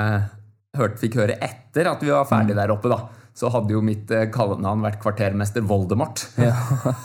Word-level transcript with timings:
eh, 0.00 0.26
hørte, 0.76 1.00
fikk 1.02 1.18
høre 1.20 1.38
etter 1.42 1.90
at 1.92 2.02
vi 2.04 2.12
var 2.12 2.28
ferdig 2.28 2.56
der 2.58 2.72
oppe, 2.74 2.90
da, 2.92 3.00
så 3.36 3.50
hadde 3.52 3.74
jo 3.74 3.82
mitt 3.84 4.10
eh, 4.14 4.28
kallenavn 4.32 4.84
vært 4.84 5.00
kvartermester 5.02 5.64
Voldemort. 5.68 6.24
Ja. 6.40 6.54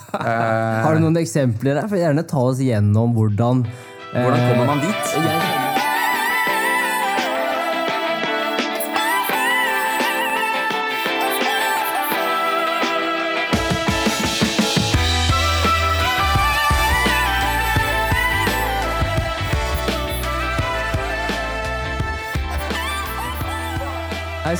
Har 0.84 0.96
du 0.96 1.04
noen 1.04 1.20
eksempler 1.20 1.80
der? 1.80 1.88
For 1.90 2.00
Gjerne 2.00 2.24
ta 2.28 2.44
oss 2.52 2.62
gjennom 2.62 3.16
hvordan 3.16 3.66
Hvordan 4.12 4.42
kommer 4.44 4.66
man 4.68 4.82
dit? 4.84 5.12
jeg, 5.16 5.61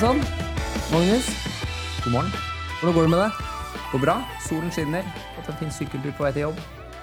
Sann, 0.02 0.18
Magnus. 0.90 1.26
God 2.02 2.12
morgen. 2.12 2.30
Hvordan 2.80 2.94
går 2.94 3.02
det 3.02 3.10
med 3.12 3.20
deg? 3.22 3.42
Går 3.92 4.00
bra. 4.02 4.14
Solen 4.42 4.72
skinner. 4.74 5.04
Fått 5.36 5.50
en 5.52 5.58
fin 5.60 5.70
sykkeltur 5.76 6.16
på 6.18 6.24
vei 6.24 6.32
til 6.34 6.42
jobb. 6.42 6.58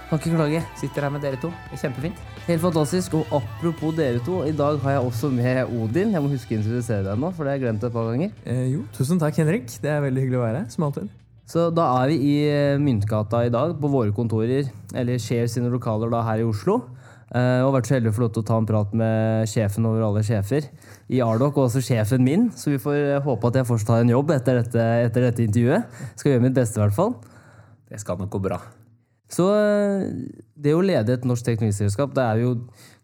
Kan 0.10 0.20
ikke 0.20 0.34
klage. 0.34 0.64
Sitter 0.82 1.08
her 1.08 1.14
med 1.16 1.24
dere 1.24 1.40
to. 1.40 1.48
Det 1.70 1.78
er 1.78 1.82
kjempefint. 1.86 2.20
Helt 2.50 2.64
fantastisk. 2.66 3.16
Og 3.16 3.32
apropos 3.38 3.96
dere 3.96 4.20
to, 4.26 4.42
i 4.44 4.52
dag 4.52 4.84
har 4.84 4.98
jeg 4.98 5.06
også 5.14 5.30
med 5.32 5.72
Odin. 5.80 6.12
Jeg 6.12 6.26
må 6.26 6.34
huske 6.34 6.52
å 6.52 6.60
introdusere 6.60 7.06
deg 7.08 7.24
nå, 7.24 7.32
for 7.38 7.48
det 7.48 7.54
har 7.54 7.62
jeg 7.62 7.66
glemt 7.70 7.88
et 7.88 7.96
par 7.96 8.12
ganger. 8.12 8.36
Eh, 8.44 8.66
jo, 8.74 8.84
tusen 9.00 9.24
takk, 9.24 9.40
Henrik. 9.46 9.72
Det 9.80 9.96
er 9.96 10.04
veldig 10.04 10.26
hyggelig 10.26 10.42
å 10.42 10.44
være 10.44 10.66
her, 10.66 10.70
som 10.76 10.90
alltid. 10.90 11.16
Så 11.56 11.70
da 11.72 11.88
er 12.02 12.12
vi 12.12 12.20
i 12.34 12.36
Myntgata 12.84 13.46
i 13.48 13.56
dag, 13.56 13.78
på 13.80 13.96
våre 13.96 14.12
kontorer, 14.12 14.68
eller 14.92 15.24
Share 15.24 15.48
sine 15.48 15.72
lokaler 15.72 16.12
da 16.12 16.20
her 16.28 16.44
i 16.44 16.50
Oslo. 16.52 16.82
Eh, 17.30 17.62
og 17.62 17.76
vært 17.76 17.90
så 17.90 17.96
heldig 17.98 18.10
å 18.10 18.16
få 18.16 18.24
lov 18.24 18.32
til 18.34 18.42
å 18.42 18.48
ta 18.48 18.58
en 18.58 18.68
prat 18.70 18.94
med 18.98 19.50
sjefen 19.52 19.86
over 19.86 20.02
alle 20.08 20.24
sjefer 20.26 20.66
i 21.14 21.22
Ardoc, 21.22 21.54
og 21.58 21.68
også 21.68 21.84
sjefen 21.86 22.26
min. 22.26 22.48
Så 22.58 22.74
vi 22.74 22.82
får 22.82 22.98
eh, 22.98 23.22
håpe 23.26 23.52
at 23.52 23.60
jeg 23.60 23.70
fortsatt 23.70 23.94
har 23.94 24.06
en 24.06 24.16
jobb 24.16 24.34
etter 24.34 24.62
dette, 24.64 24.90
etter 25.06 25.28
dette 25.28 25.46
intervjuet. 25.46 26.02
Skal 26.18 26.34
gjøre 26.34 26.46
mitt 26.48 26.58
beste, 26.58 26.80
i 26.80 26.84
hvert 26.84 26.98
fall. 26.98 27.16
Det 27.90 28.02
skal 28.02 28.18
nok 28.22 28.34
gå 28.34 28.42
bra. 28.50 28.60
Så 29.30 29.46
eh, 29.54 30.08
det 30.58 30.74
å 30.74 30.82
lede 30.86 31.20
et 31.20 31.28
norsk 31.30 31.46
teknologiselskap, 31.46 32.16
det 32.18 32.26
er 32.26 32.46
jo 32.48 32.54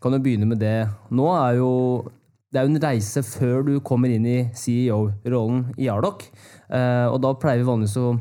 Kan 0.02 0.14
jo 0.14 0.22
begynne 0.22 0.46
med 0.46 0.59
det 0.62 0.86
nå, 1.09 1.26
er 1.34 1.56
jo 1.58 1.72
det 2.53 2.62
er 2.62 2.68
jo 2.68 2.76
en 2.76 2.84
reise 2.84 3.22
før 3.26 3.64
du 3.68 3.73
kommer 3.84 4.12
inn 4.14 4.26
i 4.30 4.38
CEO-rollen 4.56 5.73
i 5.81 5.90
Ardoc. 5.92 6.22
Uh, 6.70 7.09
og 7.09 7.18
da 7.26 7.34
pleier 7.36 7.59
vi 7.59 7.68
vanligvis 7.68 7.98
å 8.00 8.14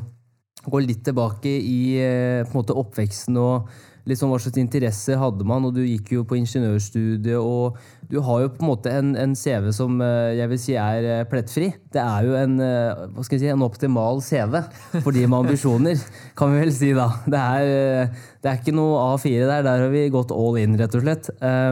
gå 0.65 0.81
litt 0.83 1.05
tilbake 1.07 1.53
i 1.55 1.77
uh, 2.01 2.41
på 2.41 2.51
en 2.51 2.57
måte 2.57 2.75
oppveksten 2.75 3.37
og 3.39 3.69
sånn 4.13 4.29
hva 4.29 4.37
slags 4.37 4.59
interesser 4.61 5.17
hadde 5.17 5.45
man. 5.47 5.65
Og 5.65 5.73
du 5.73 5.81
gikk 5.81 6.11
jo 6.13 6.25
på 6.27 6.37
ingeniørstudiet, 6.37 7.39
og 7.41 7.79
du 8.11 8.19
har 8.21 8.43
jo 8.43 8.51
på 8.53 8.61
en 8.61 8.69
måte 8.69 8.93
en, 8.93 9.15
en 9.17 9.33
CV 9.37 9.71
som 9.73 9.97
eh, 10.03 10.35
jeg 10.37 10.51
vil 10.51 10.61
si 10.61 10.75
er 10.77 11.07
eh, 11.09 11.23
plettfri. 11.29 11.71
Det 11.93 12.03
er 12.03 12.27
jo 12.27 12.35
en, 12.37 12.59
eh, 12.61 13.01
hva 13.15 13.25
skal 13.25 13.39
jeg 13.39 13.47
si, 13.47 13.49
en 13.55 13.65
optimal 13.65 14.21
CV 14.21 14.59
for 14.99 15.09
de 15.15 15.25
med 15.25 15.39
ambisjoner, 15.39 16.05
kan 16.37 16.53
vi 16.53 16.61
vel 16.61 16.73
si 16.75 16.91
da. 16.97 17.09
Det 17.25 17.41
er, 17.41 18.13
det 18.45 18.51
er 18.51 18.61
ikke 18.61 18.77
noe 18.77 19.01
A4 19.15 19.41
der, 19.49 19.65
der 19.65 19.85
har 19.87 19.91
vi 19.93 20.05
gått 20.13 20.35
all 20.35 20.61
in, 20.61 20.77
rett 20.77 20.97
og 20.97 21.05
slett. 21.07 21.31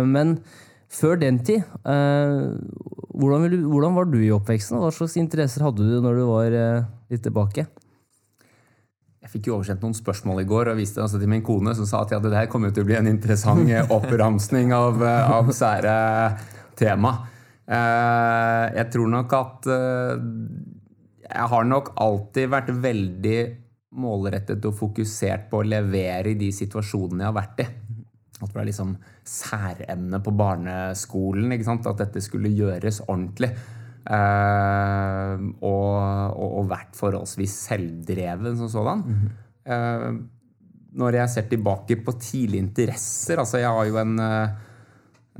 Men 0.10 0.40
før 0.94 1.22
den 1.22 1.38
tid, 1.46 1.62
hvordan, 1.86 3.48
du, 3.54 3.62
hvordan 3.70 3.96
var 4.00 4.10
du 4.10 4.20
i 4.24 4.34
oppveksten? 4.34 4.82
Hva 4.82 4.90
slags 4.94 5.20
interesser 5.22 5.66
hadde 5.66 5.86
du 5.86 6.02
når 6.02 6.18
du 6.18 6.26
var 6.32 6.60
litt 7.14 7.26
tilbake? 7.26 7.70
Fikk 9.34 9.50
jo 9.50 9.56
oversendt 9.58 9.82
noen 9.82 9.96
spørsmål 9.98 10.44
i 10.44 10.46
går 10.46 10.70
og 10.70 10.78
viste 10.78 11.00
det 11.00 11.08
altså 11.08 11.20
til 11.22 11.32
min 11.32 11.42
kone, 11.46 11.74
som 11.74 11.88
sa 11.90 12.04
at 12.04 12.14
ja, 12.14 12.20
det 12.22 12.36
her 12.36 12.50
kommer 12.52 12.74
til 12.74 12.86
å 12.86 12.90
bli 12.90 13.00
en 13.00 13.10
interessant 13.10 13.66
eh, 13.66 13.90
oppramsning 13.96 14.74
av, 14.78 15.02
eh, 15.02 15.32
av 15.40 15.50
sære 15.58 15.96
tema. 16.78 17.16
Eh, 17.66 18.66
Jeg 18.78 18.92
tror 18.94 19.10
nok 19.10 19.34
at 19.40 19.70
Jeg 21.34 21.50
har 21.50 21.66
nok 21.66 21.94
alltid 21.98 22.50
vært 22.52 22.70
veldig 22.84 23.40
målrettet 23.98 24.66
og 24.70 24.76
fokusert 24.78 25.50
på 25.50 25.62
å 25.62 25.66
levere 25.66 26.34
i 26.34 26.38
de 26.38 26.52
situasjonene 26.54 27.24
jeg 27.24 27.32
har 27.32 27.38
vært 27.40 27.64
i. 27.64 27.68
At 28.38 28.50
det 28.50 28.54
ble 28.54 28.66
liksom 28.70 28.98
særemne 29.26 30.20
på 30.22 30.34
barneskolen. 30.36 31.54
At 31.54 31.98
dette 32.02 32.22
skulle 32.22 32.52
gjøres 32.54 33.02
ordentlig. 33.08 33.50
Eh, 34.04 35.44
og, 35.64 35.92
og, 36.36 36.50
og 36.60 36.70
vært 36.72 36.98
forholdsvis 37.00 37.56
selvdreven 37.70 38.58
som 38.60 38.72
sådan. 38.72 39.04
Eh, 39.64 40.10
når 41.00 41.20
jeg 41.22 41.34
ser 41.34 41.48
tilbake 41.50 41.98
på 42.06 42.14
tidlige 42.20 42.62
interesser 42.62 43.40
altså 43.42 43.62
Jeg 43.62 43.72
har 43.74 43.88
jo 43.88 43.96
en, 44.02 44.18
eh, 44.20 44.50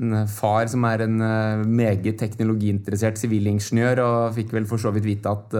en 0.00 0.16
far 0.26 0.66
som 0.72 0.86
er 0.88 1.04
en 1.04 1.20
meget 1.68 2.16
teknologiinteressert 2.18 3.20
sivilingeniør, 3.20 4.02
og 4.02 4.34
fikk 4.34 4.56
vel 4.56 4.66
for 4.66 4.80
så 4.80 4.90
vidt 4.96 5.06
vite 5.06 5.30
at 5.30 5.54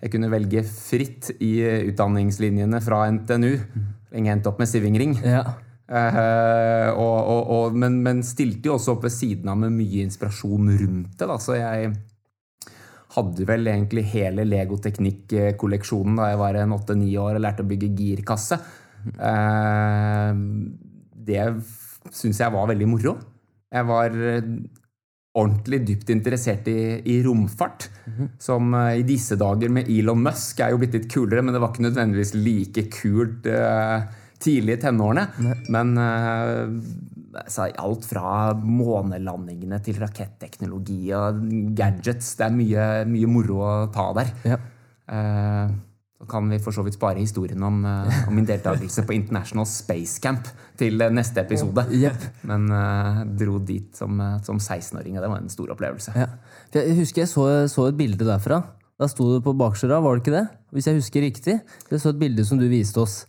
jeg 0.00 0.12
kunne 0.12 0.32
velge 0.32 0.64
fritt 0.64 1.30
i 1.40 1.54
utdanningslinjene 1.88 2.80
fra 2.84 3.06
NTNU. 3.12 3.54
Lenge 4.12 4.32
endt 4.32 4.48
opp 4.50 4.60
med 4.60 4.68
sivingring. 4.68 5.16
Ja. 5.24 5.44
Eh, 5.90 6.88
og, 6.94 7.16
og, 7.18 7.48
og, 7.50 7.74
men, 7.74 7.96
men 8.04 8.20
stilte 8.22 8.70
jo 8.70 8.76
også 8.76 8.94
opp 8.94 9.08
ved 9.08 9.14
siden 9.14 9.50
av 9.50 9.58
med 9.58 9.74
mye 9.74 10.04
inspirasjon 10.06 10.70
rundt 10.78 11.16
det. 11.18 11.26
Da. 11.26 11.38
Så 11.42 11.56
jeg 11.58 11.90
hadde 13.16 13.46
vel 13.48 13.66
egentlig 13.70 14.04
hele 14.12 14.46
Lego-teknikk-kolleksjonen 14.48 16.18
da 16.20 16.30
jeg 16.30 16.40
var 16.40 16.58
en 16.60 16.76
åtte-ni 16.76 17.10
år 17.18 17.38
og 17.38 17.44
lærte 17.44 17.64
å 17.64 17.70
bygge 17.70 17.92
girkasse. 17.98 18.60
Eh, 19.30 20.42
det 21.30 21.46
syns 22.14 22.42
jeg 22.42 22.54
var 22.54 22.70
veldig 22.70 22.88
moro. 22.90 23.16
Jeg 23.70 23.86
var 23.88 24.14
eh, 24.14 24.46
ordentlig 25.40 25.82
dypt 25.88 26.14
interessert 26.14 26.70
i, 26.70 26.80
i 27.10 27.20
romfart. 27.26 27.90
Som 28.42 28.74
eh, 28.78 29.00
i 29.02 29.06
disse 29.08 29.38
dager 29.40 29.72
med 29.72 29.90
Elon 29.90 30.22
Musk 30.22 30.62
er 30.62 30.74
jo 30.74 30.80
blitt 30.82 30.96
litt 30.98 31.10
kulere, 31.12 31.42
men 31.42 31.56
det 31.56 31.62
var 31.62 31.74
ikke 31.74 31.88
nødvendigvis 31.88 32.34
like 32.38 32.88
kult 32.94 33.50
tidlig 34.40 34.78
i 34.78 34.80
tenårene. 34.84 35.26
Men 35.72 35.96
eh, 36.00 36.62
altså, 36.70 37.09
alt 37.30 38.06
fra 38.08 38.54
månelandingene 38.54 39.78
til 39.84 40.00
raketteknologi 40.02 41.12
og 41.16 41.44
gadgets. 41.78 42.34
Det 42.38 42.46
er 42.46 42.56
mye, 42.56 42.88
mye 43.10 43.30
moro 43.30 43.60
å 43.62 43.70
ta 43.94 44.10
der. 44.18 44.34
Ja. 44.44 44.58
Eh, 45.10 45.70
så 46.20 46.26
kan 46.28 46.50
vi 46.52 46.58
for 46.60 46.76
så 46.76 46.82
vidt 46.84 46.98
spare 46.98 47.22
historien 47.22 47.62
om, 47.64 47.84
eh, 47.88 48.18
om 48.28 48.34
min 48.36 48.48
deltakelse 48.48 49.06
på 49.08 49.14
International 49.16 49.64
Space 49.66 50.20
Camp 50.20 50.50
til 50.76 51.00
eh, 51.00 51.12
neste 51.12 51.40
episode. 51.40 51.86
Yep. 51.96 52.26
Men 52.50 52.68
uh, 52.68 53.22
dro 53.24 53.58
dit 53.58 53.88
som, 53.96 54.20
som 54.44 54.58
16-åring, 54.60 55.16
og 55.16 55.24
det 55.24 55.30
var 55.32 55.40
en 55.40 55.48
stor 55.52 55.72
opplevelse. 55.72 56.12
Ja. 56.18 56.28
Jeg 56.76 56.98
husker 57.00 57.24
jeg 57.24 57.32
så, 57.32 57.46
så 57.72 57.88
et 57.88 57.98
bilde 57.98 58.28
derfra. 58.28 58.62
Da 59.00 59.08
sto 59.08 59.30
du 59.32 59.40
på 59.40 59.56
baksida, 59.56 59.96
var 60.04 60.18
det 60.18 60.26
ikke 60.26 60.36
det? 60.36 60.46
Hvis 60.76 60.90
jeg 60.90 60.98
husker 60.98 61.24
riktig. 61.24 61.54
Jeg 61.88 62.02
så 62.02 62.12
et 62.12 62.20
bilde 62.20 62.44
som 62.44 62.60
du 62.60 62.66
viste 62.68 63.00
oss. 63.00 63.22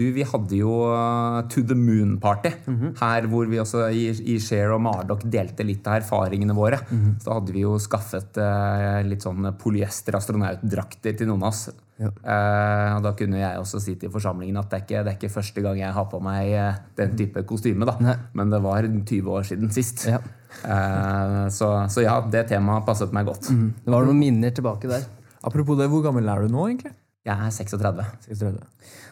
Du, 0.00 0.06
vi 0.16 0.24
hadde 0.24 0.56
jo 0.56 0.72
uh, 0.88 1.42
To 1.52 1.62
the 1.68 1.76
Moon-party 1.76 2.54
her 3.02 3.28
hvor 3.28 3.50
vi 3.50 3.60
også 3.60 3.84
i, 3.92 4.06
i 4.32 4.38
Share 4.40 4.72
og 4.72 4.80
Mardok 4.86 5.26
delte 5.28 5.66
litt 5.66 5.84
av 5.86 5.98
erfaringene 6.00 6.56
våre. 6.56 6.80
Så 7.20 7.28
da 7.28 7.36
hadde 7.36 7.54
vi 7.54 7.66
jo 7.66 7.76
skaffet 7.82 8.40
eh, 8.40 9.02
litt 9.06 9.24
sånn 9.26 9.52
polyester 9.60 10.16
astronautdrakter 10.16 11.18
til 11.18 11.28
noen 11.28 11.44
av 11.44 11.52
oss. 11.52 11.68
Ja. 12.00 12.08
Eh, 12.08 12.90
og 12.96 13.04
da 13.04 13.12
kunne 13.16 13.40
jeg 13.42 13.60
også 13.60 13.80
si 13.82 13.94
til 14.00 14.12
forsamlingen 14.12 14.56
at 14.60 14.70
det 14.70 14.78
er 14.78 14.84
ikke, 14.86 15.02
det 15.04 15.12
er 15.12 15.18
ikke 15.18 15.32
første 15.34 15.64
gang 15.64 15.80
jeg 15.82 15.92
har 15.96 16.06
på 16.08 16.20
meg 16.24 16.52
eh, 16.56 16.78
den 16.96 17.16
type 17.18 17.44
kostyme, 17.48 17.88
da. 17.88 17.96
Nei. 18.00 18.16
Men 18.38 18.54
det 18.54 18.62
var 18.64 18.88
20 18.88 19.34
år 19.36 19.48
siden 19.50 19.72
sist. 19.74 20.06
Ja. 20.08 20.22
Eh, 20.64 21.44
så, 21.52 21.72
så 21.92 22.06
ja, 22.06 22.16
det 22.32 22.46
temaet 22.50 22.88
passet 22.88 23.12
meg 23.16 23.28
godt. 23.28 23.50
Det 23.52 23.92
var 23.92 24.08
noen 24.08 24.20
minner 24.22 24.56
tilbake 24.56 24.88
der. 24.90 25.04
Apropos 25.44 25.76
det, 25.80 25.90
hvor 25.92 26.04
gammel 26.04 26.28
er 26.28 26.44
du 26.44 26.52
nå, 26.52 26.66
egentlig? 26.70 26.94
Jeg 27.28 27.36
er 27.36 27.52
36. 27.52 28.04
36. 28.30 28.64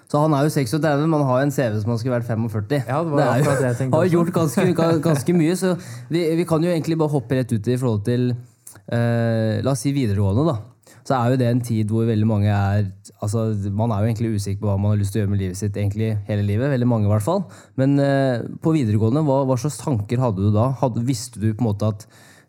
Så 0.08 0.22
han 0.22 0.32
er 0.32 0.46
jo 0.46 0.52
36, 0.54 1.02
men 1.04 1.26
har 1.28 1.42
en 1.42 1.50
CV 1.52 1.74
som 1.82 1.92
han 1.92 1.98
skulle 2.00 2.16
vært 2.16 2.28
45. 2.30 2.86
Ja, 2.88 3.02
det 3.04 3.12
var 3.12 3.22
er 3.26 3.42
jo, 3.42 3.52
det 3.60 3.66
jeg 3.66 3.76
tenkte 3.82 3.98
har 4.00 4.12
gjort 4.14 4.32
ganske, 4.38 4.64
ganske 5.04 5.34
mye, 5.36 5.56
så 5.60 5.74
vi, 6.08 6.22
vi 6.38 6.46
kan 6.48 6.64
jo 6.64 6.72
egentlig 6.72 6.96
bare 7.00 7.12
hoppe 7.12 7.36
rett 7.36 7.52
ut 7.52 7.68
i 7.68 7.76
forhold 7.76 8.06
til 8.06 8.30
eh, 8.32 9.60
La 9.64 9.74
oss 9.74 9.84
si 9.84 9.92
videregående, 9.92 10.46
da. 10.48 10.94
Så 11.08 11.16
er 11.16 11.32
jo 11.32 11.40
det 11.40 11.48
en 11.48 11.60
tid 11.64 11.92
hvor 11.92 12.08
veldig 12.08 12.26
mange 12.28 12.52
er 12.52 12.88
altså 13.24 13.46
Man 13.72 13.92
er 13.94 14.02
jo 14.02 14.08
egentlig 14.10 14.32
usikker 14.36 14.60
på 14.60 14.68
hva 14.68 14.76
man 14.80 14.92
har 14.92 14.98
lyst 15.00 15.14
til 15.14 15.20
å 15.20 15.22
gjøre 15.22 15.32
med 15.32 15.40
livet 15.40 15.60
sitt 15.60 15.76
egentlig 15.76 16.10
hele 16.28 16.44
livet. 16.44 16.68
veldig 16.72 16.88
mange 16.88 17.08
i 17.08 17.12
hvert 17.12 17.24
fall. 17.24 17.44
Men 17.80 17.96
eh, 18.00 18.44
på 18.64 18.72
videregående, 18.76 19.24
hva, 19.28 19.42
hva 19.48 19.58
slags 19.60 19.80
tanker 19.80 20.20
hadde 20.22 20.44
du 20.44 20.52
da? 20.54 20.70
Hadde, 20.80 21.04
visste 21.08 21.40
du 21.40 21.50
på 21.50 21.64
en 21.64 21.68
måte 21.70 21.92
at 21.92 22.08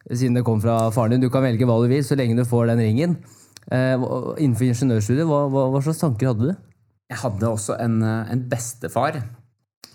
siden 0.10 0.40
det 0.40 0.46
kom 0.48 0.62
fra 0.64 0.78
faren 0.96 1.16
din, 1.16 1.24
du 1.24 1.32
kan 1.32 1.44
velge 1.44 1.68
hva 1.68 1.80
du 1.84 1.90
vil 1.92 2.04
så 2.08 2.18
lenge 2.20 2.40
du 2.40 2.48
får 2.48 2.72
den 2.72 2.84
ringen. 2.84 3.20
Eh, 3.68 3.96
innenfor 4.40 4.70
ingeniørstudiet, 4.70 5.28
hva, 5.28 5.46
hva, 5.52 5.68
hva 5.74 5.84
slags 5.86 6.04
tanker 6.04 6.32
hadde 6.32 6.52
du? 6.52 6.69
Jeg 7.10 7.22
hadde 7.24 7.50
også 7.50 7.78
en, 7.82 8.02
eh, 8.04 8.32
en 8.34 8.42
bestefar 8.50 9.22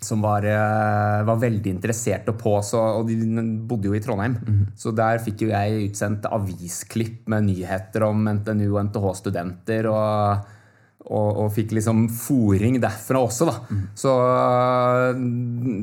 som 0.05 0.21
var, 0.21 0.45
eh, 0.45 1.25
var 1.25 1.39
veldig 1.41 1.71
interessert 1.71 2.29
og 2.29 2.37
på, 2.39 2.63
så, 2.63 2.81
og 2.99 3.09
de 3.09 3.17
bodde 3.69 3.89
jo 3.89 3.95
i 3.95 4.01
Trondheim. 4.01 4.37
Så 4.77 4.95
der 4.95 5.23
fikk 5.25 5.47
jo 5.47 5.49
jeg 5.49 5.91
utsendt 5.91 6.27
avisklipp 6.29 7.27
med 7.29 7.47
nyheter 7.47 8.03
om 8.03 8.27
NTNU 8.29 8.77
og 8.77 8.83
NTH-studenter. 8.91 9.89
og 9.91 10.45
og, 11.05 11.37
og 11.37 11.51
fikk 11.53 11.75
liksom 11.77 12.07
fòring 12.09 12.79
derfra 12.81 13.21
også, 13.21 13.45
da. 13.45 13.55
Så, 13.99 14.13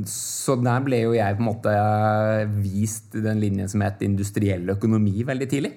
så 0.09 0.55
der 0.57 0.85
ble 0.87 1.03
jo 1.03 1.11
jeg 1.13 1.37
på 1.37 1.43
en 1.43 1.49
måte 1.51 1.73
vist 2.63 3.13
den 3.13 3.37
linjen 3.43 3.69
som 3.69 3.83
het 3.85 4.01
industriell 4.01 4.65
økonomi 4.73 5.21
veldig 5.27 5.49
tidlig. 5.51 5.75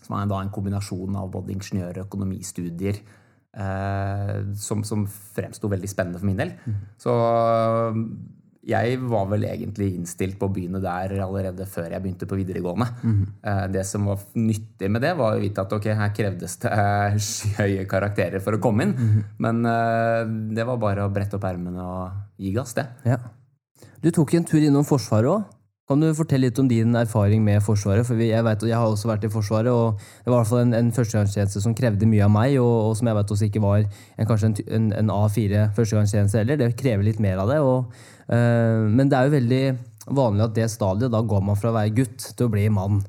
Som 0.00 0.16
er 0.16 0.30
da 0.30 0.40
en 0.40 0.52
kombinasjon 0.54 1.18
av 1.20 1.28
både 1.34 1.52
ingeniør- 1.52 2.00
og 2.00 2.06
økonomistudier 2.06 2.96
eh, 2.96 3.21
som, 3.52 4.80
som 4.84 5.02
fremsto 5.06 5.68
veldig 5.68 5.88
spennende 5.90 6.18
for 6.18 6.24
min 6.30 6.38
del. 6.40 6.54
Så 6.96 7.12
jeg 8.62 8.98
var 9.10 9.24
vel 9.26 9.42
egentlig 9.48 9.88
innstilt 9.96 10.36
på 10.38 10.46
å 10.46 10.52
begynne 10.54 10.78
der 10.82 11.16
allerede 11.24 11.66
før 11.66 11.88
jeg 11.90 12.02
begynte 12.04 12.28
på 12.30 12.38
videregående. 12.38 12.86
Eh, 13.42 13.64
Det 13.74 13.82
som 13.86 14.06
var 14.06 14.20
nyttig 14.38 14.90
med 14.90 15.02
det, 15.02 15.16
var 15.18 15.34
å 15.34 15.40
vite 15.42 15.64
at 15.64 15.72
ok, 15.74 15.88
her 15.98 16.12
krevdes 16.14 16.54
det 16.62 16.70
eh, 16.70 17.16
skyhøye 17.18 17.88
karakterer 17.90 18.40
for 18.44 18.54
å 18.54 18.62
komme 18.62 18.86
inn. 18.86 18.94
Men 19.42 19.64
eh, 19.66 20.22
det 20.54 20.66
var 20.68 20.78
bare 20.78 21.08
å 21.08 21.10
brette 21.12 21.40
opp 21.40 21.48
ermene 21.48 21.82
og 21.82 22.38
gi 22.38 22.52
gass, 22.54 22.76
det. 22.78 22.86
Ja. 23.04 23.18
Du 24.02 24.10
tok 24.14 24.34
en 24.38 24.46
tur 24.46 24.62
innom 24.62 24.86
Forsvaret 24.86 25.30
òg. 25.30 25.42
Kan 25.92 26.00
du 26.00 26.08
fortelle 26.16 26.48
litt 26.48 26.56
om 26.56 26.68
din 26.70 26.94
erfaring 26.96 27.42
med 27.44 27.60
Forsvaret? 27.60 28.06
For 28.08 28.16
jeg, 28.16 28.40
vet, 28.46 28.62
jeg 28.64 28.78
har 28.80 28.88
også 28.88 29.10
vært 29.10 29.26
i 29.26 29.30
Forsvaret, 29.32 29.68
og 29.68 29.98
det 30.24 30.30
var 30.30 30.38
i 30.38 30.40
hvert 30.40 30.48
fall 30.48 30.62
en, 30.62 30.76
en 30.78 30.92
førstegangstjeneste 30.96 31.60
som 31.60 31.74
krevde 31.76 32.08
mye 32.08 32.22
av 32.24 32.30
meg, 32.32 32.54
og, 32.62 32.76
og 32.86 32.94
som 32.96 33.10
jeg 33.10 33.18
vet 33.18 33.32
også 33.34 33.48
ikke 33.50 33.60
var 33.60 33.82
en, 33.82 34.28
kanskje 34.30 34.48
en, 34.48 34.54
en, 34.78 34.86
en 35.02 35.10
A4 35.12 35.66
førstegangstjeneste 35.76 36.40
heller. 36.40 36.60
Det 36.62 36.70
krever 36.80 37.04
litt 37.04 37.20
mer 37.20 37.42
av 37.42 37.52
det. 37.52 37.58
Og, 37.60 37.92
øh, 38.32 38.86
men 38.88 39.10
det 39.12 39.18
er 39.18 39.28
jo 39.28 39.34
veldig 39.34 39.60
vanlig 40.16 40.46
at 40.46 40.54
det 40.56 40.70
stadiet, 40.72 41.12
da 41.12 41.20
går 41.34 41.44
man 41.50 41.60
fra 41.60 41.74
å 41.74 41.76
være 41.76 41.92
gutt 41.98 42.24
til 42.30 42.48
å 42.48 42.54
bli 42.56 42.64
mann. 42.72 43.02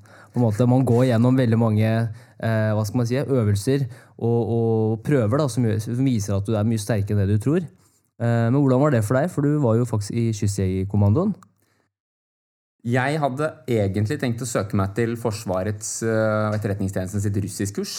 Måte, 0.43 0.67
man 0.67 0.83
går 0.89 1.05
gjennom 1.13 1.39
veldig 1.39 1.61
mange 1.61 1.87
eh, 1.87 2.69
hva 2.73 2.83
skal 2.83 2.99
man 2.99 3.07
si, 3.07 3.21
øvelser 3.21 3.87
og, 4.17 4.51
og 4.57 4.99
prøver 5.07 5.39
da, 5.39 5.47
som, 5.47 5.69
som 5.87 6.03
viser 6.03 6.35
at 6.35 6.51
du 6.51 6.57
er 6.57 6.67
mye 6.67 6.83
sterkere 6.83 7.15
enn 7.15 7.31
det 7.31 7.39
du 7.39 7.47
tror. 7.47 7.63
Eh, 8.19 8.45
Men 8.51 8.59
hvordan 8.59 8.83
var 8.83 8.97
det 8.97 9.05
for 9.07 9.21
deg? 9.21 9.31
For 9.31 9.47
du 9.47 9.55
var 9.63 9.79
jo 9.79 9.87
faktisk 9.87 10.19
i 10.19 10.31
Kystjegerkommandoen. 10.35 11.31
Jeg 12.83 13.15
hadde 13.23 13.47
egentlig 13.71 14.17
tenkt 14.19 14.41
å 14.43 14.47
søke 14.49 14.75
meg 14.75 14.91
til 14.97 15.13
Forsvarets 15.15 16.01
uh, 16.03 16.51
etterretningstjenesten 16.51 17.21
sitt 17.23 17.37
russiskkurs. 17.45 17.93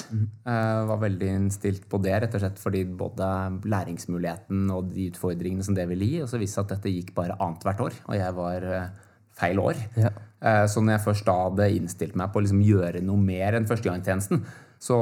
Uh, 0.45 0.85
var 0.91 0.99
veldig 1.07 1.31
innstilt 1.39 1.87
på 1.89 2.01
det, 2.05 2.13
rett 2.21 2.37
og 2.37 2.43
slett 2.43 2.61
fordi 2.61 2.83
både 2.85 3.29
læringsmuligheten 3.65 4.67
og 4.75 4.91
de 4.93 5.07
utfordringene 5.09 5.65
som 5.65 5.79
det 5.79 5.87
ville 5.89 6.11
gi, 6.11 6.19
og 6.21 6.29
så 6.29 6.41
viste 6.43 6.61
det 6.61 6.67
at 6.67 6.75
dette 6.77 6.93
gikk 6.93 7.15
bare 7.17 7.39
annethvert 7.39 7.81
år, 7.87 7.97
og 8.05 8.19
jeg 8.19 8.37
var 8.37 8.69
uh, 8.69 9.09
feil 9.41 9.63
år. 9.63 9.81
Ja. 9.97 10.13
Eh, 10.45 10.67
Så 10.69 10.83
når 10.85 10.99
jeg 10.99 11.05
først 11.07 11.27
da 11.27 11.39
hadde 11.47 11.71
innstilt 11.79 12.15
meg 12.21 12.31
på 12.33 12.41
å 12.41 12.45
liksom 12.45 12.63
gjøre 12.65 13.01
noe 13.05 13.21
mer 13.21 13.57
enn 13.57 13.67
førstegangstjenesten, 13.71 14.45
så 14.85 14.99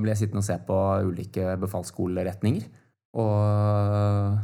ble 0.00 0.14
jeg 0.14 0.22
sittende 0.22 0.40
og 0.40 0.48
se 0.48 0.56
på 0.66 0.80
ulike 1.10 1.58
befalsskoleretninger. 1.60 2.66
Og 3.20 4.40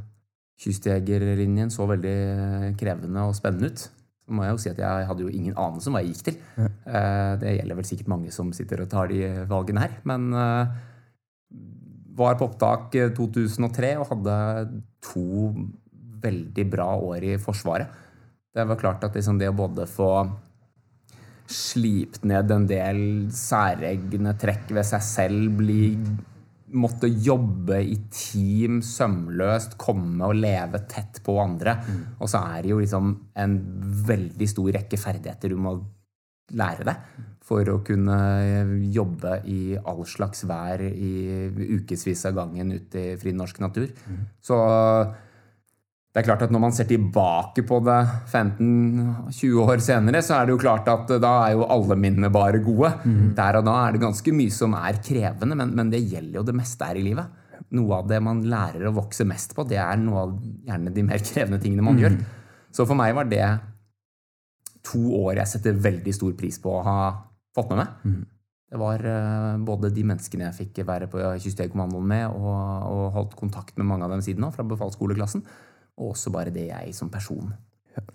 kystjegerlinjen 0.62 1.72
så 1.72 1.88
veldig 1.88 2.76
krevende 2.80 3.24
og 3.24 3.34
spennende 3.38 3.72
ut. 3.72 3.88
Så 4.22 4.36
må 4.36 4.44
jeg 4.46 4.54
jo 4.54 4.62
si 4.62 4.70
at 4.70 4.80
jeg 4.80 5.06
hadde 5.08 5.24
jo 5.24 5.32
ingen 5.32 5.56
anelse 5.58 5.90
om 5.90 5.96
hva 5.96 6.02
jeg 6.04 6.14
gikk 6.14 6.26
til. 6.28 6.36
Ja. 6.56 6.68
Det 7.42 7.56
gjelder 7.56 7.78
vel 7.78 7.88
sikkert 7.88 8.10
mange 8.12 8.34
som 8.34 8.52
sitter 8.54 8.84
og 8.84 8.90
tar 8.92 9.10
de 9.10 9.20
valgene 9.50 9.82
her. 9.82 9.96
Men 10.08 10.28
eh, 10.38 10.76
var 12.18 12.38
på 12.38 12.48
opptak 12.50 12.94
eh, 12.98 13.10
2003 13.16 13.92
og 13.98 14.08
hadde 14.12 14.36
to 15.02 15.26
veldig 16.22 16.66
bra 16.70 16.88
år 17.02 17.26
i 17.32 17.36
Forsvaret. 17.42 18.00
Det 18.52 18.66
var 18.68 18.78
klart 18.78 19.04
at 19.06 19.16
liksom 19.16 19.40
det 19.40 19.50
å 19.50 19.56
både 19.56 19.88
få 19.90 20.12
slipt 21.52 22.22
ned 22.28 22.52
en 22.54 22.66
del 22.68 23.00
særegne 23.34 24.34
trekk 24.40 24.70
ved 24.76 24.86
seg 24.88 25.02
selv, 25.04 25.56
bli 25.58 25.80
Måtte 26.72 27.08
jobbe 27.10 27.80
i 27.84 27.98
team 28.12 28.80
sømløst, 28.86 29.76
komme 29.80 30.28
og 30.28 30.38
leve 30.38 30.82
tett 30.88 31.20
på 31.24 31.36
andre. 31.42 31.76
Og 32.18 32.30
så 32.30 32.40
er 32.54 32.62
det 32.62 32.72
jo 32.72 32.80
liksom 32.80 33.12
en 33.44 33.58
veldig 34.08 34.48
stor 34.48 34.70
rekke 34.78 35.00
ferdigheter 35.00 35.52
du 35.52 35.60
må 35.60 35.76
lære 36.52 36.84
deg 36.84 37.28
for 37.42 37.66
å 37.68 37.80
kunne 37.84 38.16
jobbe 38.94 39.40
i 39.50 39.74
all 39.76 40.04
slags 40.08 40.44
vær 40.48 40.82
i 40.86 41.50
ukevis 41.76 42.24
av 42.28 42.36
gangen 42.38 42.72
ute 42.76 43.02
i 43.12 43.16
fri 43.20 43.34
norsk 43.36 43.58
natur. 43.64 43.90
Så 44.40 44.58
det 46.12 46.20
er 46.20 46.26
klart 46.26 46.42
at 46.44 46.50
når 46.52 46.60
man 46.60 46.74
ser 46.76 46.84
tilbake 46.90 47.62
på 47.64 47.78
det 47.86 47.98
15-20 48.28 49.60
år 49.64 49.80
senere, 49.80 50.20
så 50.20 50.36
er 50.36 50.48
det 50.48 50.52
jo 50.52 50.60
klart 50.60 50.90
at 50.92 51.08
da 51.22 51.30
er 51.46 51.54
jo 51.56 51.64
alle 51.72 51.96
minnene 51.96 52.28
bare 52.32 52.60
gode. 52.60 52.90
Der 53.38 53.56
og 53.56 53.64
da 53.64 53.76
er 53.86 53.94
det 53.94 54.02
ganske 54.02 54.34
mye 54.36 54.52
som 54.52 54.76
er 54.76 55.00
krevende, 55.00 55.56
men, 55.56 55.72
men 55.78 55.92
det 55.92 56.02
gjelder 56.04 56.42
jo 56.42 56.44
det 56.50 56.56
meste 56.58 56.84
her 56.84 57.00
i 57.00 57.06
livet. 57.06 57.40
Noe 57.72 58.02
av 58.02 58.10
det 58.10 58.18
man 58.20 58.42
lærer 58.44 58.90
å 58.90 58.94
vokse 58.98 59.24
mest 59.24 59.56
på, 59.56 59.64
det 59.64 59.80
er 59.80 59.96
noe 60.02 60.26
av 60.26 60.36
gjerne 60.68 60.92
de 60.92 61.06
mer 61.08 61.24
krevende 61.24 61.62
tingene 61.62 61.86
man 61.88 62.04
gjør. 62.04 62.20
Så 62.76 62.84
for 62.84 62.98
meg 62.98 63.16
var 63.16 63.32
det 63.32 63.48
to 64.84 65.00
år 65.22 65.40
jeg 65.40 65.48
setter 65.48 65.80
veldig 65.80 66.12
stor 66.12 66.36
pris 66.36 66.60
på 66.60 66.76
å 66.76 66.84
ha 66.84 66.98
fått 67.56 67.72
med 67.72 67.84
meg. 67.84 67.96
Det 68.72 68.80
var 68.80 69.02
eh, 69.04 69.58
både 69.64 69.90
de 69.92 70.04
menneskene 70.08 70.46
jeg 70.50 70.58
fikk 70.62 70.84
være 70.88 71.08
på 71.12 71.20
Kystjegerkommandoen 71.40 72.06
med, 72.08 72.36
og, 72.36 72.86
og 72.88 73.02
holdt 73.16 73.36
kontakt 73.36 73.76
med 73.76 73.88
mange 73.88 74.04
av 74.04 74.12
dem 74.12 74.24
siden 74.24 74.44
òg, 74.44 74.54
fra 74.56 74.64
befalsskoleklassen, 74.64 75.44
og 76.02 76.16
også 76.16 76.32
bare 76.34 76.54
det 76.54 76.68
jeg 76.68 76.94
som 76.96 77.10
person 77.12 77.52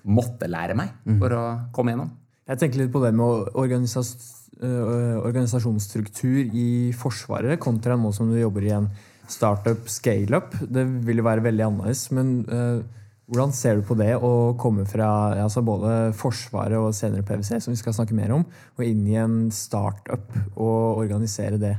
måtte 0.04 0.50
lære 0.50 0.76
meg 0.78 0.94
for 1.22 1.34
å 1.38 1.44
komme 1.76 1.94
gjennom. 1.94 2.12
Jeg 2.48 2.62
tenker 2.62 2.82
litt 2.82 2.94
på 2.94 3.02
det 3.04 3.12
med 3.16 3.50
organisas 3.60 4.16
øh, 4.64 5.20
organisasjonsstruktur 5.28 6.54
i 6.56 6.70
Forsvaret 6.98 7.60
kontra 7.62 7.98
nå 8.00 8.14
som 8.16 8.32
du 8.32 8.38
jobber 8.40 8.68
i 8.68 8.76
en 8.78 8.88
startup 9.28 9.90
scale-up. 9.92 10.56
Det 10.64 10.86
vil 11.08 11.24
være 11.26 11.44
veldig 11.46 11.66
annerledes. 11.66 12.06
Men 12.16 12.40
øh, 12.48 12.80
hvordan 13.28 13.52
ser 13.52 13.78
du 13.78 13.84
på 13.84 13.98
det 14.00 14.14
å 14.16 14.56
komme 14.60 14.88
fra 14.88 15.10
altså 15.44 15.64
både 15.68 16.14
Forsvaret 16.16 16.80
og 16.80 16.96
senere 16.96 17.26
PwC, 17.28 17.60
som 17.60 17.76
vi 17.76 17.82
skal 17.82 17.96
snakke 17.98 18.16
mer 18.16 18.32
om, 18.38 18.48
og 18.78 18.88
inn 18.88 19.04
i 19.10 19.20
en 19.20 19.38
startup 19.52 20.32
og 20.56 21.04
organisere 21.04 21.60
det? 21.62 21.76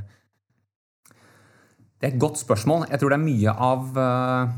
Det 1.99 2.07
er 2.07 2.13
et 2.13 2.21
godt 2.21 2.39
spørsmål. 2.39 2.85
Jeg 2.91 3.01
tror 3.01 3.11
det 3.11 3.17
er 3.17 3.25
mye 3.25 3.53
av 3.59 3.97
eh, 3.99 4.51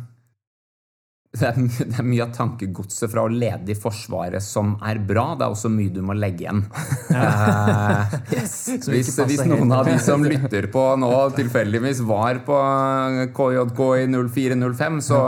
det 1.31 1.47
er, 1.47 1.55
det 1.91 1.99
er 1.99 2.07
mye 2.07 2.25
av 2.25 2.33
tankegodset 2.35 3.11
fra 3.11 3.23
å 3.23 3.31
lede 3.31 3.71
i 3.71 3.77
Forsvaret 3.79 4.43
som 4.43 4.75
er 4.83 4.99
bra. 5.07 5.31
Det 5.39 5.47
er 5.47 5.55
også 5.55 5.71
mye 5.71 5.93
du 5.93 6.01
må 6.05 6.17
legge 6.17 6.47
igjen. 6.47 6.65
Ja. 7.11 8.07
Som 8.47 8.93
ikke 8.93 8.93
hvis, 8.93 9.09
hvis 9.27 9.41
noen 9.47 9.71
av 9.75 9.87
de 9.87 9.97
som 10.01 10.23
lytter 10.31 10.67
på 10.71 10.83
nå, 10.99 11.11
tilfeldigvis 11.35 12.01
var 12.07 12.39
på 12.45 12.55
KJK 13.35 13.81
i 13.99 14.05
0405, 14.13 15.01
så, 15.03 15.19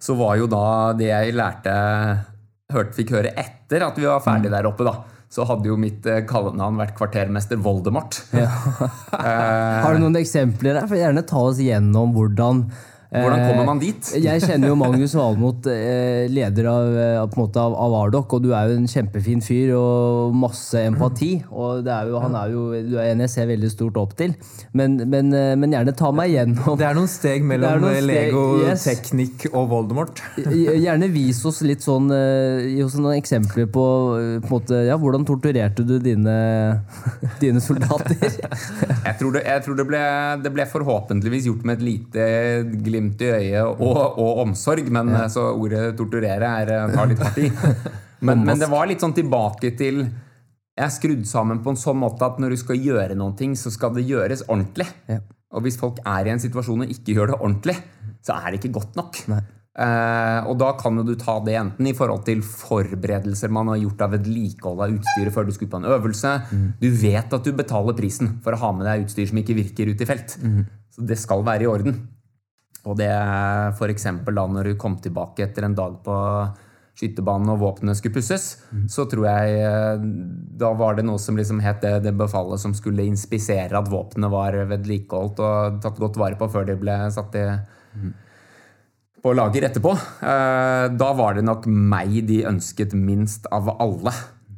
så 0.00 0.16
var 0.18 0.36
jo 0.40 0.48
da 0.52 0.66
det 0.98 1.08
jeg 1.08 1.36
lærte 1.36 1.74
hørt, 2.74 2.94
Fikk 2.96 3.14
høre 3.16 3.32
etter 3.40 3.84
at 3.86 3.98
vi 4.00 4.08
var 4.08 4.24
ferdig 4.24 4.52
der 4.52 4.68
oppe, 4.68 4.86
da. 4.86 4.98
Så 5.32 5.46
hadde 5.48 5.66
jo 5.70 5.76
mitt 5.80 6.04
eh, 6.06 6.22
kallenavn 6.28 6.78
vært 6.78 6.94
kvartermester 6.98 7.58
Voldemort. 7.62 8.20
Har 8.34 9.96
du 9.96 10.02
noen 10.02 10.20
eksempler 10.20 10.76
der? 10.76 10.88
For 10.90 11.00
gjerne 11.00 11.24
ta 11.26 11.40
oss 11.48 11.62
gjennom 11.62 12.12
hvordan 12.14 12.66
Hvordan 13.14 13.40
eh, 13.40 13.48
kommer 13.48 13.68
man 13.68 13.82
dit? 13.82 14.12
Jeg 14.18 14.42
kjenner 14.42 14.72
jo 14.72 14.78
Magnus 14.78 15.14
Valmot, 15.14 15.68
eh, 15.70 16.26
leder 16.32 16.70
av, 16.70 16.88
eh, 16.98 17.20
på 17.30 17.38
en 17.38 17.44
måte 17.44 17.62
av, 17.62 17.76
av 17.78 17.94
Ardok, 18.00 18.36
og 18.36 18.42
du 18.42 18.50
er 18.52 18.70
jo 18.70 18.78
en 18.80 18.90
kjempefin 18.90 19.42
fyr 19.44 19.74
og 19.78 20.34
masse 20.34 20.82
empati. 20.82 21.32
og 21.50 21.84
det 21.86 21.92
er 21.94 22.10
jo, 22.10 22.18
Han 22.24 22.34
er 22.38 22.50
jo 22.50 22.64
du 22.74 22.96
er 22.98 23.12
en 23.12 23.22
jeg 23.24 23.32
ser 23.32 23.48
veldig 23.50 23.70
stort 23.72 23.98
opp 24.00 24.14
til. 24.18 24.34
Men, 24.76 24.96
men, 25.10 25.30
eh, 25.36 25.54
men 25.58 25.74
gjerne 25.74 25.94
ta 25.96 26.10
meg 26.14 26.32
igjennom. 26.32 26.78
Det 26.80 26.88
er 26.88 26.98
noen 26.98 27.10
steg 27.10 27.44
mellom 27.46 27.84
noen 27.84 28.00
steg, 28.00 28.08
Lego, 28.10 28.44
yes. 28.64 28.86
teknikk 28.88 29.46
og 29.52 29.68
Voldemort. 29.70 30.22
Gjerne 30.36 31.10
vis 31.14 31.42
oss 31.46 31.62
litt 31.66 31.84
sånn 31.84 32.10
eh, 32.14 32.64
Gi 32.74 32.82
oss 32.84 32.96
noen 32.98 33.18
eksempler 33.18 33.68
på, 33.70 33.86
eh, 34.18 34.36
på 34.42 34.56
måte, 34.56 34.82
ja, 34.88 34.98
hvordan 35.00 35.26
torturerte 35.28 35.86
du 35.86 35.96
dine, 36.02 36.36
dine 37.42 37.62
soldater? 37.62 38.18
Jeg 38.24 39.16
tror, 39.20 39.34
det, 39.36 39.44
jeg 39.46 39.64
tror 39.66 39.78
det, 39.78 39.86
ble, 39.88 40.02
det 40.44 40.54
ble 40.54 40.66
forhåpentligvis 40.70 41.48
gjort 41.50 41.66
med 41.68 41.78
et 41.78 41.86
lite 41.86 42.28
glimt 42.84 43.03
i 43.24 43.30
øyet 43.30 43.82
og, 43.84 44.18
og 44.20 44.40
omsorg, 44.44 44.88
men 44.92 45.12
ja. 45.14 45.26
så 45.32 45.50
ordet 45.52 45.92
torturere 45.98 46.50
er, 46.62 46.72
eh, 46.74 46.94
tar 46.94 47.10
litt 47.10 47.22
hardt 47.24 47.42
i. 47.44 47.50
Men, 48.24 48.40
men 48.40 48.56
det 48.56 48.70
var 48.72 48.86
litt 48.88 49.02
sånn 49.02 49.12
tilbake 49.12 49.74
til 49.76 49.98
Jeg 50.00 50.84
er 50.86 50.92
skrudd 50.94 51.26
sammen 51.28 51.58
på 51.60 51.74
en 51.74 51.76
sånn 51.76 51.98
måte 52.00 52.24
at 52.24 52.38
når 52.40 52.54
du 52.54 52.60
skal 52.62 52.78
gjøre 52.80 53.16
noen 53.18 53.34
ting, 53.36 53.52
så 53.52 53.68
skal 53.68 53.92
det 53.92 54.06
gjøres 54.08 54.46
ordentlig. 54.46 54.86
Ja. 55.10 55.18
Og 55.52 55.66
hvis 55.66 55.76
folk 55.76 56.00
er 56.08 56.30
i 56.30 56.32
en 56.32 56.40
situasjon 56.40 56.86
og 56.86 56.94
ikke 56.94 57.18
gjør 57.18 57.34
det 57.34 57.36
ordentlig, 57.36 57.76
så 58.24 58.38
er 58.38 58.48
det 58.48 58.62
ikke 58.62 58.72
godt 58.78 58.96
nok. 58.96 59.20
Eh, 59.74 60.40
og 60.46 60.56
da 60.62 60.70
kan 60.78 60.98
jo 60.98 61.04
du 61.06 61.16
ta 61.18 61.36
det 61.42 61.56
enten 61.58 61.88
i 61.90 61.94
forhold 61.98 62.24
til 62.26 62.42
forberedelser 62.46 63.50
man 63.54 63.72
har 63.72 63.80
gjort 63.82 64.04
av 64.06 64.12
vedlikehold 64.14 64.82
av 64.86 64.96
utstyret 64.96 65.34
før 65.34 65.48
du 65.48 65.54
skulle 65.54 65.72
på 65.72 65.82
en 65.82 65.90
øvelse. 65.96 66.34
Du 66.80 66.88
vet 66.90 67.38
at 67.38 67.46
du 67.46 67.52
betaler 67.54 67.98
prisen 67.98 68.36
for 68.44 68.56
å 68.56 68.62
ha 68.62 68.72
med 68.74 68.88
deg 68.88 69.06
utstyr 69.06 69.30
som 69.30 69.40
ikke 69.42 69.58
virker 69.60 69.90
ute 69.92 70.06
i 70.06 70.10
felt. 70.10 70.38
Så 70.94 71.06
det 71.06 71.18
skal 71.18 71.42
være 71.46 71.66
i 71.66 71.70
orden. 71.70 71.98
Og 72.84 72.98
det 73.00 73.08
er 73.08 73.72
f.eks. 73.72 74.06
da 74.28 74.46
når 74.46 74.70
du 74.72 74.76
kom 74.80 74.98
tilbake 75.00 75.46
etter 75.46 75.64
en 75.64 75.74
dag 75.76 75.96
på 76.04 76.14
skytebanen 76.94 77.48
og 77.50 77.58
våpnene 77.58 77.94
skulle 77.98 78.14
pusses, 78.14 78.44
så 78.92 79.06
tror 79.10 79.24
jeg 79.26 79.54
eh, 79.66 80.02
da 80.60 80.68
var 80.78 80.94
det 80.94 81.02
noe 81.08 81.18
som 81.18 81.34
liksom 81.36 81.58
het 81.64 81.80
det, 81.82 81.96
det 82.04 82.12
befalet 82.14 82.60
som 82.62 82.74
skulle 82.76 83.02
inspisere 83.08 83.74
at 83.80 83.88
våpnene 83.90 84.30
var 84.30 84.54
vedlikeholdt 84.70 85.40
og 85.42 85.80
tatt 85.82 85.98
godt 85.98 86.20
vare 86.20 86.38
på 86.38 86.46
før 86.52 86.68
de 86.68 86.76
ble 86.78 86.94
satt 87.10 87.34
i, 87.40 87.48
på 89.24 89.32
lager 89.34 89.66
etterpå. 89.66 89.96
Eh, 90.22 90.86
Da 90.94 91.10
var 91.18 91.34
det 91.34 91.42
nok 91.48 91.66
meg 91.66 92.20
de 92.28 92.44
ønsket 92.46 92.94
minst 92.94 93.48
av 93.50 93.72
alle 93.80 94.12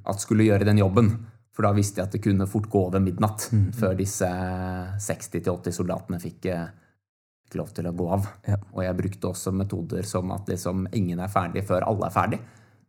at 0.07 0.21
skulle 0.21 0.45
gjøre 0.45 0.67
den 0.69 0.83
jobben. 0.83 1.15
For 1.57 1.65
da 1.65 1.73
visste 1.73 2.03
jeg 2.03 2.11
at 2.11 2.13
det 2.19 2.25
kunne 2.27 2.45
fort 2.51 2.69
gå 2.69 2.83
over 2.91 3.01
midnatt 3.01 3.49
før 3.79 3.95
disse 3.97 4.29
60-80 5.01 5.73
soldatene 5.73 6.21
fikk, 6.21 6.51
eh, 6.53 6.67
fikk 7.47 7.59
lov 7.61 7.73
til 7.75 7.87
å 7.89 7.95
gå 7.97 8.11
av. 8.19 8.29
Ja. 8.49 8.59
Og 8.75 8.83
jeg 8.85 8.99
brukte 8.99 9.31
også 9.31 9.55
metoder 9.55 10.07
som 10.09 10.31
at 10.35 10.51
liksom 10.51 10.89
ingen 10.99 11.23
er 11.23 11.33
ferdig 11.33 11.65
før 11.67 11.87
alle 11.87 12.09
er 12.09 12.15
ferdig. 12.15 12.41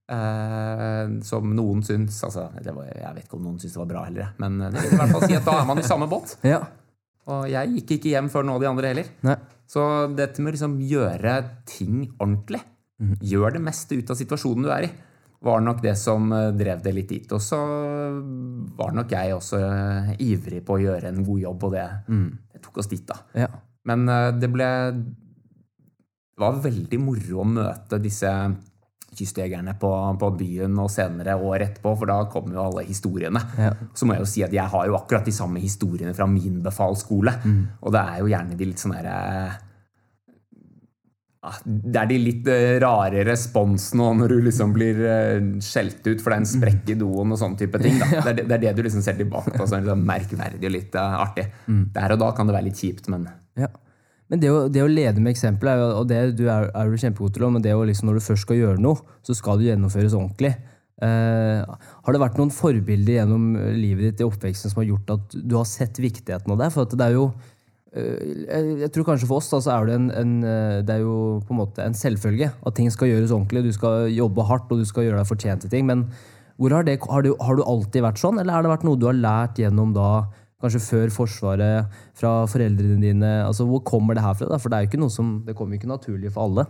Eh, 0.08 1.18
som 1.28 1.50
noen 1.52 1.82
syns 1.84 2.22
altså, 2.24 2.46
det 2.64 2.72
var, 2.72 2.86
Jeg 2.88 3.10
vet 3.12 3.26
ikke 3.26 3.36
om 3.36 3.42
noen 3.44 3.58
syns 3.60 3.74
det 3.76 3.82
var 3.82 3.90
bra 3.90 4.04
heller, 4.06 4.30
men 4.40 4.62
det 4.64 4.86
vil 4.86 4.94
i 4.96 5.00
hvert 5.02 5.12
fall 5.12 5.26
si 5.28 5.36
at 5.36 5.44
da 5.44 5.58
er 5.60 5.68
man 5.68 5.82
i 5.82 5.88
samme 5.88 6.10
båt. 6.12 6.38
Ja. 6.56 6.62
Og 7.28 7.44
jeg 7.52 7.74
gikk 7.74 7.98
ikke 7.98 8.14
hjem 8.14 8.30
før 8.32 8.46
nå 8.48 8.54
de 8.64 8.70
andre 8.70 8.94
heller. 8.94 9.08
Nei. 9.28 9.36
Så 9.68 9.82
dette 10.16 10.40
med 10.40 10.54
å 10.54 10.56
liksom 10.56 10.78
gjøre 10.88 11.34
ting 11.68 12.06
ordentlig, 12.14 12.62
gjør 13.20 13.58
det 13.58 13.62
meste 13.66 13.98
ut 14.00 14.14
av 14.14 14.16
situasjonen 14.16 14.64
du 14.64 14.72
er 14.72 14.88
i, 14.88 14.90
var 15.44 15.60
nok 15.62 15.84
det 15.84 15.98
som 16.00 16.32
eh, 16.34 16.54
drev 16.56 16.80
det 16.86 16.94
litt 16.96 17.12
dit. 17.12 17.36
Og 17.36 17.44
så 17.44 17.60
var 18.80 18.96
nok 18.96 19.12
jeg 19.12 19.36
også 19.36 19.60
eh, 19.60 20.14
ivrig 20.24 20.64
på 20.66 20.78
å 20.78 20.82
gjøre 20.82 21.12
en 21.12 21.20
god 21.28 21.44
jobb, 21.44 21.68
og 21.68 21.76
det, 21.76 21.88
det 22.56 22.64
tok 22.64 22.80
oss 22.82 22.90
dit, 22.96 23.04
da. 23.06 23.20
Ja. 23.44 23.52
Men 23.88 24.08
eh, 24.12 24.32
det 24.36 24.50
ble 24.52 24.70
Det 26.38 26.44
var 26.44 26.64
veldig 26.64 27.00
moro 27.02 27.44
å 27.44 27.48
møte 27.50 28.02
disse 28.02 28.32
kystjegerne 29.18 29.74
på, 29.82 29.90
på 30.22 30.28
byen 30.38 30.76
og 30.84 30.92
senere 30.94 31.34
år 31.42 31.64
etterpå, 31.66 31.94
for 31.98 32.12
da 32.12 32.18
kom 32.30 32.52
jo 32.54 32.62
alle 32.62 32.84
historiene. 32.86 33.42
Ja. 33.58 33.72
Så 33.98 34.06
må 34.06 34.14
jeg 34.14 34.22
jo 34.22 34.30
si 34.30 34.44
at 34.46 34.54
jeg 34.54 34.70
har 34.70 34.84
jo 34.86 34.98
akkurat 35.00 35.26
de 35.26 35.34
samme 35.34 35.64
historiene 35.64 36.14
fra 36.14 36.28
min 36.30 36.60
befalsskole. 36.62 37.34
Og 37.82 37.96
det 37.96 38.04
er 38.04 38.20
jo 38.22 38.30
gjerne 38.30 38.60
de 38.60 38.68
litt 38.70 38.84
sånn 38.84 38.94
herre 38.94 39.16
ja, 41.48 41.54
det 41.64 42.00
er 42.02 42.10
de 42.10 42.18
litt 42.20 42.48
eh, 42.52 42.76
rare 42.82 43.24
responsene 43.28 44.10
når 44.20 44.34
du 44.34 44.38
liksom 44.48 44.74
blir 44.76 45.02
eh, 45.06 45.50
skjelt 45.64 46.02
ut 46.08 46.22
for 46.22 46.34
det 46.34 46.38
er 46.38 46.44
en 46.44 46.50
sprekk 46.50 46.92
i 46.92 46.98
doen 47.00 47.34
og 47.36 47.40
sånn 47.40 47.58
type 47.60 47.80
ting. 47.84 48.00
Det, 48.18 48.24
er 48.24 48.40
det, 48.40 48.48
det 48.50 48.56
er 48.58 48.64
det 48.66 48.74
du 48.78 48.86
liksom 48.88 49.04
ser 49.06 49.18
tilbake 49.20 49.54
på 49.54 49.68
som 49.68 49.84
liksom 49.84 50.06
merkverdig 50.08 50.68
og 50.68 50.74
litt 50.74 50.96
eh, 50.98 51.20
artig. 51.24 51.46
Der 51.96 52.16
og 52.16 52.24
da 52.24 52.32
kan 52.36 52.50
det 52.50 52.58
være 52.58 52.70
litt 52.70 52.82
kjipt, 52.82 53.08
men 53.14 53.28
Ja. 53.58 53.70
Men 54.28 54.42
det 54.44 54.50
å, 54.52 54.64
det 54.72 54.84
å 54.84 54.90
lede 54.92 55.22
med 55.24 55.32
eksempel, 55.32 55.70
er 55.72 55.82
jo, 55.82 55.92
og 56.02 56.08
det 56.10 56.22
du 56.36 56.48
er, 56.52 56.68
er 56.76 56.90
du 56.92 57.00
kjempegod 57.00 57.36
til, 57.36 57.48
men 57.54 57.64
det 57.64 57.76
å 57.76 57.86
liksom, 57.88 58.10
når 58.10 58.20
du 58.20 58.26
først 58.26 58.44
skal 58.44 58.60
gjøre 58.60 58.84
noe, 58.84 59.00
så 59.24 59.36
skal 59.38 59.60
det 59.60 59.70
gjennomføres 59.70 60.16
ordentlig. 60.18 60.52
Eh, 60.98 61.62
har 61.62 62.16
det 62.16 62.22
vært 62.24 62.40
noen 62.40 62.52
forbilder 62.54 63.20
gjennom 63.20 63.52
livet 63.78 64.10
ditt 64.10 64.24
i 64.24 64.26
oppveksten 64.26 64.72
som 64.72 64.82
har 64.82 64.88
gjort 64.90 65.12
at 65.14 65.36
du 65.38 65.54
har 65.54 65.68
sett 65.70 66.00
viktigheten 66.02 66.56
av 66.56 66.60
det? 66.60 66.72
For 66.74 66.90
det 66.90 67.06
er 67.06 67.14
jo 67.14 67.28
eh, 67.94 68.80
jeg, 68.82 68.90
tror 68.96 69.06
kanskje 69.12 69.30
for 69.30 69.40
oss 69.40 69.52
da, 69.54 69.62
er 69.78 69.92
det, 69.92 70.00
en, 70.00 70.10
en, 70.24 70.34
eh, 70.42 70.80
det 70.88 70.98
er 70.98 71.06
jo 71.06 71.38
på 71.46 71.54
en 71.54 71.62
måte 71.62 71.86
en 71.86 71.98
selvfølge 71.98 72.50
at 72.50 72.78
ting 72.80 72.90
skal 72.94 73.14
gjøres 73.14 73.36
ordentlig. 73.36 73.68
Du 73.70 73.78
skal 73.78 74.10
jobbe 74.12 74.48
hardt 74.50 74.74
og 74.74 74.82
du 74.82 74.90
skal 74.90 75.08
gjøre 75.08 75.22
deg 75.22 75.30
fortjent 75.30 75.64
til 75.64 75.72
ting. 75.72 75.88
Men 75.88 76.08
har, 76.58 76.84
det, 76.84 76.98
har, 77.06 77.24
du, 77.24 77.32
har 77.38 77.56
du 77.56 77.64
alltid 77.64 78.04
vært 78.04 78.20
sånn, 78.20 78.42
eller 78.42 78.58
har 78.58 78.66
det 78.66 78.74
vært 78.74 78.88
noe 78.90 79.00
du 79.00 79.08
har 79.08 79.22
lært 79.22 79.62
gjennom 79.62 79.94
da 79.96 80.10
Kanskje 80.58 80.82
før 80.82 81.12
Forsvaret, 81.14 81.98
fra 82.18 82.32
foreldrene 82.50 82.98
dine. 83.04 83.32
altså 83.46 83.68
Hvor 83.70 83.84
kommer 83.86 84.18
det 84.18 84.24
her 84.26 84.34
fra? 84.34 84.58
For 84.58 84.70
det 84.70 84.78
er 84.78 84.86
jo 84.86 84.92
ikke 84.92 85.04
noe 85.04 85.14
som, 85.14 85.42
det 85.46 85.56
kommer 85.56 85.76
jo 85.76 85.84
ikke 85.84 85.94
naturlig 85.94 86.34
for 86.34 86.50
alle. 86.50 86.66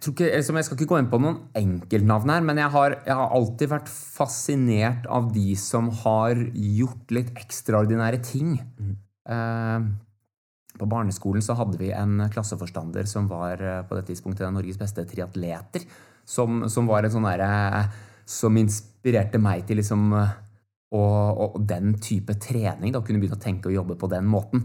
jeg, 0.00 0.06
tror 0.06 0.14
ikke, 0.16 0.28
liksom, 0.32 0.56
jeg 0.56 0.64
skal 0.64 0.78
ikke 0.78 0.88
gå 0.88 0.98
inn 0.98 1.08
på 1.12 1.18
noen 1.20 1.40
enkeltnavn 1.60 2.30
her, 2.32 2.44
men 2.48 2.56
jeg 2.62 2.72
har, 2.72 2.94
jeg 3.04 3.16
har 3.18 3.32
alltid 3.36 3.68
vært 3.68 3.90
fascinert 3.92 5.08
av 5.12 5.26
de 5.34 5.50
som 5.60 5.90
har 6.06 6.40
gjort 6.56 7.12
litt 7.12 7.34
ekstraordinære 7.36 8.20
ting. 8.24 8.54
Eh, 9.28 9.90
på 10.80 10.88
barneskolen 10.88 11.44
så 11.44 11.58
hadde 11.58 11.76
vi 11.82 11.90
en 11.92 12.24
klasseforstander 12.32 13.04
som 13.12 13.28
var 13.28 13.60
eh, 13.60 13.82
på 13.84 13.98
det 13.98 14.06
tidspunktet 14.08 14.48
Norges 14.56 14.80
beste 14.80 15.04
triatleter. 15.10 15.84
Som, 16.24 16.64
som 16.72 16.88
var 16.88 17.04
en 17.04 17.10
sånn 17.10 17.24
derre 17.26 17.88
Som 18.28 18.56
inspirerte 18.60 18.89
meg 19.40 19.66
til 19.66 19.80
liksom 19.80 20.12
eh, 20.12 20.38
og, 20.90 21.40
og 21.56 21.66
den 21.66 21.94
type 22.02 22.34
trening. 22.42 22.92
Da 22.92 23.02
kunne 23.04 23.20
begynne 23.22 23.38
å 23.38 23.42
tenke 23.42 23.70
og 23.70 23.76
jobbe 23.76 23.96
på 23.98 24.10
den 24.10 24.26
måten. 24.26 24.64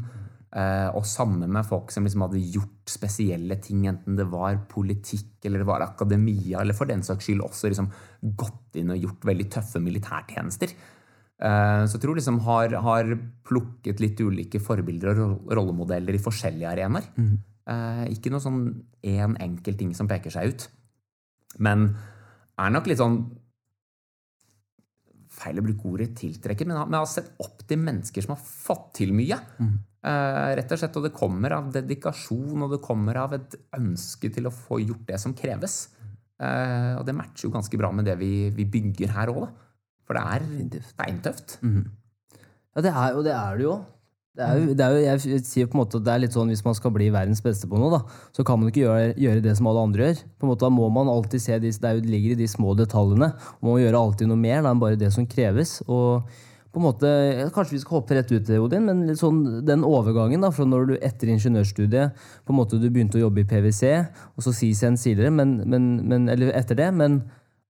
Eh, 0.56 0.90
og 0.96 1.06
sammen 1.06 1.52
med 1.52 1.68
folk 1.68 1.92
som 1.92 2.06
liksom 2.08 2.24
hadde 2.26 2.40
gjort 2.40 2.90
spesielle 2.90 3.58
ting, 3.60 3.86
enten 3.92 4.16
det 4.16 4.28
var 4.32 4.62
politikk 4.72 5.46
eller 5.46 5.62
det 5.62 5.68
var 5.68 5.84
akademia, 5.84 6.62
eller 6.62 6.78
for 6.78 6.88
den 6.88 7.04
saks 7.04 7.28
skyld 7.28 7.44
også 7.44 7.72
liksom 7.74 7.90
gått 8.40 8.80
inn 8.80 8.94
og 8.94 9.02
gjort 9.04 9.28
veldig 9.28 9.48
tøffe 9.58 9.82
militærtjenester. 9.84 10.72
Eh, 11.36 11.82
så 11.84 11.98
jeg 11.98 12.06
tror 12.06 12.16
liksom 12.16 12.40
har, 12.46 12.78
har 12.86 13.12
plukket 13.46 14.00
litt 14.00 14.22
ulike 14.24 14.62
forbilder 14.64 15.20
og 15.26 15.52
rollemodeller 15.60 16.16
i 16.16 16.24
forskjellige 16.24 16.72
arenaer. 16.72 17.12
Eh, 17.66 18.04
ikke 18.16 18.32
noe 18.32 18.44
sånn 18.44 18.62
én 19.04 19.36
enkel 19.42 19.76
ting 19.78 19.92
som 19.98 20.08
peker 20.08 20.34
seg 20.34 20.54
ut. 20.54 20.70
Men 21.60 21.90
er 22.62 22.72
nok 22.72 22.88
litt 22.88 23.02
sånn 23.02 23.26
Feil 25.36 25.60
å 25.60 25.66
bruke 25.66 25.90
ordet 25.92 26.14
tiltrekker, 26.20 26.68
men 26.70 26.80
men 26.86 26.98
jeg 26.98 27.06
har 27.06 27.12
sett 27.12 27.44
opp 27.44 27.66
til 27.68 27.82
mennesker 27.84 28.26
som 28.26 28.36
har 28.36 28.42
fått 28.42 28.94
til 29.02 29.14
mye. 29.16 29.40
Eh, 30.06 30.50
rett 30.60 30.72
og 30.72 30.80
slett, 30.80 30.98
og 31.00 31.08
det 31.08 31.16
kommer 31.16 31.56
av 31.58 31.72
dedikasjon, 31.74 32.62
og 32.62 32.76
det 32.76 32.82
kommer 32.86 33.18
av 33.24 33.34
et 33.38 33.56
ønske 33.78 34.30
til 34.34 34.48
å 34.48 34.54
få 34.54 34.80
gjort 34.84 35.08
det 35.10 35.20
som 35.22 35.34
kreves. 35.38 35.90
Uh, 36.36 37.00
og 37.00 37.06
det 37.08 37.14
matcher 37.16 37.46
jo 37.48 37.54
ganske 37.54 37.78
bra 37.80 37.94
med 37.96 38.10
det 38.10 38.18
vi, 38.20 38.50
vi 38.52 38.66
bygger 38.68 39.14
her 39.16 39.32
òg, 39.32 39.46
da. 39.46 39.52
For 40.06 40.18
det 40.18 40.24
er 40.36 40.48
beintøft. 41.00 41.56
Ja, 42.76 42.84
det 42.84 42.92
er, 42.92 43.16
og 43.16 43.24
det 43.24 43.32
er 43.32 43.56
det 43.56 43.64
jo. 43.64 43.78
Det 44.36 44.44
er 44.44 44.58
jo, 44.60 44.74
det 44.76 44.84
er 44.84 44.96
jo 44.96 45.04
jeg 45.06 45.44
sier 45.48 45.68
på 45.70 45.78
en 45.78 45.82
måte 45.86 46.02
at 46.02 46.04
det 46.04 46.12
er 46.12 46.22
litt 46.26 46.34
sånn 46.36 46.50
Hvis 46.52 46.66
man 46.66 46.76
skal 46.76 46.92
bli 46.92 47.06
verdens 47.14 47.40
beste 47.44 47.70
på 47.72 47.80
noe, 47.80 47.94
da, 47.94 48.24
så 48.36 48.44
kan 48.48 48.60
man 48.60 48.72
ikke 48.72 48.84
gjøre, 48.84 49.14
gjøre 49.22 49.44
det 49.46 49.54
som 49.56 49.70
alle 49.72 49.86
andre 49.88 50.10
gjør. 50.10 50.26
På 50.36 50.48
en 50.48 50.52
måte 50.52 50.66
Da 50.66 50.72
må 50.76 50.90
man 50.92 51.12
alltid 51.12 51.44
se 51.44 51.60
de, 51.64 51.72
Det 51.72 51.92
er 51.92 52.02
ligger 52.04 52.36
i 52.36 52.42
de 52.42 52.50
små 52.52 52.76
detaljene. 52.76 53.32
Man 53.62 53.70
må 53.70 53.78
gjøre 53.80 54.02
alltid 54.02 54.32
noe 54.32 54.42
mer 54.42 54.60
da, 54.60 54.74
enn 54.74 54.84
bare 54.84 55.00
det 55.00 55.14
som 55.16 55.30
kreves. 55.30 55.80
og 55.88 56.28
på 56.76 56.82
en 56.82 56.88
måte, 56.90 57.10
Kanskje 57.56 57.78
vi 57.78 57.80
skal 57.80 58.02
hoppe 58.02 58.18
rett 58.18 58.32
ut, 58.36 58.50
Odin, 58.60 58.84
men 58.90 59.06
litt 59.08 59.22
sånn, 59.22 59.40
den 59.64 59.86
overgangen 59.88 60.44
da, 60.44 60.52
fra 60.52 60.66
når 60.68 60.90
du 60.90 60.96
etter 60.98 61.32
ingeniørstudiet 61.32 62.26
på 62.44 62.52
en 62.52 62.60
måte 62.60 62.76
du 62.82 62.90
begynte 62.90 63.16
å 63.16 63.24
jobbe 63.24 63.46
i 63.46 63.48
PwC, 63.48 63.94
og 64.36 64.44
så 64.44 64.52
CSN 64.52 65.00
tidligere, 65.00 65.32
men, 65.32 65.62
men, 65.64 65.86
men, 66.04 66.28
eller 66.34 66.52
etter 66.52 66.76
det, 66.82 66.90
men 66.92 67.22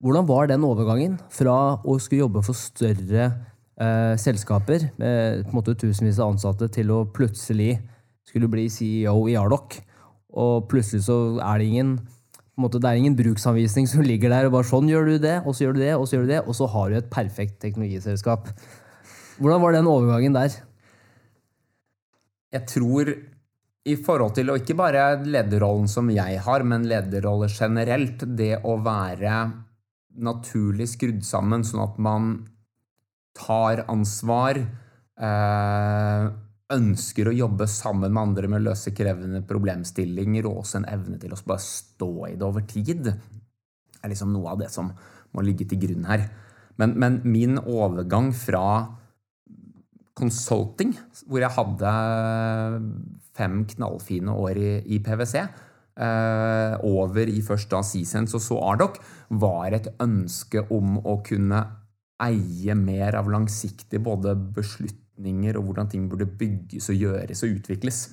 hvordan 0.01 0.25
var 0.25 0.49
den 0.49 0.65
overgangen 0.65 1.19
fra 1.29 1.77
å 1.85 1.99
skulle 2.01 2.25
jobbe 2.25 2.41
for 2.47 2.57
større 2.57 3.29
eh, 3.81 4.15
selskaper 4.21 4.89
med 4.99 5.43
på 5.45 5.53
en 5.53 5.59
måte 5.59 5.75
tusenvis 5.79 6.19
av 6.19 6.35
ansatte 6.35 6.69
til 6.73 6.91
å 6.93 7.03
plutselig 7.15 7.77
skulle 8.25 8.49
bli 8.51 8.67
CEO 8.71 9.27
i 9.31 9.37
Ardoc. 9.39 9.79
Og 10.35 10.67
plutselig 10.71 11.05
så 11.07 11.17
er 11.39 11.61
det 11.61 11.69
ingen 11.69 11.95
måte, 12.59 12.79
det 12.79 12.89
er 12.89 13.01
ingen 13.01 13.17
bruksanvisning 13.17 13.87
som 13.91 14.03
ligger 14.09 14.33
der. 14.33 14.47
og 14.47 14.57
bare 14.57 14.69
sånn 14.69 14.89
gjør 14.91 15.11
du 15.11 15.17
det, 15.27 15.37
og 15.43 15.55
så 15.55 15.65
gjør 15.67 15.77
du 15.77 15.83
det, 15.83 15.93
og 15.95 16.07
så 16.07 16.17
gjør 16.17 16.25
du 16.25 16.33
det, 16.33 16.41
og 16.45 16.57
så 16.57 16.69
har 16.71 16.89
du 16.89 16.97
et 16.99 17.13
perfekt 17.13 17.59
teknologiselskap. 17.63 18.49
Hvordan 19.39 19.63
var 19.63 19.75
den 19.75 19.91
overgangen 19.91 20.35
der? 20.35 20.59
Jeg 22.55 22.67
tror 22.71 23.11
i 23.85 23.95
forhold 24.01 24.33
til, 24.37 24.49
og 24.49 24.63
ikke 24.63 24.77
bare 24.79 25.03
lederrollen 25.27 25.89
som 25.91 26.07
jeg 26.09 26.39
har, 26.41 26.63
men 26.65 26.87
lederroller 26.89 27.51
generelt, 27.51 28.23
det 28.37 28.55
å 28.65 28.79
være 28.81 29.43
naturlig 30.15 30.87
skrudd 30.93 31.25
sammen 31.27 31.65
sånn 31.67 31.83
at 31.83 31.97
man 32.01 32.29
tar 33.35 33.83
ansvar, 33.91 34.59
eh, 35.19 36.25
ønsker 36.75 37.29
å 37.29 37.35
jobbe 37.35 37.67
sammen 37.69 38.13
med 38.13 38.21
andre 38.21 38.49
med 38.49 38.63
å 38.63 38.71
løse 38.71 38.93
krevende 38.95 39.43
problemstillinger, 39.45 40.47
og 40.47 40.63
også 40.63 40.81
en 40.81 40.89
evne 40.89 41.19
til 41.21 41.35
å 41.35 41.41
bare 41.45 41.61
stå 41.61 42.11
i 42.31 42.35
det 42.35 42.47
over 42.47 42.65
tid, 42.65 43.11
er 44.01 44.09
liksom 44.09 44.33
noe 44.33 44.53
av 44.53 44.63
det 44.63 44.71
som 44.73 44.91
må 45.35 45.43
ligge 45.45 45.67
til 45.69 45.81
grunn 45.83 46.07
her. 46.09 46.29
Men, 46.79 46.95
men 46.99 47.19
min 47.23 47.59
overgang 47.59 48.31
fra 48.35 48.65
consulting, 50.15 50.95
hvor 51.27 51.43
jeg 51.43 51.55
hadde 51.57 51.93
fem 53.35 53.63
knallfine 53.75 54.31
år 54.31 54.59
i, 54.59 54.71
i 54.95 54.99
PwC, 55.03 55.41
eh, 55.41 56.75
over 56.87 57.31
i 57.31 57.41
først 57.43 57.71
da 57.71 57.81
Seasons 57.83 58.35
og 58.37 58.43
så 58.43 58.59
Ardoc, 58.71 58.99
var 59.29 59.75
et 59.75 59.91
ønske 60.03 60.63
om 60.71 60.97
å 61.03 61.19
kunne 61.25 61.65
eie 62.23 62.75
mer 62.79 63.17
av 63.19 63.27
langsiktig 63.31 63.99
både 64.03 64.35
beslutninger 64.55 65.57
og 65.59 65.67
hvordan 65.67 65.91
ting 65.91 66.07
burde 66.11 66.27
bygges 66.29 66.89
og 66.93 67.01
gjøres 67.01 67.43
og 67.43 67.57
utvikles. 67.57 68.05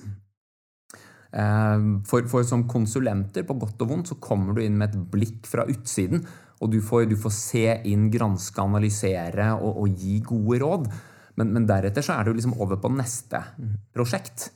Eh, 1.33 1.85
For, 2.09 2.27
for 2.29 2.45
som 2.47 2.67
konsulenter, 2.69 3.45
på 3.47 3.57
godt 3.59 3.81
og 3.85 3.93
vondt, 3.93 4.11
så 4.11 4.19
kommer 4.21 4.53
du 4.53 4.63
inn 4.63 4.77
med 4.77 4.91
et 4.91 5.05
blikk 5.13 5.47
fra 5.49 5.65
utsiden. 5.69 6.25
Og 6.61 6.71
du 6.71 6.79
får, 6.81 7.07
du 7.09 7.17
får 7.19 7.33
se 7.35 7.65
inn, 7.89 8.09
granske, 8.11 8.61
analysere 8.61 9.53
og, 9.57 9.81
og 9.83 9.95
gi 9.99 10.19
gode 10.23 10.59
råd. 10.63 10.91
Men, 11.39 11.55
men 11.55 11.65
deretter 11.67 12.05
så 12.05 12.19
er 12.19 12.27
du 12.27 12.35
liksom 12.35 12.53
over 12.61 12.77
på 12.79 12.91
neste 12.93 13.41
prosjekt. 13.95 14.51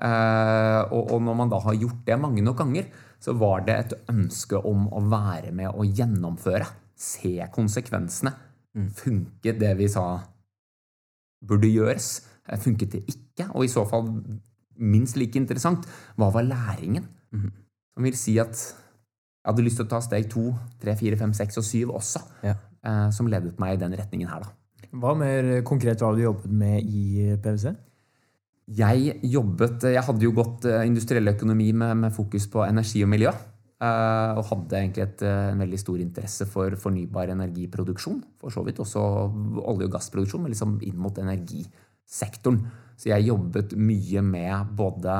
Eh, 0.00 0.82
og, 0.90 1.14
og 1.14 1.24
når 1.24 1.38
man 1.40 1.50
da 1.52 1.62
har 1.64 1.78
gjort 1.78 2.04
det 2.06 2.20
mange 2.20 2.44
nok 2.44 2.60
ganger, 2.60 2.90
så 3.20 3.34
var 3.36 3.64
det 3.66 3.76
et 3.76 3.96
ønske 4.12 4.60
om 4.68 4.86
å 4.92 5.02
være 5.10 5.50
med 5.56 5.72
og 5.72 5.88
gjennomføre. 5.96 6.68
Se 7.00 7.34
konsekvensene. 7.52 8.32
Funket 8.74 9.58
det 9.60 9.72
vi 9.78 9.88
sa 9.90 10.04
burde 11.46 11.70
gjøres? 11.70 12.20
Eh, 12.48 12.58
Funket 12.60 12.92
det 12.92 13.02
ikke? 13.10 13.48
Og 13.54 13.64
i 13.64 13.68
så 13.72 13.84
fall, 13.88 14.08
minst 14.80 15.16
like 15.16 15.36
interessant, 15.40 15.86
hva 16.16 16.30
var 16.32 16.46
læringen? 16.46 17.08
Som 17.30 18.04
vil 18.06 18.16
si 18.16 18.38
at 18.38 18.54
jeg 18.54 19.48
hadde 19.54 19.64
lyst 19.64 19.76
til 19.80 19.86
å 19.86 19.90
ta 19.90 20.00
steg 20.04 20.28
to, 20.30 20.50
tre, 20.82 20.94
fire, 21.00 21.16
fem, 21.16 21.32
seks 21.36 21.56
og 21.58 21.64
syv 21.64 21.90
også, 21.96 22.20
Ja. 22.44 22.54
eh, 22.84 23.10
som 23.10 23.26
ledet 23.26 23.58
meg 23.58 23.74
i 23.74 23.80
den 23.80 23.92
retningen 23.96 24.28
her, 24.28 24.40
da. 24.44 24.48
Hva 24.92 25.14
mer 25.16 25.62
konkret 25.62 26.00
har 26.00 26.14
du 26.16 26.22
jobbet 26.22 26.50
med 26.50 26.82
i 26.84 27.36
PwC? 27.42 27.76
Jeg 28.70 29.20
jobbet 29.24 29.82
Jeg 29.82 30.02
hadde 30.02 30.22
jo 30.22 30.30
gått 30.32 30.64
eh, 30.64 30.84
industriell 30.86 31.26
økonomi 31.28 31.72
med, 31.72 31.96
med 31.96 32.12
fokus 32.14 32.46
på 32.46 32.62
energi 32.68 33.02
og 33.02 33.08
miljø. 33.10 33.32
Eh, 33.80 34.32
og 34.36 34.46
hadde 34.50 34.78
egentlig 34.78 35.04
et, 35.06 35.22
eh, 35.26 35.48
en 35.52 35.62
veldig 35.62 35.80
stor 35.80 36.00
interesse 36.02 36.46
for 36.48 36.76
fornybar 36.80 37.32
energiproduksjon. 37.32 38.20
For 38.40 38.52
så 38.54 38.64
vidt 38.66 38.80
også 38.82 39.02
olje- 39.64 39.88
og 39.88 39.94
gassproduksjon, 39.96 40.42
men 40.44 40.52
liksom 40.52 40.78
inn 40.86 40.98
mot 41.00 41.16
energisektoren. 41.16 42.62
Så 43.00 43.08
jeg 43.08 43.30
jobbet 43.30 43.72
mye 43.80 44.22
med 44.22 44.74
både 44.76 45.14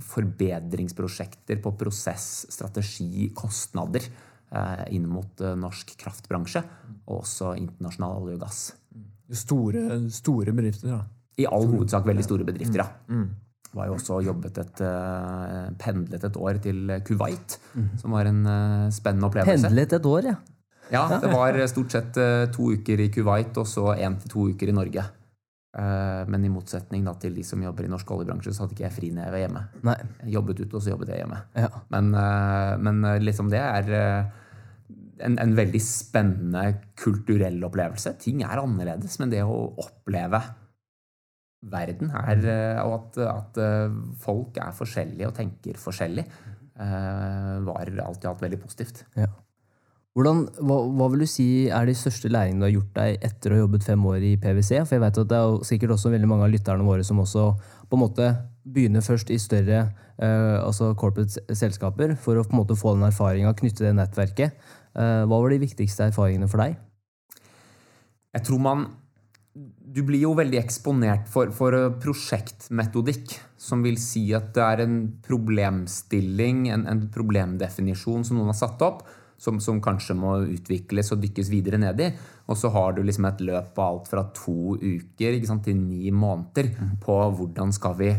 forbedringsprosjekter 0.00 1.60
på 1.60 1.74
prosess, 1.76 2.46
strategi, 2.48 3.28
kostnader 3.36 4.06
eh, 4.08 4.84
inn 4.96 5.06
mot 5.08 5.44
norsk 5.60 5.96
kraftbransje, 6.00 6.64
og 7.04 7.20
også 7.20 7.56
internasjonal 7.60 8.22
olje 8.22 8.38
og 8.38 8.46
gass. 8.46 8.62
Store, 9.30 10.08
store 10.12 10.52
bedrifter, 10.52 10.94
da. 10.96 11.04
I 11.36 11.48
all 11.50 11.66
hovedsak 11.66 12.06
veldig 12.06 12.24
store 12.24 12.46
bedrifter, 12.46 12.84
ja. 12.84 12.88
Var 13.74 13.88
jo 13.90 13.96
også 13.96 14.20
jobbet 14.22 14.58
et, 14.62 14.80
eh, 14.86 15.70
pendlet 15.82 16.24
et 16.28 16.36
år 16.38 16.60
til 16.62 16.92
Kuwait, 17.06 17.58
som 18.00 18.14
var 18.14 18.30
en 18.30 18.44
eh, 18.46 18.90
spennende 18.94 19.26
opplevelse. 19.26 19.66
Pendlet 19.66 19.92
et 19.98 20.06
år, 20.06 20.30
ja. 20.30 20.36
Ja, 20.92 21.08
det 21.18 21.30
var 21.32 21.56
stort 21.66 21.90
sett 21.96 22.16
eh, 22.20 22.46
to 22.54 22.70
uker 22.76 23.00
i 23.00 23.08
Kuwait 23.10 23.56
og 23.58 23.66
så 23.66 23.94
én 23.96 24.18
til 24.20 24.30
to 24.30 24.48
uker 24.52 24.70
i 24.70 24.76
Norge. 24.76 25.04
Eh, 25.74 26.22
Men 26.30 26.44
i 26.44 26.52
motsetning 26.52 27.02
da, 27.04 27.16
til 27.18 27.34
de 27.34 27.42
som 27.42 27.62
jobber 27.64 27.88
i 27.88 27.90
norsk 27.90 28.10
oljebransje, 28.14 28.52
så 28.54 28.62
hadde 28.62 28.76
ikke 28.76 28.86
jeg 28.86 28.94
frineve 28.94 29.40
hjemme. 29.42 29.64
Nei. 29.82 29.96
Jeg 30.22 30.36
jobbet 30.36 30.60
ute, 30.60 30.76
og 30.76 30.82
så 30.84 30.92
jobbet 30.92 31.10
jeg 31.10 31.24
hjemme. 31.24 31.40
Ja. 31.58 31.70
Men, 31.90 32.14
eh, 32.14 32.74
men 32.78 33.04
eh, 33.10 33.18
liksom 33.24 33.50
det 33.50 33.62
er 33.64 33.90
eh, 33.98 34.42
en, 35.24 35.38
en 35.42 35.54
veldig 35.56 35.80
spennende 35.82 36.66
kulturell 37.00 37.58
opplevelse. 37.66 38.14
Ting 38.22 38.44
er 38.46 38.62
annerledes, 38.62 39.18
men 39.18 39.32
det 39.34 39.42
å 39.42 39.72
oppleve 39.82 40.42
verden 41.70 42.10
er, 42.14 42.42
eh, 42.44 42.82
og 42.84 42.98
at, 42.98 43.22
at 43.28 43.62
eh, 43.62 43.94
folk 44.20 44.58
er 44.60 44.74
forskjellige 44.76 45.30
og 45.30 45.36
tenker 45.38 45.80
forskjellig, 45.80 46.26
eh, 46.80 47.54
var 47.66 47.88
alt 48.04 48.24
i 48.24 48.30
alt 48.30 48.44
veldig 48.44 48.60
positivt. 48.60 49.04
Ja. 49.16 49.30
Hvordan, 50.14 50.44
hva, 50.62 50.76
hva 50.94 51.08
vil 51.10 51.24
du 51.24 51.26
si 51.26 51.66
er 51.66 51.88
de 51.88 51.94
største 51.98 52.30
læringene 52.30 52.62
du 52.62 52.68
har 52.68 52.74
gjort 52.76 52.98
deg 53.00 53.24
etter 53.26 53.50
å 53.50 53.56
ha 53.56 53.62
jobbet 53.64 53.86
fem 53.86 54.04
år 54.06 54.22
i 54.22 54.36
PwC? 54.38 54.76
For 54.86 54.94
jeg 54.94 55.02
vet 55.02 55.18
at 55.24 55.30
det 55.32 55.40
er 55.40 55.64
sikkert 55.66 55.94
også 55.96 56.12
veldig 56.12 56.28
mange 56.30 56.46
av 56.46 56.52
lytterne 56.52 56.86
våre 56.86 57.06
som 57.06 57.18
også 57.22 57.48
på 57.90 57.98
en 57.98 58.02
måte 58.04 58.28
begynner 58.62 59.02
først 59.02 59.32
i 59.34 59.40
større 59.42 59.80
eh, 59.82 60.58
altså 60.60 60.92
corporate 60.98 61.42
selskaper 61.58 62.14
for 62.14 62.38
å 62.38 62.44
på 62.46 62.54
en 62.54 62.60
måte 62.62 62.78
få 62.78 62.94
den 62.94 63.08
erfaringa, 63.08 63.56
knytte 63.58 63.88
det 63.88 63.94
nettverket. 63.98 64.54
Eh, 64.94 65.24
hva 65.26 65.40
var 65.42 65.50
de 65.50 65.58
viktigste 65.64 66.06
erfaringene 66.06 66.46
for 66.52 66.62
deg? 66.62 66.78
Jeg 68.38 68.46
tror 68.46 68.62
man 68.62 68.86
Du 69.94 70.00
blir 70.02 70.24
jo 70.24 70.32
veldig 70.34 70.58
eksponert 70.58 71.28
for, 71.30 71.52
for 71.54 71.74
eh, 71.76 71.90
prosjektmetodikk, 72.02 73.36
som 73.60 73.84
vil 73.84 73.98
si 74.02 74.24
at 74.34 74.50
det 74.56 74.64
er 74.64 74.82
en 74.82 74.96
problemstilling, 75.22 76.64
en, 76.74 76.86
en 76.90 77.04
problemdefinisjon 77.14 78.26
som 78.26 78.40
noen 78.40 78.50
har 78.50 78.58
satt 78.58 78.82
opp, 78.82 79.04
som, 79.38 79.60
som 79.62 79.78
kanskje 79.82 80.16
må 80.18 80.36
utvikles 80.56 81.12
og 81.14 81.22
dykkes 81.22 81.50
videre 81.52 81.78
ned 81.78 82.02
i. 82.02 82.08
Og 82.50 82.58
så 82.58 82.72
har 82.74 82.96
du 82.96 83.04
liksom 83.04 83.28
et 83.28 83.44
løp 83.46 83.70
på 83.76 83.84
alt 83.86 84.10
fra 84.10 84.24
to 84.34 84.74
uker 84.82 85.38
sant, 85.46 85.66
til 85.68 85.78
ni 85.78 86.10
måneder 86.10 86.72
på 87.04 87.18
hvordan 87.38 87.74
skal 87.74 87.94
vi 88.00 88.10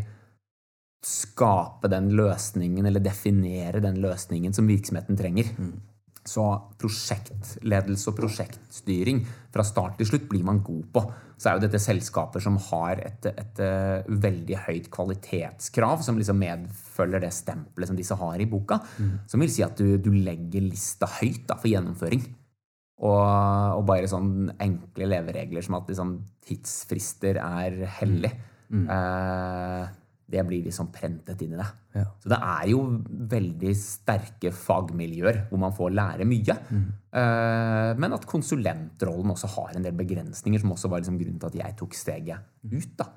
skape 1.06 1.92
den 1.92 2.08
løsningen, 2.18 2.88
eller 2.88 3.04
definere 3.04 3.84
den 3.84 4.00
løsningen 4.02 4.56
som 4.56 4.72
virksomheten 4.72 5.20
trenger. 5.20 5.52
Så 6.26 6.44
prosjektledelse 6.82 8.10
og 8.10 8.16
prosjektstyring 8.18 9.20
fra 9.54 9.66
start 9.68 10.00
til 10.00 10.10
slutt 10.10 10.26
blir 10.32 10.46
man 10.48 10.64
god 10.66 10.88
på. 10.96 11.04
Så 11.38 11.50
er 11.50 11.58
jo 11.58 11.66
dette 11.66 11.82
selskaper 11.84 12.42
som 12.42 12.58
har 12.72 13.02
et, 13.04 13.28
et, 13.30 13.60
eh, 13.62 14.08
veldig 14.10 14.58
høyt 14.66 14.90
kvalitetskrav, 14.94 16.02
som 16.02 16.18
liksom 16.18 16.40
medfølger 16.42 17.22
det 17.22 17.34
stempelet 17.36 17.92
som 17.92 18.00
disse 18.00 18.18
har 18.18 18.42
i 18.42 18.50
boka. 18.50 18.80
Som 19.30 19.44
vil 19.44 19.54
si 19.54 19.66
at 19.66 19.78
du, 19.78 19.98
du 20.02 20.12
legger 20.16 20.66
lista 20.66 21.10
høyt 21.20 21.46
da, 21.46 21.60
for 21.62 21.70
gjennomføring. 21.70 22.26
Og, 23.06 23.22
og 23.76 23.84
bare 23.86 24.08
sånn 24.08 24.54
enkle 24.64 25.10
leveregler 25.12 25.66
som 25.66 25.78
at 25.78 25.90
liksom, 25.92 26.18
tidsfrister 26.48 27.42
er 27.44 27.82
hellig. 28.00 28.32
Eh, 28.72 29.88
det 30.26 30.46
blir 30.48 30.66
liksom 30.66 30.90
prentet 30.96 31.42
inn 31.46 31.54
i 31.54 31.60
det. 31.60 31.68
Ja. 31.96 32.06
Så 32.20 32.32
det 32.34 32.40
er 32.44 32.66
jo 32.74 32.80
veldig 33.36 33.74
sterke 33.80 34.52
fagmiljøer 34.52 35.46
hvor 35.50 35.62
man 35.62 35.76
får 35.76 35.94
lære 35.96 36.28
mye. 36.28 36.58
Mm. 36.70 36.88
men 38.02 38.14
at 38.18 38.26
konsulentrollen 38.28 39.32
også 39.32 39.48
har 39.54 39.78
en 39.78 39.86
del 39.86 39.96
begrensninger, 39.96 40.60
som 40.60 40.74
også 40.76 40.90
var 40.92 41.00
liksom 41.00 41.16
grunnen 41.22 41.40
til 41.40 41.54
at 41.54 41.56
jeg 41.62 41.78
tok 41.80 41.96
steget 41.96 42.44
ut. 42.68 42.92
da. 43.00 43.08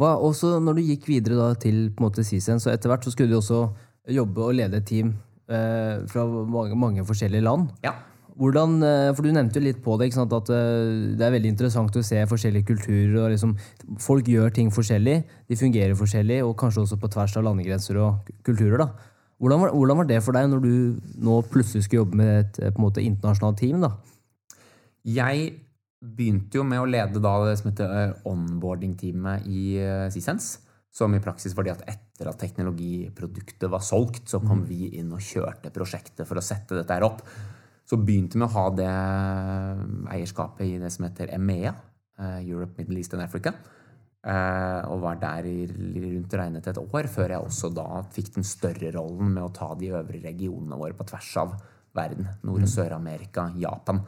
Hva, 0.00 0.14
også 0.18 0.58
når 0.62 0.78
du 0.78 0.86
gikk 0.88 1.08
videre 1.08 1.38
da, 1.38 1.48
til 1.60 1.88
på 1.94 2.02
en 2.02 2.08
måte 2.08 2.24
CSN, 2.26 2.60
så 2.62 2.72
etter 2.72 2.90
hvert 2.90 3.06
så 3.06 3.12
skulle 3.14 3.30
du 3.32 3.38
også 3.38 3.68
jobbe 4.10 4.42
og 4.42 4.56
lede 4.58 4.80
et 4.80 4.88
team 4.88 5.14
eh, 5.48 6.02
fra 6.10 6.26
mange, 6.26 6.76
mange 6.76 7.04
forskjellige 7.06 7.44
land. 7.44 7.68
Ja. 7.84 7.94
Hvordan, 8.34 8.82
eh, 8.82 9.14
for 9.14 9.22
Du 9.22 9.30
nevnte 9.30 9.60
jo 9.60 9.62
litt 9.62 9.82
på 9.82 9.96
det, 9.98 10.12
sant? 10.12 10.32
at 10.32 10.50
eh, 10.50 11.14
det 11.14 11.22
er 11.22 11.34
veldig 11.36 11.52
interessant 11.52 11.94
å 11.94 12.02
se 12.02 12.18
forskjellige 12.26 12.66
kulturer. 12.66 13.22
og 13.22 13.30
liksom, 13.30 13.56
Folk 13.98 14.26
gjør 14.26 14.52
ting 14.52 14.70
forskjellig, 14.74 15.24
de 15.48 15.56
fungerer 15.56 15.94
forskjellig, 15.94 16.42
og 16.42 16.56
kanskje 16.58 16.82
også 16.82 16.98
på 16.98 17.10
tvers 17.14 17.36
av 17.36 17.44
landegrenser 17.44 17.96
og 18.02 18.32
kulturer. 18.42 18.78
da. 18.78 18.88
Hvordan 19.38 19.60
var, 19.60 19.70
hvordan 19.70 19.96
var 19.96 20.04
det 20.10 20.22
for 20.22 20.32
deg 20.32 20.48
når 20.50 20.60
du 20.62 20.74
nå 21.22 21.42
plutselig 21.50 21.84
skulle 21.84 22.02
jobbe 22.02 22.16
med 22.16 22.32
et 22.40 22.58
eh, 22.58 22.70
på 22.70 22.82
en 22.82 22.86
måte 22.88 23.04
internasjonalt 23.04 23.58
team? 23.58 23.80
da? 23.80 23.94
Jeg 25.04 25.60
begynte 26.02 26.58
jo 26.58 26.64
med 26.64 26.80
å 26.80 26.90
lede 26.90 27.22
da 27.22 27.38
det 27.46 27.58
som 27.60 27.70
heter 27.70 28.18
onboarding-teamet 28.26 29.46
i 29.46 29.78
Sisens. 30.12 30.58
Som 30.94 31.14
i 31.14 31.20
praksis 31.22 31.56
var 31.56 31.66
det 31.66 31.72
at 31.74 31.88
etter 31.90 32.28
at 32.30 32.38
teknologiproduktet 32.38 33.66
var 33.70 33.82
solgt, 33.82 34.28
så 34.30 34.38
kom 34.38 34.62
vi 34.68 34.92
inn 35.00 35.10
og 35.12 35.22
kjørte 35.24 35.72
prosjektet 35.74 36.22
for 36.28 36.38
å 36.38 36.44
sette 36.44 36.76
dette 36.76 36.94
her 36.94 37.02
opp. 37.02 37.24
Så 37.94 38.00
begynte 38.02 38.40
vi 38.40 38.42
å 38.42 38.50
ha 38.50 38.64
det 38.74 38.90
eierskapet 40.16 40.66
i 40.66 40.78
det 40.82 40.88
som 40.90 41.04
heter 41.06 41.30
EMEA, 41.36 41.70
eh, 42.18 42.40
Europe, 42.42 42.74
Middle 42.78 42.98
East 42.98 43.14
and 43.14 43.22
Africa. 43.22 43.52
Eh, 44.24 44.80
og 44.90 45.02
var 45.04 45.20
der 45.20 45.46
i 45.46 45.66
rundt 45.68 46.34
regnet 46.34 46.66
et 46.66 46.80
år, 46.80 47.06
før 47.06 47.28
jeg 47.28 47.44
også 47.44 47.70
da 47.76 48.02
fikk 48.10 48.32
den 48.34 48.46
større 48.48 48.90
rollen 48.96 49.34
med 49.36 49.44
å 49.44 49.52
ta 49.54 49.74
de 49.78 49.92
øvrige 49.92 50.24
regionene 50.24 50.78
våre 50.80 50.96
på 50.96 51.06
tvers 51.06 51.36
av 51.36 51.54
verden. 51.94 52.26
Nord- 52.42 52.64
og 52.64 52.72
Sør-Amerika, 52.72 53.52
Japan. 53.54 54.00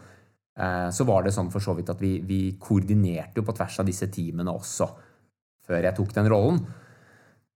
Eh, 0.56 0.88
så 0.90 1.06
var 1.06 1.22
det 1.22 1.34
sånn 1.36 1.52
for 1.52 1.60
så 1.60 1.76
vidt 1.76 1.92
at 1.92 2.00
vi, 2.00 2.18
vi 2.26 2.56
koordinerte 2.58 3.38
jo 3.38 3.46
på 3.46 3.54
tvers 3.54 3.78
av 3.78 3.86
disse 3.86 4.08
teamene 4.08 4.50
også, 4.50 4.88
før 5.68 5.82
jeg 5.82 5.94
tok 5.94 6.16
den 6.16 6.32
rollen. 6.32 6.66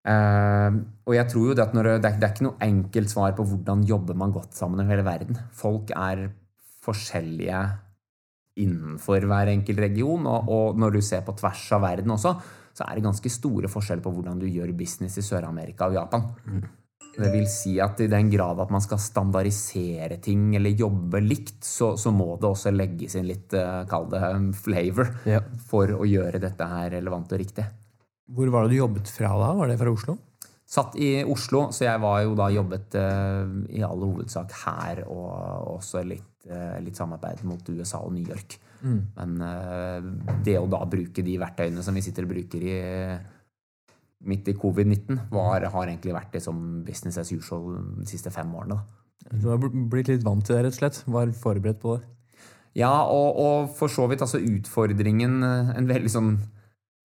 Eh, 0.09 0.79
og 1.05 1.13
jeg 1.13 1.29
tror 1.29 1.51
jo 1.51 1.55
det 1.57 1.67
at 1.67 1.75
når 1.77 1.91
det, 1.91 1.95
er, 1.99 2.17
det 2.17 2.27
er 2.27 2.33
ikke 2.35 2.47
noe 2.49 2.65
enkelt 2.65 3.13
svar 3.13 3.35
på 3.37 3.45
hvordan 3.51 3.85
jobber 3.89 4.17
man 4.17 4.33
godt 4.33 4.57
sammen 4.57 4.81
over 4.81 4.95
hele 4.95 5.05
verden. 5.07 5.39
Folk 5.53 5.93
er 5.97 6.29
forskjellige 6.85 7.61
innenfor 8.61 9.25
hver 9.29 9.53
enkelt 9.53 9.81
region, 9.81 10.27
og, 10.29 10.49
og 10.51 10.81
når 10.81 10.97
du 10.97 11.05
ser 11.05 11.23
på 11.25 11.37
tvers 11.39 11.63
av 11.77 11.85
verden 11.85 12.13
også, 12.17 12.35
så 12.77 12.87
er 12.87 12.97
det 12.97 13.07
ganske 13.07 13.33
store 13.33 13.71
forskjeller 13.71 14.05
på 14.05 14.13
hvordan 14.15 14.41
du 14.41 14.47
gjør 14.49 14.73
business 14.77 15.19
i 15.21 15.25
Sør-Amerika 15.25 15.89
og 15.91 15.97
Japan. 15.99 16.29
Det 17.11 17.29
vil 17.33 17.47
si 17.51 17.75
at 17.83 17.99
i 18.01 18.09
den 18.09 18.29
grad 18.33 18.61
at 18.63 18.71
man 18.73 18.83
skal 18.85 19.01
standardisere 19.03 20.21
ting 20.23 20.55
eller 20.57 20.77
jobbe 20.79 21.21
likt, 21.25 21.59
så, 21.67 21.93
så 21.99 22.13
må 22.15 22.37
det 22.41 22.49
også 22.49 22.73
legges 22.73 23.17
inn 23.19 23.27
litt, 23.29 23.53
uh, 23.59 23.83
kall 23.91 24.07
det 24.13 24.23
um, 24.23 24.51
flavor, 24.57 25.11
Ja. 25.29 25.43
for 25.69 25.91
å 25.99 26.07
gjøre 26.09 26.41
dette 26.43 26.69
her 26.71 26.95
relevant 26.95 27.35
og 27.35 27.43
riktig. 27.43 27.67
Hvor 28.31 28.51
var 28.55 28.67
det 28.67 28.75
du 28.75 28.81
jobbet 28.81 29.11
fra 29.11 29.33
da? 29.41 29.53
Var 29.59 29.71
det 29.71 29.79
fra 29.81 29.93
Oslo? 29.95 30.17
Satt 30.71 30.95
i 31.03 31.25
Oslo, 31.27 31.65
så 31.75 31.89
jeg 31.89 32.03
var 32.03 32.21
jo 32.23 32.37
da 32.39 32.47
jobbet 32.55 32.95
eh, 32.99 33.55
i 33.75 33.83
all 33.83 34.05
hovedsak 34.07 34.53
her, 34.61 35.03
og 35.11 35.73
også 35.75 36.05
litt, 36.07 36.47
eh, 36.47 36.77
litt 36.85 36.99
samarbeid 36.99 37.43
mot 37.49 37.73
USA 37.75 38.05
og 38.05 38.15
New 38.15 38.29
York. 38.31 38.55
Men 39.17 39.35
eh, 39.43 40.07
det 40.47 40.55
å 40.61 40.69
da 40.71 40.85
bruke 40.89 41.25
de 41.27 41.35
verktøyene 41.43 41.83
som 41.83 41.99
vi 41.99 42.05
sitter 42.07 42.25
og 42.29 42.33
bruker 42.37 42.63
i 42.63 42.79
midt 44.31 44.53
i 44.53 44.55
covid-19, 44.55 45.19
har 45.33 45.67
egentlig 45.67 46.15
vært 46.15 46.35
det 46.37 46.45
som 46.45 46.85
business 46.87 47.19
as 47.19 47.33
usual 47.33 47.81
de 47.99 48.07
siste 48.09 48.31
fem 48.31 48.55
årene. 48.55 48.79
da. 48.79 49.01
Du 49.41 49.51
har 49.51 49.61
blitt 49.61 50.09
litt 50.09 50.25
vant 50.25 50.45
til 50.45 50.57
det, 50.57 50.65
rett 50.65 50.77
og 50.77 50.81
slett? 50.81 51.03
Var 51.11 51.35
forberedt 51.37 51.81
på 51.83 51.99
det? 51.99 52.07
Ja, 52.79 52.93
og, 53.11 53.37
og 53.43 53.71
for 53.77 53.91
så 53.91 54.07
vidt 54.11 54.23
altså 54.23 54.39
utfordringen 54.39 55.41
eh, 55.43 55.73
En 55.75 55.89
veldig 55.91 56.11
sånn 56.13 56.29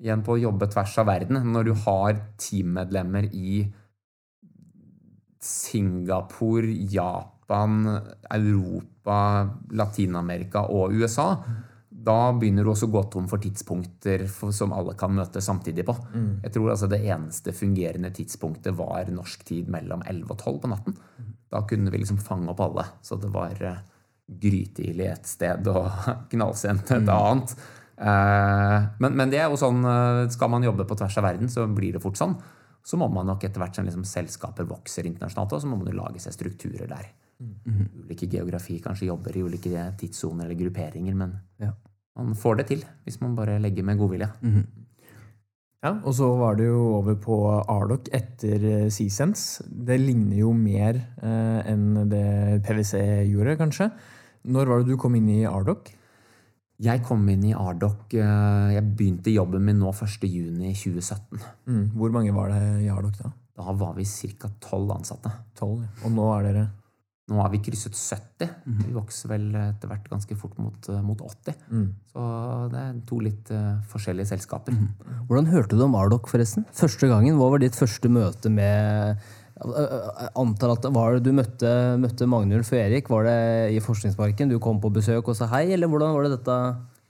Igjen 0.04 0.24
på 0.28 0.36
å 0.36 0.42
jobbe 0.42 0.68
tvers 0.72 0.98
av 1.00 1.08
verden. 1.08 1.40
Når 1.54 1.70
du 1.70 1.74
har 1.86 2.18
teammedlemmer 2.42 3.30
i 3.32 3.62
Singapore, 5.46 6.74
Japan, 6.92 7.86
Europa, 8.34 9.20
Latin-Amerika 9.72 10.66
og 10.74 10.98
USA, 10.98 11.30
da 12.06 12.18
begynner 12.36 12.66
du 12.66 12.74
også 12.74 12.90
å 12.90 12.94
gå 12.94 13.04
tom 13.14 13.30
for 13.30 13.42
tidspunkter 13.42 14.26
som 14.28 14.74
alle 14.76 14.98
kan 15.00 15.14
møte 15.16 15.42
samtidig 15.42 15.86
på. 15.88 15.96
Jeg 16.44 16.54
tror 16.54 16.74
altså 16.74 16.90
det 16.92 17.00
eneste 17.06 17.54
fungerende 17.56 18.12
tidspunktet 18.14 18.76
var 18.78 19.10
norsk 19.14 19.46
tid 19.48 19.72
mellom 19.72 20.04
11 20.06 20.28
og 20.28 20.38
12 20.38 20.60
på 20.66 20.74
natten. 20.74 21.00
Da 21.50 21.64
kunne 21.70 21.94
vi 21.94 22.04
liksom 22.04 22.20
fange 22.20 22.52
opp 22.52 22.62
alle. 22.66 22.84
Så 23.02 23.18
det 23.22 23.32
var 23.34 23.56
uh, 23.64 23.80
grytidlig 24.28 25.08
et 25.08 25.30
sted 25.30 25.72
og 25.72 25.88
knallsent 26.34 26.92
et 26.92 27.10
annet. 27.16 27.56
Uh, 27.56 27.85
men, 27.96 29.14
men, 29.16 29.30
det 29.32 29.40
er 29.40 29.48
jo 29.48 29.60
sånn, 29.60 29.80
uh, 29.88 30.26
skal 30.34 30.50
man 30.52 30.66
jobbe 30.68 30.84
på 30.88 30.98
tvers 31.00 31.16
av 31.22 31.30
verden, 31.30 31.52
så 31.52 31.64
blir 31.72 31.96
det 31.96 32.04
fort 32.04 32.20
sånn. 32.20 32.36
Så 32.86 33.00
må 33.02 33.08
man 33.10 33.30
nok 33.32 33.44
etter 33.48 33.62
hvert 33.62 33.78
som 33.78 33.88
liksom 33.88 34.04
selskaper 34.06 34.68
vokser 34.70 35.08
internasjonalt, 35.08 35.56
så 35.64 35.70
må 35.72 35.80
man 35.80 35.90
jo 35.90 35.98
lage 35.98 36.22
seg 36.22 36.36
strukturer 36.36 36.90
der. 36.92 37.08
Mm. 37.40 37.88
Ulike 38.04 38.28
geografi 38.32 38.78
kanskje 38.84 39.10
jobber 39.10 39.36
i 39.36 39.44
ulike 39.44 39.90
tidssoner 40.00 40.46
eller 40.46 40.60
grupperinger, 40.60 41.16
men 41.18 41.34
ja 41.64 41.72
man 42.16 42.36
får 42.40 42.62
det 42.62 42.68
til 42.72 42.84
hvis 43.06 43.20
man 43.22 43.36
bare 43.38 43.60
legger 43.62 43.86
med 43.86 44.00
godvilje. 44.00 44.30
Mm. 44.42 44.64
Ja, 45.86 45.92
og 46.02 46.16
så 46.18 46.32
var 46.40 46.56
det 46.58 46.66
jo 46.66 46.80
over 46.98 47.18
på 47.22 47.36
Ardoc 47.70 48.08
etter 48.16 48.88
Seasense. 48.90 49.66
Det 49.70 50.00
ligner 50.02 50.40
jo 50.40 50.54
mer 50.58 50.98
eh, 50.98 51.60
enn 51.70 52.08
det 52.10 52.64
PwC 52.66 52.96
gjorde, 53.30 53.58
kanskje. 53.60 53.92
Når 54.50 54.72
var 54.72 54.82
det 54.82 54.90
du 54.90 54.98
kom 55.02 55.18
inn 55.20 55.28
i 55.30 55.44
Ardoc? 55.46 55.92
Jeg 56.84 57.04
kom 57.08 57.24
inn 57.32 57.44
i 57.48 57.54
Ardoc 57.56 58.14
eh, 58.20 58.72
Jeg 58.76 58.84
begynte 59.00 59.32
jobben 59.32 59.64
min 59.64 59.80
nå 59.80 59.94
1.6.2017. 59.94 61.44
Mm. 61.72 61.84
Hvor 61.96 62.16
mange 62.16 62.34
var 62.36 62.52
det 62.52 62.64
i 62.84 62.90
Ardoc 62.92 63.20
da? 63.22 63.32
Da 63.56 63.76
var 63.80 63.94
vi 63.96 64.04
ca. 64.04 64.50
tolv 64.60 64.90
ansatte. 64.98 65.32
12, 65.56 65.78
ja. 65.86 65.92
Og 66.04 66.12
nå 66.18 66.26
er 66.36 66.50
dere? 66.50 66.66
Nå 67.32 67.40
har 67.40 67.50
vi 67.50 67.62
krysset 67.64 67.96
70. 67.96 68.50
Mm. 68.68 68.82
Vi 68.84 68.92
vokser 68.94 69.32
vel 69.32 69.46
etter 69.58 69.90
hvert 69.90 70.10
ganske 70.12 70.36
fort 70.38 70.60
mot, 70.62 70.90
eh, 70.92 71.00
mot 71.02 71.24
80. 71.24 71.56
Mm. 71.72 71.88
Så 72.12 72.26
det 72.74 72.82
er 72.84 73.00
to 73.10 73.22
litt 73.24 73.50
uh, 73.56 73.80
forskjellige 73.90 74.30
selskaper. 74.36 74.76
Mm. 74.76 75.24
Hvordan 75.30 75.50
hørte 75.50 75.80
du 75.80 75.88
om 75.88 75.98
Ardoc, 75.98 76.30
forresten? 76.30 76.68
Første 76.76 77.10
gangen, 77.10 77.40
Hva 77.40 77.50
var 77.56 77.64
ditt 77.64 77.80
første 77.80 78.12
møte 78.12 78.52
med 78.54 79.24
jeg 79.56 80.32
antar 80.36 80.74
at 80.74 80.86
var 80.92 81.16
det 81.16 81.30
Du 81.30 81.32
møtte, 81.36 81.70
møtte 82.02 82.28
Magnulf 82.28 82.74
og 82.74 82.80
Erik 82.82 83.08
var 83.12 83.24
det 83.24 83.38
i 83.72 83.80
Forskningsparken? 83.84 84.52
Du 84.52 84.60
kom 84.60 84.82
på 84.84 84.92
besøk 84.92 85.32
og 85.32 85.38
sa 85.38 85.48
hei, 85.54 85.70
eller 85.72 85.88
hvordan 85.88 86.12
var 86.16 86.28
det 86.28 86.36
dette? 86.36 86.58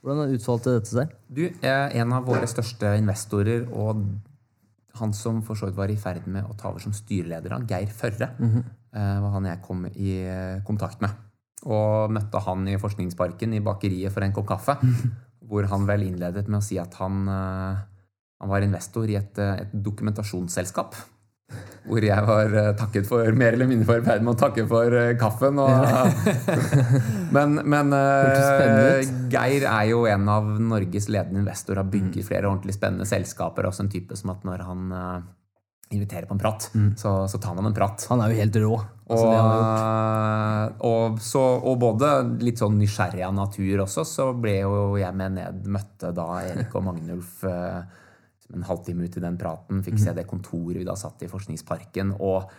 Hvordan 0.06 0.36
utfalte 0.36 0.76
dette 0.76 0.92
seg? 0.92 1.14
Du, 1.26 1.48
er 1.66 1.90
En 1.98 2.14
av 2.14 2.26
våre 2.28 2.46
største 2.46 2.94
investorer 3.00 3.66
og 3.74 4.04
han 4.96 5.12
som 5.12 5.42
for 5.44 5.58
så 5.58 5.68
vidt 5.68 5.76
var 5.76 5.90
i 5.92 5.98
ferd 6.00 6.28
med 6.30 6.46
å 6.46 6.54
ta 6.56 6.70
over 6.70 6.80
som 6.80 6.94
styreleder, 6.96 7.52
Geir 7.68 7.90
Førre, 7.92 8.30
mm 8.38 8.50
-hmm. 8.50 8.62
var 9.22 9.30
han 9.34 9.44
jeg 9.44 9.62
kom 9.62 9.86
i 9.86 10.24
eh, 10.24 10.62
kontakt 10.64 11.00
med. 11.00 11.10
Og 11.64 12.10
møtte 12.10 12.40
han 12.40 12.68
i 12.68 12.78
Forskningsparken, 12.78 13.52
i 13.52 13.60
bakeriet, 13.60 14.12
for 14.12 14.22
en 14.22 14.32
kopp 14.32 14.46
kaffe. 14.46 14.78
Mm 14.80 14.94
-hmm. 14.94 15.10
Hvor 15.48 15.66
han 15.66 15.86
vel 15.86 16.02
innledet 16.02 16.48
med 16.48 16.58
å 16.58 16.62
si 16.62 16.78
at 16.78 16.94
han, 16.94 17.28
eh, 17.28 17.76
han 18.40 18.48
var 18.48 18.62
investor 18.62 19.04
i 19.04 19.16
et, 19.16 19.38
et 19.38 19.68
dokumentasjonsselskap 19.72 20.94
hvor 21.86 22.02
jeg 22.02 22.26
var 22.26 22.54
uh, 22.54 22.72
takket 22.78 23.06
for 23.06 23.38
mer 23.38 23.54
eller 23.54 23.68
mindre 23.70 23.86
for 23.86 24.00
arbeidet 24.00 24.26
med 24.26 24.34
å 24.34 24.40
takke 24.40 24.64
for 24.68 24.96
uh, 24.96 25.12
kaffen. 25.20 25.60
Og, 25.62 25.70
ja. 25.70 26.02
men, 27.36 27.60
men 27.62 27.94
uh, 27.94 29.06
Geir 29.30 29.66
er 29.70 29.86
jo 29.92 30.04
en 30.10 30.26
av 30.32 30.48
Norges 30.58 31.08
ledende 31.12 31.44
investorer, 31.44 31.84
har 31.84 31.92
bygget 31.92 32.24
mm. 32.24 32.28
flere 32.28 32.50
ordentlig 32.50 32.76
spennende 32.76 33.06
selskaper. 33.08 33.68
Også 33.70 33.86
en 33.86 33.92
type 33.92 34.18
som 34.18 34.34
at 34.34 34.46
når 34.46 34.66
han 34.66 34.86
inviterer 35.94 36.26
på 36.26 36.34
en 36.34 36.42
prat, 36.42 36.66
mm. 36.74 36.88
så, 36.98 37.12
så, 37.30 37.38
tar 37.38 37.54
man 37.54 37.68
en 37.68 37.76
prat. 37.76 38.02
Han 38.10 38.24
er 38.24 38.32
jo 38.32 38.40
helt 38.40 38.58
rå. 38.64 38.72
Altså, 39.06 39.28
og, 39.30 40.80
og, 40.88 41.20
så, 41.22 41.44
og, 41.60 41.76
både 41.78 42.08
litt 42.42 42.58
sånn 42.58 42.74
nysgjerrig 42.80 43.22
av 43.22 43.36
natur 43.36 43.84
også, 43.84 44.02
så 44.02 44.32
ble 44.34 44.56
jo 44.64 44.80
jeg 44.98 45.14
med 45.14 45.36
ned, 45.38 45.62
møtte 45.70 46.10
da 46.16 46.26
Erik 46.42 46.74
og 46.74 46.88
Magnulf. 46.88 47.38
En 48.54 48.62
halvtime 48.66 49.06
ut 49.06 49.16
i 49.18 49.24
den 49.24 49.38
praten, 49.40 49.82
fikk 49.82 49.98
se 49.98 50.10
mhm. 50.12 50.16
det 50.20 50.28
kontoret 50.30 50.78
vi 50.78 50.86
da 50.86 50.94
satt 50.98 51.24
i 51.26 51.30
Forskningsparken. 51.30 52.16
og 52.20 52.50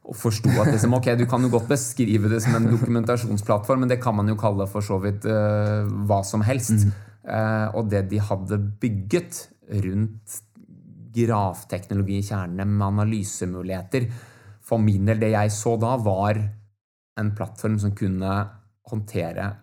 og 0.00 0.16
forsto 0.16 0.50
at 0.62 0.70
liksom, 0.72 0.94
ok, 0.96 1.12
Du 1.18 1.26
kan 1.28 1.42
jo 1.44 1.50
godt 1.52 1.68
beskrive 1.68 2.30
det 2.32 2.42
som 2.42 2.56
en 2.56 2.70
dokumentasjonsplattform, 2.72 3.84
men 3.84 3.90
det 3.90 4.00
kan 4.02 4.16
man 4.16 4.28
jo 4.28 4.36
kalle 4.40 4.66
for 4.66 4.80
så 4.80 4.98
vidt 4.98 5.26
uh, 5.28 5.84
hva 6.08 6.22
som 6.24 6.40
helst. 6.40 6.86
Mm. 6.86 6.94
Uh, 7.20 7.68
og 7.76 7.90
det 7.92 8.06
de 8.10 8.18
hadde 8.18 8.58
bygget 8.80 9.42
rundt 9.84 10.40
gravteknologi 11.14 12.16
i 12.18 12.24
kjernene 12.24 12.64
med 12.64 12.86
analysemuligheter 12.86 14.06
For 14.64 14.78
min 14.78 15.04
del, 15.04 15.18
det 15.20 15.32
jeg 15.34 15.52
så 15.52 15.76
da, 15.76 15.96
var 16.00 16.38
en 17.20 17.32
plattform 17.36 17.78
som 17.82 17.92
kunne 17.92 18.34
håndtere 18.90 19.56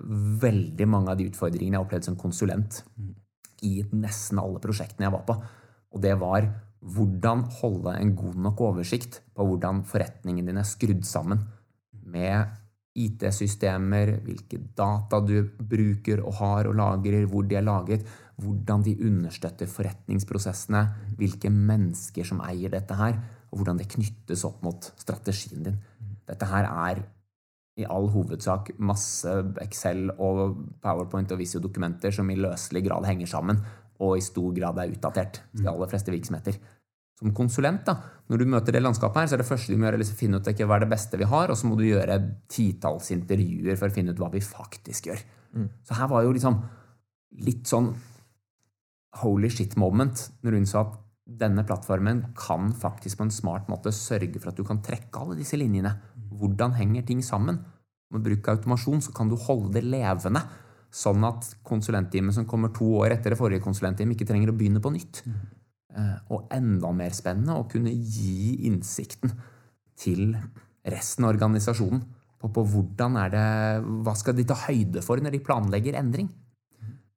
veldig 0.44 0.88
mange 0.88 1.12
av 1.12 1.18
de 1.18 1.28
utfordringene 1.32 1.80
jeg 1.80 1.86
opplevde 1.86 2.10
som 2.12 2.20
konsulent. 2.20 2.84
Mm 2.96 3.16
i 3.66 3.82
nesten 3.96 4.42
alle 4.42 4.62
prosjektene 4.64 5.08
jeg 5.08 5.16
var 5.16 5.26
på. 5.28 5.38
Og 5.96 6.04
det 6.04 6.14
var 6.20 6.48
hvordan 6.88 7.44
holde 7.60 7.96
en 7.98 8.14
god 8.16 8.38
nok 8.48 8.62
oversikt 8.70 9.22
på 9.36 9.46
hvordan 9.48 9.84
forretningen 9.88 10.46
din 10.46 10.62
er 10.62 10.68
skrudd 10.68 11.04
sammen. 11.08 11.42
Med 12.08 12.54
IT-systemer, 12.98 14.16
hvilke 14.26 14.60
data 14.78 15.20
du 15.22 15.42
bruker 15.58 16.24
og 16.24 16.38
har 16.40 16.70
og 16.70 16.78
lagrer, 16.80 17.28
hvor 17.30 17.46
de 17.46 17.58
er 17.60 17.66
laget, 17.66 18.06
hvordan 18.42 18.86
de 18.86 18.96
understøtter 19.10 19.70
forretningsprosessene, 19.70 20.84
hvilke 21.18 21.52
mennesker 21.54 22.26
som 22.26 22.42
eier 22.46 22.74
dette 22.74 22.98
her, 22.98 23.20
og 23.52 23.62
hvordan 23.62 23.82
det 23.82 23.90
knyttes 23.94 24.46
opp 24.48 24.64
mot 24.66 24.90
strategien 24.98 25.66
din. 25.66 25.78
Dette 26.28 26.50
her 26.50 26.68
er 26.68 27.04
i 27.78 27.86
all 27.86 28.08
hovedsak 28.10 28.72
masse 28.82 29.34
Excel 29.62 30.08
og 30.14 30.58
PowerPoint 30.82 31.32
og 31.34 31.42
Visio-dokumenter 31.42 32.14
som 32.16 32.30
i 32.34 32.40
løselig 32.40 32.82
grad 32.88 33.06
henger 33.06 33.30
sammen 33.30 33.62
og 34.04 34.18
i 34.18 34.24
stor 34.26 34.52
grad 34.56 34.80
er 34.82 34.94
utdatert. 34.94 35.42
De 35.54 35.64
mm. 35.66 35.70
aller 35.72 35.90
fleste 35.92 36.14
virksomheter. 36.14 36.58
Som 37.18 37.34
konsulent, 37.34 37.82
da, 37.88 37.96
når 38.30 38.42
du 38.42 38.50
møter 38.54 38.76
det 38.76 38.84
landskapet, 38.84 39.24
her, 39.24 39.30
så 39.30 39.38
er 39.38 39.42
det 39.42 39.48
første 39.50 39.74
du 39.74 39.80
må 39.80 39.88
gjøre, 39.88 40.02
liksom 40.04 40.20
finne 40.20 40.38
ut 40.38 40.50
hva 40.54 40.76
er 40.76 40.84
det 40.86 40.92
beste 40.92 41.18
vi 41.18 41.30
har, 41.30 41.50
og 41.50 41.58
så 41.58 41.70
må 41.70 41.78
du 41.80 41.88
gjøre 41.88 42.20
titalls 42.54 43.10
intervjuer 43.16 43.80
for 43.80 43.90
å 43.90 43.96
finne 43.96 44.14
ut 44.14 44.22
hva 44.22 44.30
vi 44.34 44.44
faktisk 44.46 45.10
gjør. 45.10 45.24
Mm. 45.58 45.72
Så 45.88 45.98
her 45.98 46.12
var 46.12 46.28
jo 46.28 46.36
liksom 46.36 46.60
litt 47.48 47.66
sånn 47.70 47.90
holy 49.24 49.50
shit 49.50 49.74
moment 49.82 50.28
når 50.46 50.60
hun 50.60 50.70
sa 50.70 50.84
at 50.86 50.94
denne 51.28 51.66
plattformen 51.68 52.22
kan 52.40 52.70
faktisk 52.72 53.20
på 53.20 53.28
en 53.28 53.34
smart 53.34 53.68
måte 53.72 53.92
sørge 53.92 54.40
for 54.40 54.52
at 54.52 54.60
du 54.60 54.64
kan 54.68 54.80
trekke 54.84 55.20
alle 55.20 55.36
disse 55.40 55.60
linjene 55.60 55.92
hvordan 56.38 56.76
henger 56.78 57.04
ting 57.08 57.24
sammen? 57.26 57.60
Med 58.14 58.24
bruk 58.24 58.48
av 58.48 58.58
automasjon 58.58 59.04
så 59.04 59.14
kan 59.16 59.28
du 59.28 59.36
holde 59.36 59.74
det 59.76 59.84
levende, 59.84 60.42
sånn 60.94 61.26
at 61.28 61.50
konsulentteamet 61.68 62.38
som 62.38 62.48
kommer 62.48 62.72
to 62.76 62.88
år 63.02 63.18
etter 63.18 63.34
det 63.34 63.40
forrige 63.40 63.66
konsulentteamet, 63.66 64.16
ikke 64.16 64.30
trenger 64.30 64.54
å 64.54 64.56
begynne 64.56 64.84
på 64.84 64.94
nytt. 64.94 65.24
Mm. 65.28 65.40
Og 66.32 66.48
enda 66.54 66.92
mer 66.96 67.16
spennende 67.18 67.58
å 67.58 67.68
kunne 67.70 67.92
gi 67.92 68.68
innsikten 68.70 69.34
til 69.98 70.38
resten 70.88 71.26
av 71.26 71.34
organisasjonen 71.34 72.04
på, 72.38 72.52
på 72.54 72.64
hvordan 72.72 73.18
er 73.20 73.34
det, 73.34 73.46
hva 74.06 74.14
skal 74.16 74.38
de 74.38 74.46
ta 74.48 74.56
høyde 74.68 75.04
for 75.04 75.20
når 75.20 75.36
de 75.36 75.44
planlegger 75.44 75.98
endring. 76.00 76.30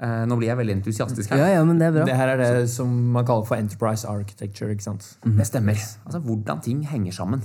Eh, 0.00 0.22
nå 0.24 0.36
blir 0.40 0.48
jeg 0.48 0.56
veldig 0.56 0.76
entusiastisk 0.78 1.32
her. 1.34 1.42
Ja, 1.42 1.48
ja, 1.58 1.64
men 1.68 1.78
Det 1.78 1.90
er 1.90 1.96
bra. 1.98 2.04
Det 2.08 2.16
her 2.16 2.32
er 2.32 2.40
det 2.40 2.68
som 2.72 2.92
man 3.12 3.26
kaller 3.28 3.44
for 3.44 3.60
enterprise 3.60 4.08
architecture. 4.08 4.70
ikke 4.72 4.82
sant? 4.82 5.18
Mm 5.24 5.32
-hmm. 5.32 5.38
Det 5.38 5.46
stemmer. 5.46 5.76
Altså 6.06 6.20
Hvordan 6.20 6.60
ting 6.62 6.86
henger 6.86 7.12
sammen. 7.12 7.42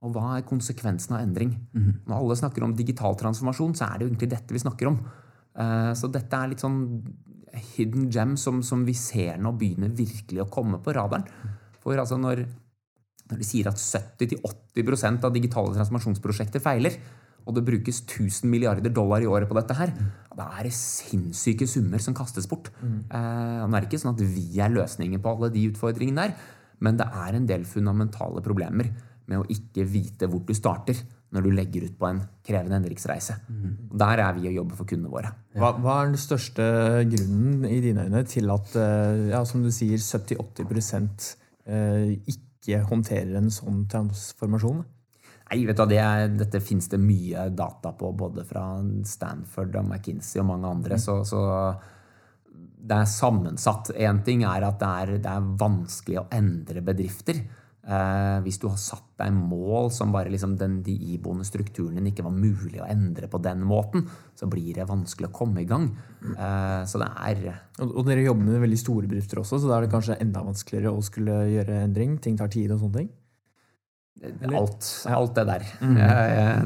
Og 0.00 0.14
hva 0.14 0.38
er 0.38 0.42
konsekvensen 0.42 1.14
av 1.16 1.22
endring? 1.22 1.58
Mm. 1.74 2.00
Når 2.06 2.16
alle 2.16 2.36
snakker 2.36 2.62
om 2.62 2.76
digital 2.76 3.14
transformasjon, 3.16 3.74
så 3.74 3.84
er 3.84 3.98
det 3.98 4.06
jo 4.06 4.08
egentlig 4.08 4.30
dette 4.30 4.52
vi 4.52 4.58
snakker 4.58 4.86
om. 4.86 4.98
Uh, 5.60 5.92
så 5.94 6.10
dette 6.10 6.36
er 6.36 6.48
litt 6.48 6.60
sånn 6.60 7.02
hidden 7.76 8.10
gem 8.10 8.36
som, 8.36 8.62
som 8.62 8.84
vi 8.86 8.94
ser 8.94 9.36
nå 9.36 9.52
begynner 9.58 9.88
virkelig 9.88 10.40
å 10.40 10.50
komme 10.50 10.78
på 10.78 10.94
radaren. 10.94 11.26
For 11.82 11.98
altså 11.98 12.16
når, 12.16 12.46
når 13.30 13.36
de 13.36 13.44
sier 13.44 13.68
at 13.68 13.76
70-80% 13.76 15.24
av 15.24 15.32
digitale 15.32 15.74
transformasjonsprosjekter 15.74 16.60
feiler, 16.64 16.96
og 17.48 17.56
det 17.56 17.64
brukes 17.66 18.02
1000 18.04 18.50
milliarder 18.50 18.92
dollar 18.94 19.24
i 19.24 19.28
året 19.28 19.48
på 19.50 19.56
dette 19.58 19.74
her, 19.74 19.92
da 20.40 20.48
er 20.56 20.68
det 20.68 20.74
sinnssyke 20.76 21.68
summer 21.68 22.02
som 22.02 22.16
kastes 22.16 22.48
bort. 22.50 22.72
Mm. 22.80 22.98
Eh, 23.06 23.60
det 23.66 23.78
er 23.78 23.86
ikke 23.88 24.00
sånn 24.00 24.16
at 24.16 24.24
vi 24.24 24.48
er 24.62 24.72
løsningen 24.72 25.22
på 25.22 25.36
alle 25.36 25.52
de 25.54 25.68
utfordringene 25.70 26.26
der, 26.26 26.50
men 26.80 26.98
det 26.98 27.06
er 27.06 27.36
en 27.36 27.48
del 27.48 27.68
fundamentale 27.68 28.42
problemer 28.44 28.90
med 29.30 29.42
å 29.42 29.48
ikke 29.52 29.86
vite 29.86 30.28
hvor 30.30 30.42
du 30.46 30.54
starter 30.56 30.98
når 31.30 31.44
du 31.46 31.50
legger 31.54 31.86
ut 31.86 31.98
på 31.98 32.08
en 32.08 32.20
krevende 32.46 32.80
endringsreise. 32.80 33.36
Mm. 33.46 33.74
Der 34.02 34.22
er 34.24 34.34
vi 34.34 34.48
og 34.50 34.56
jobber 34.56 34.80
for 34.80 34.90
kundene 34.90 35.12
våre. 35.12 35.30
Hva, 35.54 35.72
hva, 35.78 36.00
er 36.00 36.10
den 36.10 36.18
største 36.18 36.64
grunnen 37.12 37.66
i 37.68 37.78
dine 37.84 38.08
øyne 38.08 38.24
til 38.26 38.50
at 38.50 38.74
eh, 38.80 39.28
ja, 39.30 39.44
som 39.46 39.62
du 39.62 39.70
sier, 39.74 40.00
70-80 40.02 41.28
eh, 41.70 42.16
ikke 42.32 42.82
håndterer 42.90 43.38
en 43.38 43.52
sånn 43.54 43.84
transformasjon? 43.92 44.82
Nei, 45.50 45.64
vet 45.66 45.78
du, 45.80 45.86
det 45.90 45.98
er, 45.98 46.28
Dette 46.30 46.60
fins 46.62 46.86
det 46.92 47.00
mye 47.02 47.48
data 47.50 47.90
på, 47.98 48.12
både 48.14 48.44
fra 48.46 48.64
Stanford 49.06 49.80
og 49.80 49.88
McKinsey 49.88 50.38
og 50.42 50.46
mange 50.52 50.70
andre. 50.70 50.98
Mm. 50.98 51.02
så, 51.02 51.16
så 51.26 51.40
det 52.80 52.96
er 52.96 53.08
sammensatt. 53.08 53.92
Én 53.98 54.22
ting 54.26 54.44
er 54.46 54.66
at 54.66 54.78
det 54.80 54.90
er, 54.90 55.16
det 55.24 55.32
er, 55.32 55.48
vanskelig 55.60 56.20
å 56.22 56.28
endre 56.34 56.84
bedrifter. 56.84 57.42
Eh, 57.80 58.38
hvis 58.44 58.60
du 58.60 58.68
har 58.68 58.78
satt 58.78 59.06
deg 59.18 59.32
mål 59.34 59.88
som 59.94 60.12
bare 60.12 60.30
liksom 60.32 60.54
den, 60.60 60.78
de 60.84 60.94
iboende 61.14 61.46
strukturen 61.48 61.96
din 61.96 62.10
ikke 62.10 62.26
var 62.26 62.36
mulig 62.36 62.78
å 62.80 62.88
endre 62.88 63.28
på 63.32 63.40
den 63.42 63.64
måten, 63.66 64.04
så 64.36 64.48
blir 64.52 64.76
det 64.76 64.88
vanskelig 64.88 65.30
å 65.30 65.36
komme 65.36 65.64
i 65.64 65.68
gang. 65.68 65.88
Eh, 66.30 66.82
så 66.86 67.00
det 67.00 67.10
er 67.10 67.42
Og, 67.80 67.96
og 67.96 68.04
dere 68.08 68.26
jobber 68.26 68.52
med 68.52 68.66
veldig 68.68 68.80
store 68.80 69.08
bedrifter 69.10 69.42
også, 69.42 69.58
så 69.58 69.70
da 69.70 69.78
er 69.78 69.86
det 69.86 69.94
kanskje 69.96 70.20
enda 70.20 70.44
vanskeligere 70.44 70.92
å 70.92 71.04
skulle 71.04 71.42
gjøre 71.56 71.82
endring? 71.88 72.20
Ting 72.20 72.38
tar 72.38 72.52
tid 72.52 72.70
og 72.70 72.84
sånne 72.84 73.02
ting? 73.02 73.10
Alt, 74.20 74.88
alt 75.08 75.34
det 75.38 75.46
der. 75.48 75.64
Mm. 75.80 75.96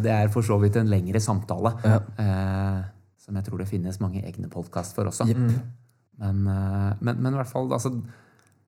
det 0.03 0.11
er 0.11 0.33
for 0.33 0.47
så 0.47 0.59
vidt 0.63 0.77
en 0.81 0.91
lengre 0.91 1.21
samtale. 1.23 1.75
Ja. 1.85 2.01
Eh, 2.19 2.83
som 3.25 3.39
jeg 3.39 3.47
tror 3.47 3.63
det 3.63 3.71
finnes 3.71 4.01
mange 4.03 4.23
egne 4.27 4.51
podkast 4.53 4.97
for 4.97 5.09
også. 5.09 5.27
Men, 5.29 6.45
eh, 6.47 6.91
men, 7.01 7.17
men 7.17 7.33
i 7.33 7.39
hvert 7.41 7.51
fall 7.51 7.73
altså, 7.73 7.91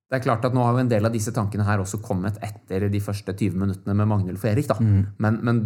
Det 0.06 0.18
er 0.18 0.22
klart 0.24 0.46
at 0.46 0.54
nå 0.54 0.62
har 0.62 0.74
jo 0.74 0.84
en 0.84 0.90
del 0.90 1.06
av 1.06 1.14
disse 1.14 1.34
tankene 1.34 1.66
her 1.66 1.82
også 1.82 2.00
kommet 2.02 2.38
etter 2.44 2.88
de 2.90 3.02
første 3.02 3.34
20 3.34 3.58
minuttene 3.58 3.94
med 3.98 4.06
Magnulf 4.10 4.44
og 4.44 4.50
Erik. 4.52 4.68
da. 4.70 4.78
Men, 4.78 5.40
men 5.42 5.62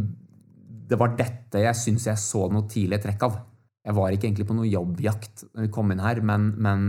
det 0.91 0.99
var 0.99 1.15
dette 1.19 1.61
jeg 1.61 1.77
syns 1.79 2.09
jeg 2.09 2.19
så 2.19 2.47
noe 2.51 2.67
tidlig 2.71 3.03
trekk 3.05 3.27
av. 3.29 3.37
Jeg 3.85 3.97
var 3.97 4.13
ikke 4.13 4.29
egentlig 4.29 4.49
på 4.49 4.57
noe 4.57 4.69
jobbjakt 4.69 5.45
når 5.53 5.67
vi 5.67 5.73
kom 5.73 5.93
inn 5.93 6.03
her, 6.03 6.21
men, 6.25 6.51
men 6.61 6.83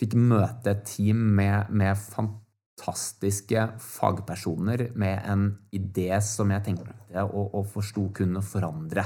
fikk 0.00 0.16
møte 0.18 0.72
et 0.72 0.86
team 0.88 1.20
med, 1.36 1.70
med 1.70 1.98
fantastiske 2.74 3.68
fagpersoner 3.78 4.90
med 4.94 5.20
en 5.26 5.58
idé 5.72 6.20
som 6.22 6.50
jeg 6.50 6.64
tenkte 6.64 7.22
og, 7.24 7.54
og 7.54 7.66
forsto 7.70 8.08
kunne 8.14 8.42
forandre, 8.42 9.04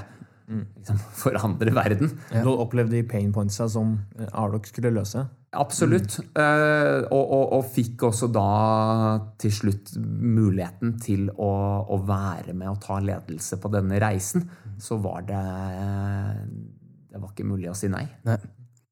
liksom, 0.49 0.99
forandre 1.23 1.75
verden. 1.75 2.15
Du 2.43 2.55
opplevde 2.57 2.97
de 2.97 3.05
pain 3.07 3.33
pointsa 3.33 3.69
som 3.69 3.99
Arlok 4.33 4.67
skulle 4.67 4.91
løse? 4.91 5.27
Absolutt. 5.53 6.19
Eh, 6.37 7.07
og, 7.09 7.23
og, 7.25 7.53
og 7.57 7.69
fikk 7.73 8.03
også 8.11 8.29
da 8.29 8.49
til 9.41 9.53
slutt 9.53 9.95
muligheten 9.97 10.99
til 11.01 11.31
å, 11.33 11.53
å 11.89 12.01
være 12.05 12.53
med 12.53 12.69
og 12.69 12.83
ta 12.85 12.99
ledelse 13.01 13.57
på 13.61 13.71
denne 13.73 14.01
reisen. 14.01 14.45
Så 14.79 15.01
var 15.03 15.25
det 15.27 15.45
Det 17.09 17.21
var 17.21 17.33
ikke 17.33 17.49
mulig 17.49 17.71
å 17.71 17.77
si 17.77 17.89
nei. 17.89 18.05
Nei. 18.29 18.37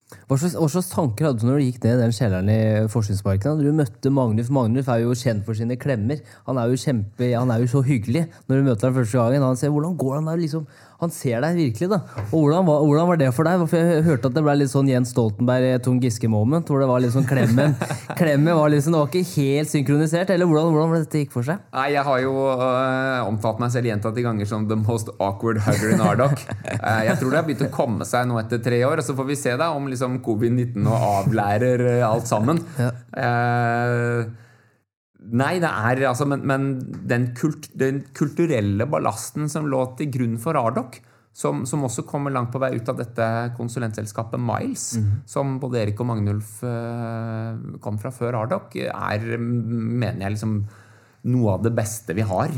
Hva 0.06 0.36
slags, 0.38 0.54
hva 0.54 0.66
slags 0.70 0.88
tanker 0.92 1.26
hadde 1.26 1.42
du 1.42 1.48
når 1.48 1.56
du 1.58 1.64
gikk 1.64 1.80
ned 1.82 1.98
den 1.98 2.12
kjelleren 2.14 2.50
i 2.52 2.58
Forskningsparken? 2.92 3.58
Du 3.58 3.72
møtte 3.74 4.12
Magnus. 4.14 4.52
Magnus 4.54 4.86
er 4.86 5.00
jo 5.02 5.16
kjent 5.18 5.42
for 5.42 5.58
sine 5.58 5.74
klemmer. 5.82 6.20
Han 6.46 6.60
er 6.62 6.70
jo 6.70 6.78
kjempe, 6.78 7.32
han 7.32 7.50
er 7.50 7.64
jo 7.64 7.72
så 7.72 7.82
hyggelig 7.88 8.22
når 8.46 8.60
du 8.60 8.68
møter 8.68 8.86
ham 8.86 9.00
første 9.00 9.18
gangen. 9.18 9.42
Han 9.42 9.58
ser 9.58 9.74
hvordan 9.74 9.96
går 9.98 10.14
han 10.20 10.30
der, 10.30 10.38
liksom, 10.44 10.68
han 10.96 11.12
ser 11.12 11.42
deg 11.44 11.58
virkelig, 11.60 11.90
da. 11.92 11.98
Og 12.30 12.38
hvordan 12.40 12.64
var, 12.64 12.84
hvordan 12.88 13.08
var 13.10 13.18
det 13.20 13.28
for 13.36 13.48
deg? 13.48 13.64
For 13.68 13.76
jeg 13.76 14.04
hørte 14.06 14.30
at 14.30 14.36
det 14.36 14.42
ble 14.46 14.54
litt 14.56 14.72
sånn 14.72 14.88
Jens 14.88 15.10
Stoltenberg-Tom 15.12 15.98
Giske-moment. 16.00 16.70
Hvor 16.70 16.80
det 16.80 16.88
var 16.88 17.02
litt 17.04 17.12
sånn 17.12 17.26
klemmen 17.28 17.74
Klemmen 18.20 18.56
var 18.56 18.72
liksom, 18.72 18.96
det 18.96 19.02
var 19.02 19.10
ikke 19.10 19.34
helt 19.34 19.72
synkronisert? 19.72 20.32
Eller 20.32 20.48
hvordan, 20.48 20.72
hvordan 20.72 20.94
var 20.94 21.02
det 21.02 21.08
dette 21.08 21.24
gikk 21.24 21.34
for 21.36 21.48
seg? 21.48 21.60
Nei, 21.76 21.90
Jeg 21.92 22.06
har 22.08 22.22
jo 22.24 22.32
uh, 22.48 23.26
omtalt 23.28 23.60
meg 23.60 23.74
selv 23.74 23.90
gjentatte 23.90 24.24
ganger 24.24 24.48
som 24.48 24.64
the 24.70 24.78
most 24.80 25.12
awkward 25.18 25.60
hugger 25.66 25.92
in 25.92 26.04
Ardoc. 26.04 26.40
Uh, 26.64 27.02
jeg 27.10 27.20
tror 27.20 27.34
det 27.34 27.40
har 27.42 27.46
begynt 27.50 27.66
å 27.68 27.70
komme 27.74 28.08
seg 28.08 28.30
nå 28.30 28.40
etter 28.40 28.64
tre 28.64 28.80
år, 28.88 29.02
og 29.02 29.04
så 29.04 29.18
får 29.18 29.28
vi 29.28 29.38
se 29.42 29.52
da 29.60 29.68
om 29.76 29.92
liksom 29.92 30.20
covid-19 30.24 30.80
nå 30.86 30.96
avlærer 31.12 31.84
uh, 32.00 32.08
alt 32.08 32.28
sammen. 32.30 32.64
Eh, 32.80 34.45
Nei, 35.26 35.56
det 35.62 35.68
er 35.68 36.04
altså 36.06 36.26
Men, 36.28 36.44
men 36.46 36.66
den, 37.08 37.30
kult, 37.34 37.68
den 37.74 38.04
kulturelle 38.14 38.86
ballasten 38.90 39.50
som 39.50 39.68
lå 39.70 39.82
til 39.98 40.10
grunn 40.14 40.36
for 40.42 40.58
Ardoc, 40.60 41.00
som, 41.36 41.64
som 41.68 41.84
også 41.84 42.06
kommer 42.08 42.32
langt 42.32 42.52
på 42.54 42.60
vei 42.62 42.70
ut 42.78 42.88
av 42.88 42.96
dette 42.96 43.24
konsulentselskapet 43.58 44.40
Miles, 44.40 44.86
som 45.28 45.58
både 45.60 45.82
Erik 45.82 45.98
og 46.00 46.08
Magnulf 46.08 46.62
eh, 46.64 47.78
kom 47.84 47.98
fra 48.00 48.12
før 48.14 48.38
Ardoc, 48.40 48.76
er, 48.80 49.26
mener 49.36 50.22
jeg, 50.24 50.36
liksom 50.38 50.54
noe 51.26 51.56
av 51.58 51.66
det 51.66 51.74
beste 51.76 52.16
vi 52.16 52.24
har. 52.24 52.54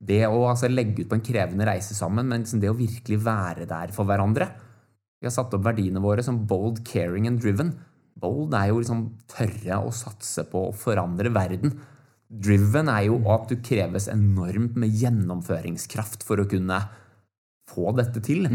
Det 0.00 0.24
å 0.26 0.42
altså, 0.50 0.68
legge 0.68 1.04
ut 1.04 1.10
på 1.10 1.16
en 1.16 1.24
krevende 1.24 1.68
reise 1.68 1.96
sammen, 1.96 2.28
men 2.28 2.44
liksom 2.44 2.60
det 2.60 2.72
å 2.72 2.76
virkelig 2.76 3.20
være 3.24 3.68
der 3.70 3.94
for 3.96 4.08
hverandre. 4.08 4.50
Vi 5.20 5.28
har 5.28 5.34
satt 5.34 5.54
opp 5.56 5.64
verdiene 5.64 6.02
våre 6.02 6.24
som 6.24 6.42
bold, 6.48 6.82
caring 6.88 7.28
and 7.28 7.40
driven. 7.40 7.74
Bold 8.20 8.52
er 8.56 8.70
jo 8.70 8.80
liksom 8.80 9.06
tørre 9.30 9.80
å 9.84 9.92
satse 9.94 10.44
på 10.48 10.66
å 10.68 10.76
forandre 10.76 11.32
verden. 11.32 11.76
Driven 12.30 12.86
er 12.92 13.08
jo 13.08 13.18
at 13.32 13.50
du 13.50 13.56
kreves 13.64 14.06
enormt 14.12 14.76
med 14.78 14.94
gjennomføringskraft 14.94 16.22
for 16.26 16.38
å 16.38 16.46
kunne 16.50 16.78
få 17.70 17.90
dette 17.98 18.22
til. 18.22 18.46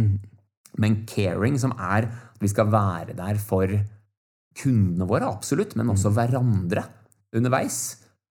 Men 0.80 1.02
caring, 1.10 1.60
som 1.60 1.76
er 1.76 2.08
at 2.08 2.40
vi 2.44 2.52
skal 2.52 2.72
være 2.72 3.18
der 3.18 3.40
for 3.42 3.72
kundene 4.56 5.08
våre, 5.10 5.28
absolutt, 5.28 5.76
men 5.76 5.92
også 5.92 6.14
hverandre 6.16 6.86
underveis, 7.36 7.80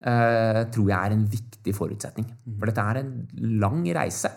eh, 0.06 0.62
tror 0.70 0.88
jeg 0.92 0.98
er 0.98 1.16
en 1.16 1.26
viktig 1.26 1.74
forutsetning. 1.74 2.28
For 2.46 2.70
dette 2.70 2.86
er 2.86 3.02
en 3.02 3.12
lang 3.62 3.82
reise. 3.98 4.30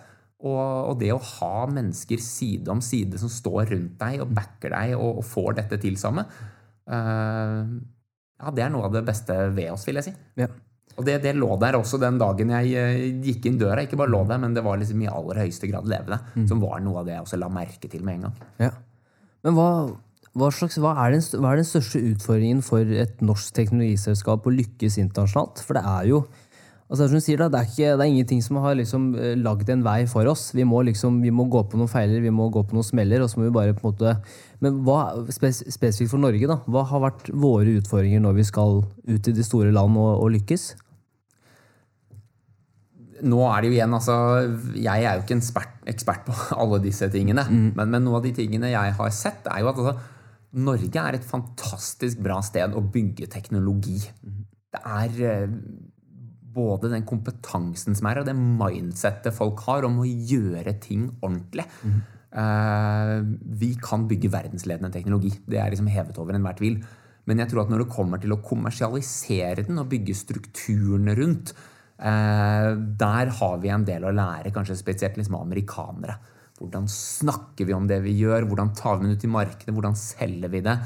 Og, 0.45 0.61
og 0.91 0.99
det 0.99 1.13
å 1.13 1.21
ha 1.21 1.65
mennesker 1.71 2.21
side 2.21 2.69
om 2.69 2.81
side 2.83 3.17
som 3.21 3.31
står 3.31 3.71
rundt 3.71 3.95
deg 4.01 4.25
og 4.25 4.33
backer 4.35 4.73
deg 4.73 4.97
og, 4.97 5.21
og 5.21 5.25
får 5.25 5.61
dette 5.61 5.79
til 5.85 5.95
sammen, 6.01 6.27
eh, 6.89 7.61
ja, 8.35 8.51
det 8.51 8.65
er 8.65 8.73
noe 8.73 8.89
av 8.89 8.97
det 8.97 9.05
beste 9.07 9.37
ved 9.55 9.71
oss, 9.71 9.85
vil 9.87 10.01
jeg 10.01 10.09
si. 10.09 10.15
Ja. 10.41 10.49
Og 10.95 11.03
det, 11.03 11.17
det 11.25 11.33
lå 11.35 11.49
der 11.59 11.75
også 11.75 11.99
den 11.99 12.17
dagen 12.21 12.53
jeg 12.55 12.71
eh, 12.79 13.05
gikk 13.25 13.49
inn 13.49 13.59
døra. 13.59 13.83
Ikke 13.83 13.99
bare 13.99 14.13
lå 14.13 14.21
der, 14.29 14.39
men 14.39 14.55
det 14.55 14.63
var 14.63 14.79
liksom 14.79 15.01
i 15.03 15.11
aller 15.11 15.41
høyeste 15.43 15.67
grad 15.67 15.89
levende. 15.91 16.21
Som 16.47 16.63
var 16.63 16.79
noe 16.83 17.01
av 17.01 17.09
det 17.09 17.17
jeg 17.17 17.25
også 17.25 17.39
la 17.41 17.51
merke 17.51 17.91
til 17.91 18.05
med 18.05 18.19
en 18.19 18.27
gang. 18.29 18.37
Ja. 18.63 18.71
Men 19.45 19.57
hva, 19.57 19.69
hva, 20.35 20.51
slags, 20.55 20.79
hva, 20.81 20.95
er 21.03 21.17
den, 21.17 21.25
hva 21.41 21.51
er 21.51 21.61
den 21.61 21.67
største 21.67 21.99
utfordringen 22.13 22.63
for 22.65 22.95
et 23.03 23.19
norsk 23.25 23.57
teknologiselskap 23.59 24.47
å 24.47 24.55
lykkes 24.55 24.97
internasjonalt? 25.03 25.61
For 25.67 25.77
det 25.77 25.83
er 25.91 26.09
jo 26.13 26.23
altså 26.89 27.07
som 27.09 27.17
du 27.17 27.23
sier 27.23 27.41
da, 27.41 27.49
det, 27.51 27.61
er 27.61 27.71
ikke, 27.71 27.91
det 27.97 28.05
er 28.05 28.11
ingenting 28.11 28.41
som 28.45 28.59
har 28.63 28.77
liksom 28.77 29.09
eh, 29.17 29.33
lagd 29.41 29.69
en 29.73 29.83
vei 29.85 29.99
for 30.09 30.27
oss. 30.29 30.47
Vi 30.55 30.65
må, 30.67 30.83
liksom, 30.85 31.19
vi 31.25 31.33
må 31.33 31.47
gå 31.51 31.65
på 31.69 31.79
noen 31.79 31.91
feiler, 31.91 32.21
vi 32.23 32.33
må 32.33 32.47
gå 32.53 32.65
på 32.67 32.77
noen 32.77 32.87
smeller. 32.87 33.25
og 33.25 33.31
så 33.31 33.41
må 33.41 33.49
vi 33.49 33.57
bare 33.57 33.75
på 33.77 33.85
en 33.85 33.91
måte... 33.93 34.15
Men 34.63 34.79
hva, 34.87 35.01
spes, 35.33 35.63
spesifikt 35.73 36.13
for 36.13 36.21
Norge, 36.21 36.47
da, 36.49 36.61
hva 36.71 36.85
har 36.89 37.03
vært 37.09 37.29
våre 37.33 37.77
utfordringer 37.81 38.23
når 38.23 38.39
vi 38.39 38.47
skal 38.47 38.83
ut 38.85 39.29
i 39.31 39.35
de 39.35 39.45
store 39.45 39.73
land 39.75 39.97
og, 39.99 40.11
og 40.23 40.33
lykkes? 40.37 40.73
nå 43.23 43.39
er 43.47 43.63
det 43.63 43.69
jo 43.69 43.75
igjen, 43.77 43.93
altså, 43.95 44.15
Jeg 44.75 45.05
er 45.05 45.15
jo 45.15 45.23
ikke 45.23 45.35
en 45.37 45.43
ekspert, 45.43 45.75
ekspert 45.89 46.25
på 46.27 46.35
alle 46.61 46.81
disse 46.83 47.09
tingene. 47.13 47.45
Men, 47.49 47.87
men 47.87 48.03
noe 48.05 48.19
av 48.19 48.27
de 48.27 48.33
tingene 48.35 48.73
jeg 48.73 48.97
har 48.99 49.15
sett, 49.15 49.47
er 49.51 49.63
jo 49.63 49.71
at 49.71 49.81
altså, 49.81 50.11
Norge 50.65 51.01
er 51.01 51.17
et 51.17 51.27
fantastisk 51.27 52.21
bra 52.23 52.39
sted 52.45 52.75
å 52.75 52.83
bygge 52.93 53.27
teknologi. 53.31 53.97
Det 54.71 54.79
er 54.79 55.17
eh, 55.27 55.55
både 56.55 56.91
den 56.93 57.05
kompetansen 57.07 57.97
som 57.97 58.09
er, 58.09 58.21
og 58.21 58.29
det 58.29 58.35
mindsettet 58.35 59.35
folk 59.35 59.61
har 59.67 59.87
om 59.87 60.01
å 60.01 60.07
gjøre 60.07 60.77
ting 60.83 61.09
ordentlig. 61.19 61.67
Eh, 62.35 63.15
vi 63.61 63.71
kan 63.79 64.07
bygge 64.09 64.31
verdensledende 64.33 64.91
teknologi. 64.91 65.31
Det 65.47 65.59
er 65.61 65.71
liksom 65.71 65.91
hevet 65.91 66.17
over 66.19 66.35
enhver 66.35 66.57
tvil. 66.59 66.81
Men 67.25 67.41
jeg 67.41 67.51
tror 67.51 67.63
at 67.63 67.71
når 67.71 67.85
det 67.85 67.93
kommer 67.95 68.21
til 68.21 68.35
å 68.35 68.41
kommersialisere 68.45 69.65
den 69.65 69.79
og 69.81 69.89
bygge 69.89 70.17
strukturene 70.17 71.15
rundt, 71.17 71.55
uh, 71.97 72.75
der 72.75 73.31
har 73.39 73.55
vi 73.63 73.71
en 73.73 73.85
del 73.87 74.05
å 74.05 74.13
lære, 74.13 74.51
kanskje 74.53 74.77
spesielt 74.77 75.17
liksom 75.17 75.39
amerikanere. 75.39 76.19
Hvordan 76.59 76.85
snakker 76.91 77.67
vi 77.67 77.73
om 77.75 77.87
det 77.89 77.97
vi 78.05 78.13
gjør? 78.19 78.45
Hvordan 78.47 78.75
tar 78.77 79.01
vi 79.01 79.09
det 79.09 79.17
ut 79.17 79.25
i 79.25 79.31
markedet? 79.31 79.73
Hvordan 79.73 79.97
selger 79.99 80.53
vi 80.53 80.61
det? 80.67 80.77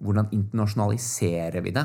Hvordan 0.00 0.30
internasjonaliserer 0.36 1.66
vi 1.66 1.74
det? 1.76 1.84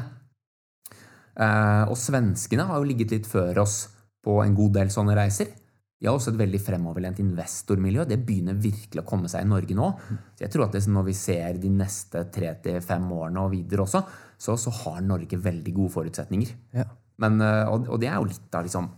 Eh, 1.36 1.84
og 1.92 1.98
svenskene 2.00 2.66
har 2.70 2.80
jo 2.80 2.88
ligget 2.88 3.14
litt 3.16 3.30
før 3.30 3.64
oss 3.66 3.78
på 4.26 4.40
en 4.44 4.56
god 4.58 4.76
del 4.80 4.92
sånne 4.94 5.16
reiser. 5.18 5.52
De 5.96 6.10
har 6.10 6.18
også 6.18 6.34
et 6.34 6.42
veldig 6.42 6.60
fremoverlent 6.60 7.22
investormiljø. 7.24 8.04
Det 8.08 8.20
begynner 8.28 8.58
virkelig 8.60 9.02
å 9.02 9.08
komme 9.08 9.30
seg 9.32 9.46
i 9.46 9.50
Norge 9.50 9.78
nå. 9.78 9.88
Så 10.36 10.44
jeg 10.44 10.52
tror 10.54 10.68
at 10.68 10.76
når 10.92 11.08
vi 11.08 11.16
ser 11.18 11.60
de 11.62 11.72
neste 11.72 12.26
tre 12.36 12.52
til 12.64 12.82
fem 12.84 13.08
årene 13.16 13.46
og 13.46 13.54
videre 13.56 13.86
også, 13.86 14.04
så, 14.38 14.58
så 14.60 14.74
har 14.84 15.02
Norge 15.06 15.40
veldig 15.40 15.74
gode 15.76 15.96
forutsetninger. 15.96 16.52
Ja. 16.76 16.90
Men, 17.24 17.40
eh, 17.42 17.64
og, 17.72 17.88
og 17.96 18.02
det 18.04 18.12
er 18.12 18.20
jo 18.20 18.30
litt 18.30 18.60
av 18.60 18.68
liksom 18.68 18.92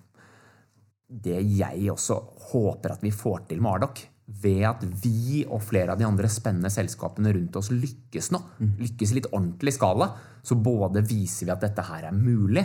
det 1.07 1.39
jeg 1.55 1.87
også 1.93 2.17
håper 2.51 2.97
at 2.97 3.03
vi 3.05 3.13
får 3.15 3.45
til 3.51 3.61
med 3.63 3.77
Ardoc. 3.77 4.01
Ved 4.27 4.63
at 4.67 4.81
vi 5.03 5.45
og 5.45 5.61
flere 5.63 5.93
av 5.93 5.99
de 5.99 6.05
andre 6.07 6.27
spennende 6.27 6.71
selskapene 6.73 7.31
rundt 7.35 7.55
oss 7.55 7.71
lykkes 7.71 8.31
nå. 8.35 8.41
Lykkes 8.81 9.13
i 9.13 9.19
litt 9.19 9.29
ordentlig 9.31 9.73
skala. 9.77 10.09
Så 10.43 10.55
både 10.59 11.03
viser 11.07 11.47
vi 11.47 11.55
at 11.55 11.63
dette 11.63 11.85
her 11.87 12.09
er 12.09 12.15
mulig, 12.15 12.63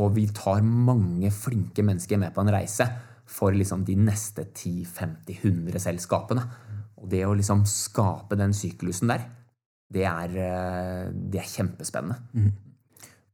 og 0.00 0.14
vi 0.16 0.26
tar 0.32 0.64
mange 0.64 1.30
flinke 1.30 1.84
mennesker 1.84 2.20
med 2.20 2.32
på 2.32 2.40
en 2.40 2.52
reise 2.52 2.86
for 3.28 3.52
liksom 3.52 3.84
de 3.84 3.96
neste 3.96 4.46
10-50-100 4.48 5.78
selskapene. 5.84 6.42
Og 6.96 7.08
det 7.12 7.24
å 7.26 7.36
liksom 7.36 7.64
skape 7.68 8.36
den 8.38 8.52
syklusen 8.56 9.12
der, 9.12 9.24
det 9.92 10.04
er, 10.08 10.36
eh, 10.40 11.08
det 11.12 11.40
er 11.40 11.48
kjempespennende. 11.48 12.16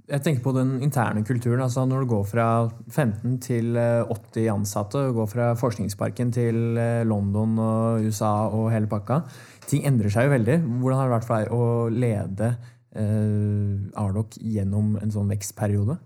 Jeg 0.09 0.25
tenker 0.25 0.41
på 0.45 0.55
den 0.57 0.79
interne 0.81 1.21
kulturen. 1.25 1.61
altså 1.61 1.85
Når 1.85 2.01
du 2.01 2.11
går 2.15 2.25
fra 2.31 2.49
15 2.89 3.39
til 3.45 3.77
eh, 3.77 4.09
80 4.09 4.49
ansatte, 4.55 5.05
du 5.09 5.13
går 5.19 5.29
fra 5.29 5.53
forskningsparken 5.61 6.33
til 6.33 6.81
eh, 6.81 7.05
London 7.05 7.59
og 7.61 8.07
USA 8.07 8.49
og 8.49 8.71
hele 8.73 8.89
pakka. 8.89 9.21
Ting 9.69 9.85
endrer 9.85 10.11
seg 10.11 10.29
jo 10.29 10.35
veldig. 10.37 10.59
Hvordan 10.81 10.99
har 10.99 11.09
det 11.09 11.17
vært 11.19 11.29
for 11.29 11.37
deg 11.37 11.53
å 11.53 11.65
lede 11.93 12.53
eh, 12.97 14.01
Ardoc 14.01 14.41
gjennom 14.41 14.97
en 15.03 15.13
sånn 15.13 15.29
vekstperiode? 15.35 15.99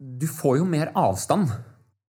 du 0.00 0.26
får 0.28 0.60
jo 0.60 0.68
mer 0.68 0.92
avstand. 0.96 1.50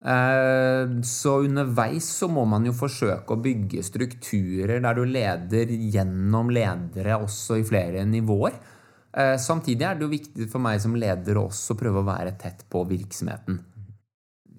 Eh, 0.02 0.94
så 1.06 1.36
underveis 1.46 2.08
så 2.18 2.30
må 2.32 2.46
man 2.50 2.66
jo 2.66 2.74
forsøke 2.74 3.36
å 3.36 3.42
bygge 3.44 3.84
strukturer 3.86 4.80
der 4.82 4.98
du 4.98 5.04
leder 5.06 5.70
gjennom 5.70 6.50
ledere 6.54 7.20
også 7.22 7.60
i 7.60 7.66
flere 7.68 8.06
nivåer. 8.08 8.56
Eh, 9.12 9.36
samtidig 9.41 9.84
er 9.84 9.97
det 9.97 10.06
jo 10.06 10.13
viktig 10.13 10.47
for 10.52 10.63
meg 10.63 10.80
som 10.84 10.95
leder 10.95 11.39
også 11.41 11.76
å 11.76 11.80
prøve 11.80 12.00
å 12.02 12.08
være 12.08 12.38
tett 12.39 12.63
på 12.71 12.86
virksomheten. 12.88 13.60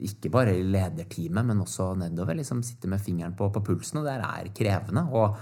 Ikke 0.03 0.33
bare 0.35 0.57
i 0.59 0.67
lederteamet, 0.67 1.47
men 1.47 1.63
også 1.63 1.93
nedover. 1.97 2.37
liksom 2.37 2.63
Sitte 2.67 2.91
med 2.91 3.01
fingeren 3.01 3.37
på, 3.39 3.49
på 3.55 3.63
pulsen. 3.65 4.03
Og 4.03 4.09
det 4.09 4.19
er 4.19 4.53
krevende. 4.57 5.07
Og 5.15 5.39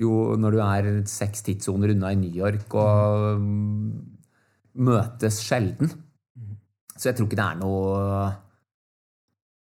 jo, 0.00 0.36
når 0.40 0.54
du 0.56 0.60
er 0.64 0.90
seks 1.08 1.44
tidssoner 1.46 1.94
unna 1.94 2.12
i 2.12 2.18
New 2.18 2.34
York 2.34 2.74
og 2.78 3.42
møtes 4.80 5.40
sjelden 5.42 5.90
Så 6.94 7.10
jeg 7.10 7.16
tror 7.18 7.26
ikke 7.26 7.38
det 7.40 7.46
er 7.46 7.58
noe 7.58 7.90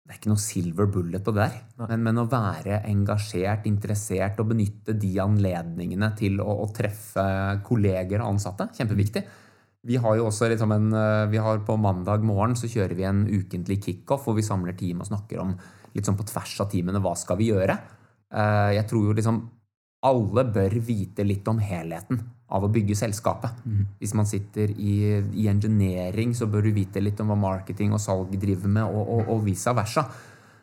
det 0.04 0.12
er 0.12 0.18
ikke 0.18 0.32
noe 0.34 0.42
silver 0.42 0.88
bullet 0.92 1.24
på 1.24 1.32
det 1.32 1.46
der. 1.46 1.54
Men, 1.80 2.02
men, 2.04 2.18
å 2.20 2.26
være 2.28 2.82
engasjert, 2.90 3.64
interessert 3.70 4.40
og 4.42 4.50
benytte 4.50 4.92
de 5.00 5.14
anledningene 5.22 6.10
til 6.18 6.42
å, 6.44 6.58
å 6.60 6.68
treffe 6.76 7.24
kolleger 7.64 8.20
og 8.20 8.34
ansatte, 8.34 8.68
kjempeviktig. 8.76 9.24
Vi 9.84 9.96
har 10.00 10.18
jo 10.18 10.26
også 10.28 10.48
liksom 10.52 10.72
en, 10.72 10.92
vi 11.28 11.40
har 11.44 11.58
På 11.64 11.76
mandag 11.76 12.22
morgen 12.24 12.54
så 12.56 12.68
kjører 12.72 12.96
vi 12.96 13.04
en 13.04 13.24
ukentlig 13.28 13.82
kickoff 13.84 14.24
hvor 14.24 14.36
vi 14.36 14.44
samler 14.44 14.76
team 14.76 15.02
og 15.04 15.08
snakker 15.10 15.42
om 15.42 15.56
litt 15.94 16.08
sånn 16.08 16.16
på 16.18 16.26
tvers 16.28 16.54
av 16.64 16.70
teamene 16.72 17.02
hva 17.04 17.12
skal 17.16 17.38
vi 17.40 17.50
gjøre. 17.52 17.76
Eh, 18.34 18.70
jeg 18.78 18.88
tror 18.90 19.08
jo 19.08 19.16
liksom 19.16 19.40
alle 20.04 20.44
bør 20.52 20.78
vite 20.84 21.24
litt 21.24 21.48
om 21.48 21.60
helheten 21.62 22.20
av 22.54 22.64
å 22.64 22.70
bygge 22.70 22.96
selskapet. 22.98 23.64
Mm. 23.66 23.82
Hvis 23.98 24.14
man 24.16 24.28
sitter 24.30 24.70
i, 24.70 24.94
i, 25.34 25.48
engineering, 25.50 26.34
så 26.36 26.46
bør 26.50 26.68
du 26.68 26.74
vite 26.76 27.02
litt 27.02 27.20
om 27.22 27.32
hva 27.32 27.38
marketing 27.40 27.94
og 27.94 28.02
salg 28.02 28.34
driver 28.40 28.70
med, 28.70 28.86
og, 28.86 29.10
og, 29.16 29.30
og 29.34 29.44
vice 29.46 29.74
versa. 29.74 30.06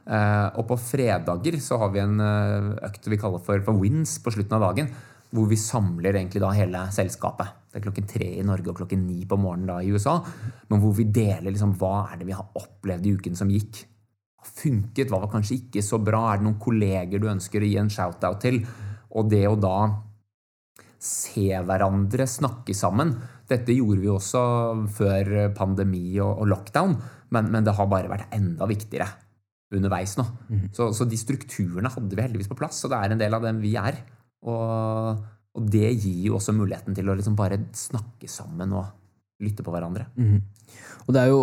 Uh, 0.01 0.47
og 0.58 0.65
på 0.71 0.80
fredager 0.82 1.60
så 1.62 1.77
har 1.84 1.91
vi 1.93 2.01
en 2.01 2.17
uh, 2.17 2.71
økt 2.88 3.06
vi 3.12 3.19
kaller 3.21 3.43
for, 3.45 3.62
for 3.63 3.77
wins 3.77 4.15
på 4.23 4.34
slutten 4.34 4.58
av 4.58 4.69
dagen. 4.69 4.91
Hvor 5.32 5.47
vi 5.47 5.60
samler 5.60 6.17
egentlig 6.17 6.41
da 6.43 6.49
hele 6.56 6.88
selskapet. 6.91 7.60
Det 7.71 7.80
er 7.80 7.86
klokken 7.86 8.08
tre 8.10 8.27
i 8.36 8.43
Norge 8.43 8.73
og 8.73 8.82
klokken 8.82 9.06
ni 9.08 9.21
på 9.27 9.38
morgenen 9.39 9.69
da 9.69 9.77
i 9.80 9.91
USA. 9.93 10.17
Men 10.67 10.82
hvor 10.84 10.95
vi 10.97 11.08
deler 11.08 11.51
liksom, 11.54 11.77
hva 11.80 12.10
er 12.10 12.19
det 12.19 12.27
vi 12.27 12.36
har 12.36 12.60
opplevd 12.60 13.08
i 13.08 13.13
uken 13.15 13.38
som 13.39 13.51
gikk. 13.51 13.86
Hva 14.41 14.49
funket, 14.49 15.12
hva 15.12 15.21
var 15.21 15.32
kanskje 15.32 15.62
ikke 15.62 15.84
så 15.86 16.01
bra? 16.04 16.25
Er 16.32 16.41
det 16.41 16.49
noen 16.49 16.60
kolleger 16.60 17.21
du 17.21 17.30
ønsker 17.32 17.63
å 17.63 17.69
gi 17.69 17.77
en 17.80 17.93
shout-out 17.93 18.41
til? 18.43 18.60
Og 19.15 19.32
det 19.32 19.45
å 19.47 19.56
da 19.60 19.77
se 21.02 21.50
hverandre 21.66 22.28
snakke 22.30 22.76
sammen 22.78 23.16
Dette 23.50 23.74
gjorde 23.74 24.04
vi 24.04 24.10
også 24.12 24.42
før 24.96 25.50
pandemi 25.58 26.14
og, 26.24 26.46
lockdown, 26.48 26.94
men, 27.36 27.50
men 27.52 27.66
det 27.68 27.74
har 27.76 27.90
bare 27.92 28.12
vært 28.12 28.32
enda 28.38 28.68
viktigere 28.70 29.10
underveis 29.76 30.16
nå. 30.20 30.26
Mm. 30.52 30.64
Så, 30.76 30.90
så, 30.96 31.08
de 31.08 31.20
strukturene 31.20 31.92
hadde 31.92 32.16
vi 32.16 32.24
heldigvis 32.24 32.50
på 32.52 32.58
plass, 32.60 32.80
og 32.86 32.94
det 32.94 33.00
er 33.02 33.14
en 33.14 33.22
del 33.22 33.36
av 33.36 33.44
dem 33.44 33.60
vi 33.64 33.74
er. 33.80 34.00
Og, 34.48 35.22
og 35.52 35.68
det 35.72 35.90
gir 35.98 36.30
jo 36.30 36.38
også 36.40 36.56
muligheten 36.56 36.96
til 36.96 37.12
å 37.12 37.16
liksom 37.18 37.36
bare 37.40 37.60
snakke 37.76 38.30
sammen 38.32 38.72
og 38.78 38.88
lytte 39.42 39.66
på 39.66 39.74
hverandre. 39.74 40.08
Mm. 40.16 40.42
Og 41.08 41.16
det 41.16 41.22
er 41.24 41.32
jo 41.32 41.40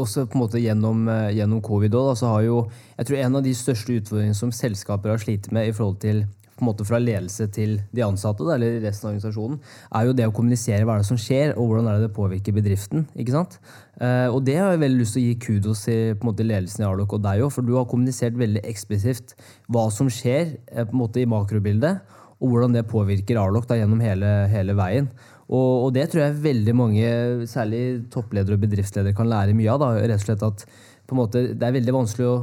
også 0.00 0.26
på 0.26 0.38
en 0.38 0.42
måte 0.42 0.62
gjennom, 0.62 1.04
eh, 1.10 1.34
gjennom 1.36 1.60
covid 1.64 1.94
også, 1.94 2.22
så 2.22 2.30
har 2.32 2.46
jo 2.46 2.62
jeg 2.96 3.06
tror 3.06 3.18
En 3.18 3.36
av 3.36 3.42
de 3.44 3.54
største 3.54 3.98
utfordringene 4.00 4.38
som 4.38 4.52
selskaper 4.54 5.12
har 5.12 5.20
slitt 5.22 5.50
med 5.52 5.68
i 5.68 5.74
forhold 5.76 6.00
til 6.00 6.24
på 6.56 6.64
en 6.64 6.68
måte 6.68 6.84
fra 6.86 7.00
ledelse 7.00 7.46
til 7.54 7.78
de 7.94 8.04
ansatte 8.04 8.44
eller 8.44 8.80
resten 8.84 9.08
av 9.08 9.14
organisasjonen, 9.14 9.58
er 9.96 10.06
jo 10.08 10.14
det 10.16 10.28
å 10.28 10.34
kommunisere 10.36 10.84
hva 10.86 10.98
er 10.98 11.02
det 11.02 11.08
som 11.08 11.20
skjer, 11.20 11.54
og 11.56 11.70
hvordan 11.70 11.88
er 11.88 11.98
det 11.98 12.08
det 12.08 12.16
påvirker 12.16 12.56
bedriften. 12.56 13.06
ikke 13.16 13.34
sant? 13.34 13.58
Uh, 13.96 14.28
og 14.32 14.42
det 14.46 14.58
har 14.60 14.74
jeg 14.74 14.82
veldig 14.84 15.00
lyst 15.00 15.16
til 15.16 15.22
å 15.22 15.26
gi 15.26 15.38
kudos 15.46 15.84
til 15.86 16.16
på 16.16 16.26
en 16.26 16.30
måte, 16.32 16.46
ledelsen 16.46 16.84
i 16.84 16.88
Arlok 16.88 17.16
og 17.16 17.24
deg 17.24 17.44
òg, 17.46 17.52
for 17.54 17.66
du 17.66 17.74
har 17.78 17.88
kommunisert 17.88 18.36
veldig 18.38 18.64
eksplisitt 18.68 19.36
hva 19.72 19.88
som 19.94 20.10
skjer 20.12 20.56
uh, 20.74 20.84
på 20.84 20.90
en 20.90 21.02
måte 21.04 21.22
i 21.22 21.28
makrobildet, 21.28 22.18
og 22.42 22.50
hvordan 22.50 22.74
det 22.74 22.88
påvirker 22.90 23.38
Arlok 23.38 23.68
da, 23.70 23.78
gjennom 23.78 24.02
hele, 24.02 24.32
hele 24.50 24.74
veien. 24.76 25.08
Og, 25.52 25.86
og, 25.86 25.90
det 25.94 26.08
tror 26.10 26.24
jeg 26.24 26.40
veldig 26.42 26.74
mange, 26.74 27.06
særlig 27.50 27.82
toppledere 28.12 28.56
og 28.56 28.64
bedriftsledere, 28.64 29.14
kan 29.16 29.30
lære 29.30 29.56
mye 29.56 29.70
av. 29.72 29.82
da, 29.82 29.92
rett 30.00 30.20
og 30.20 30.26
slett 30.26 30.44
at 30.46 30.66
på 31.06 31.16
en 31.16 31.20
måte, 31.20 31.42
Det 31.54 31.66
er 31.66 31.74
veldig 31.76 31.94
vanskelig 31.94 32.28
å 32.28 32.36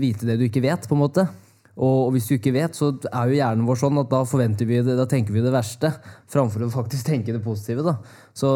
vite 0.00 0.26
det 0.26 0.38
du 0.40 0.46
ikke 0.46 0.64
vet. 0.64 0.88
på 0.88 0.96
en 0.96 1.02
måte. 1.04 1.26
Og, 1.74 2.12
hvis 2.14 2.28
du 2.28 2.36
ikke 2.36 2.52
vet, 2.54 2.76
så 2.78 2.92
er 3.10 3.30
jo 3.30 3.38
hjernen 3.38 3.66
vår 3.66 3.80
sånn 3.80 3.98
at 3.98 4.10
da 4.12 4.20
forventer 4.28 4.68
vi 4.68 4.78
det, 4.86 4.94
da 4.94 5.06
tenker 5.10 5.34
vi 5.34 5.42
det 5.42 5.52
verste, 5.54 5.90
framfor 6.34 6.66
å 6.66 6.72
faktisk 6.74 7.08
tenke 7.08 7.34
det 7.34 7.42
positive. 7.44 7.82
Da. 7.86 7.96
Så, 8.36 8.50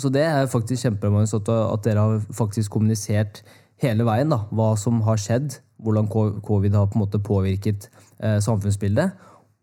så 0.00 0.10
det 0.14 0.24
er 0.26 0.50
faktisk 0.50 0.88
kjempemange 0.88 1.30
at, 1.30 1.52
at, 1.54 1.84
dere 1.86 2.06
har 2.06 2.24
faktisk 2.34 2.74
kommunisert 2.74 3.44
hele 3.82 4.06
veien 4.06 4.32
da, 4.32 4.44
hva 4.54 4.72
som 4.80 5.02
har 5.06 5.20
skjedd, 5.20 5.60
hvordan 5.84 6.08
covid 6.08 6.74
har 6.74 6.90
på 6.90 6.98
en 6.98 7.04
måte 7.04 7.20
påvirket 7.22 7.88
eh, 8.22 8.38
samfunnsbildet, 8.42 9.14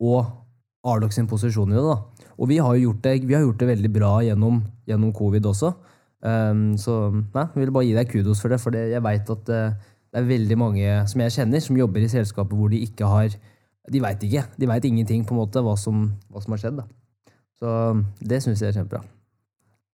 og 0.01 0.37
Ardox 0.87 1.15
sin 1.17 1.29
posisjon 1.29 1.71
i 1.71 1.77
det. 1.77 1.83
da. 1.85 2.31
Og 2.41 2.49
vi 2.49 2.57
har 2.57 2.75
gjort 2.79 3.03
det, 3.05 3.15
har 3.29 3.43
gjort 3.45 3.59
det 3.61 3.69
veldig 3.69 3.91
bra 3.93 4.11
gjennom, 4.25 4.61
gjennom 4.89 5.11
covid 5.13 5.45
også. 5.51 5.75
Um, 6.21 6.75
så 6.77 6.95
nei, 7.11 7.47
jeg 7.49 7.63
vil 7.63 7.73
bare 7.73 7.87
gi 7.87 7.93
deg 7.97 8.09
kudos 8.09 8.41
for 8.43 8.53
det, 8.53 8.59
for 8.61 8.75
jeg 8.77 9.01
veit 9.01 9.29
at 9.33 9.47
uh, 9.49 9.90
det 10.11 10.19
er 10.19 10.27
veldig 10.27 10.57
mange 10.59 10.95
som 11.07 11.23
jeg 11.23 11.35
kjenner, 11.37 11.63
som 11.63 11.77
jobber 11.79 12.03
i 12.03 12.11
selskaper 12.11 12.57
hvor 12.59 12.71
de 12.71 12.81
ikke 12.83 13.07
har 13.07 13.37
De 13.91 13.99
veit 14.03 14.23
ikke. 14.23 14.43
De 14.61 14.67
veit 14.69 14.85
ingenting 14.85 15.23
på 15.25 15.33
en 15.33 15.39
måte 15.41 15.61
hva 15.63 15.73
som, 15.79 16.03
hva 16.29 16.41
som 16.43 16.53
har 16.53 16.59
skjedd. 16.61 16.81
Da. 16.81 17.33
Så 17.57 17.71
det 18.19 18.41
syns 18.43 18.61
jeg 18.61 18.69
er 18.69 18.77
kjempebra. 18.77 19.01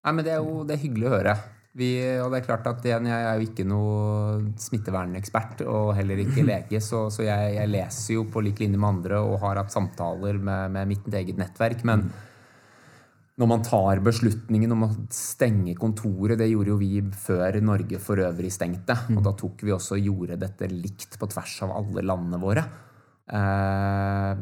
Nei, 0.03 0.11
men 0.11 0.25
Det 0.25 0.33
er 0.33 0.41
jo 0.43 0.65
det 0.67 0.75
er 0.75 0.81
hyggelig 0.81 1.07
å 1.07 1.13
høre. 1.13 1.35
Vi, 1.77 1.87
og 2.23 2.33
det 2.33 2.39
er 2.39 2.45
klart 2.47 2.67
at 2.67 2.85
Jeg 2.89 3.05
er 3.05 3.37
jo 3.37 3.45
ikke 3.45 3.63
noe 3.67 4.51
smittevernekspert 4.59 5.61
og 5.69 5.93
heller 5.95 6.19
ikke 6.25 6.45
lege, 6.51 6.81
så, 6.83 7.07
så 7.13 7.23
jeg, 7.23 7.53
jeg, 7.59 7.71
leser 7.71 8.17
jo 8.17 8.25
på 8.33 8.43
lik 8.43 8.59
linje 8.63 8.81
med 8.81 8.89
andre 8.89 9.21
og 9.21 9.37
har 9.45 9.61
hatt 9.61 9.73
samtaler 9.73 10.41
med, 10.41 10.73
med 10.73 10.95
mitt 10.95 11.07
eget 11.13 11.37
nettverk. 11.39 11.85
men 11.87 12.07
mm 12.09 12.26
når 13.37 13.49
man 13.51 13.61
tar 13.65 13.99
beslutningen 14.01 14.71
om 14.73 14.87
å 14.87 14.93
stenge 15.13 15.75
kontoret, 15.77 16.39
det 16.39 16.49
gjorde 16.49 16.71
jo 16.71 16.79
vi 16.81 17.03
før 17.13 17.59
Norge 17.61 17.99
for 18.01 18.17
øvrig 18.23 18.49
stengte. 18.53 18.95
Og 19.13 19.21
da 19.25 19.33
tok 19.37 19.61
vi 19.67 19.75
også 19.75 19.99
gjorde 20.01 20.39
dette 20.41 20.69
likt 20.71 21.19
på 21.21 21.29
tvers 21.29 21.53
av 21.67 21.75
alle 21.77 22.05
landene 22.05 22.39
våre. 22.41 22.63
Eh, 23.29 24.41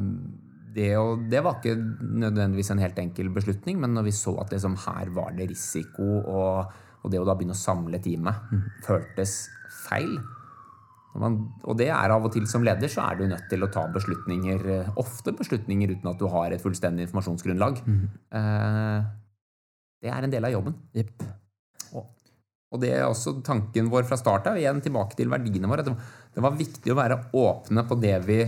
det, 0.76 0.88
og, 1.00 1.28
det 1.32 1.44
var 1.44 1.60
ikke 1.60 1.76
nødvendigvis 1.76 2.72
en 2.72 2.84
helt 2.86 3.04
enkel 3.04 3.34
beslutning, 3.36 3.82
men 3.84 3.96
når 3.96 4.08
vi 4.08 4.16
så 4.16 4.38
at 4.44 4.56
liksom, 4.56 4.80
her 4.86 5.12
var 5.16 5.36
det 5.36 5.50
risiko, 5.52 6.08
og, 6.24 6.80
og 7.04 7.12
det 7.12 7.20
å 7.20 7.28
da 7.28 7.36
begynne 7.36 7.56
å 7.56 7.66
samle 7.66 8.00
teamet 8.04 8.56
føltes 8.88 9.38
feil, 9.90 10.16
man, 11.22 11.38
og 11.64 11.78
det 11.80 11.88
er 11.94 12.12
av 12.12 12.26
og 12.28 12.34
til 12.34 12.48
som 12.50 12.64
leder 12.66 12.92
så 12.92 13.06
er 13.06 13.20
du 13.20 13.28
nødt 13.30 13.48
til 13.52 13.64
å 13.64 13.72
ta 13.72 13.86
beslutninger, 13.94 14.66
eh, 14.74 14.92
ofte 15.00 15.32
beslutninger 15.36 15.96
uten 15.96 16.12
at 16.12 16.20
du 16.20 16.28
har 16.32 16.52
et 16.52 16.64
fullstendig 16.64 17.08
informasjonsgrunnlag. 17.08 17.80
Mm. 17.86 18.04
Eh, 18.40 19.08
det 20.04 20.12
er 20.12 20.28
en 20.28 20.34
del 20.34 20.48
av 20.48 20.54
jobben. 20.54 20.76
Yep. 20.98 21.26
Og, 21.96 22.10
og, 22.74 22.82
det 22.84 22.92
er 22.98 23.08
også 23.08 23.38
tanken 23.46 23.90
vår 23.94 24.08
fra 24.10 24.20
start 24.20 24.52
av. 24.52 24.60
Igjen 24.60 24.84
tilbake 24.84 25.18
til 25.18 25.32
verdiene 25.32 25.72
våre. 25.72 25.88
Det 25.88 25.96
det 26.36 26.44
var 26.44 26.56
viktig 26.60 26.92
å 26.92 27.00
være 27.00 27.20
åpne 27.40 27.86
på 27.88 27.96
det 28.02 28.16
vi, 28.28 28.42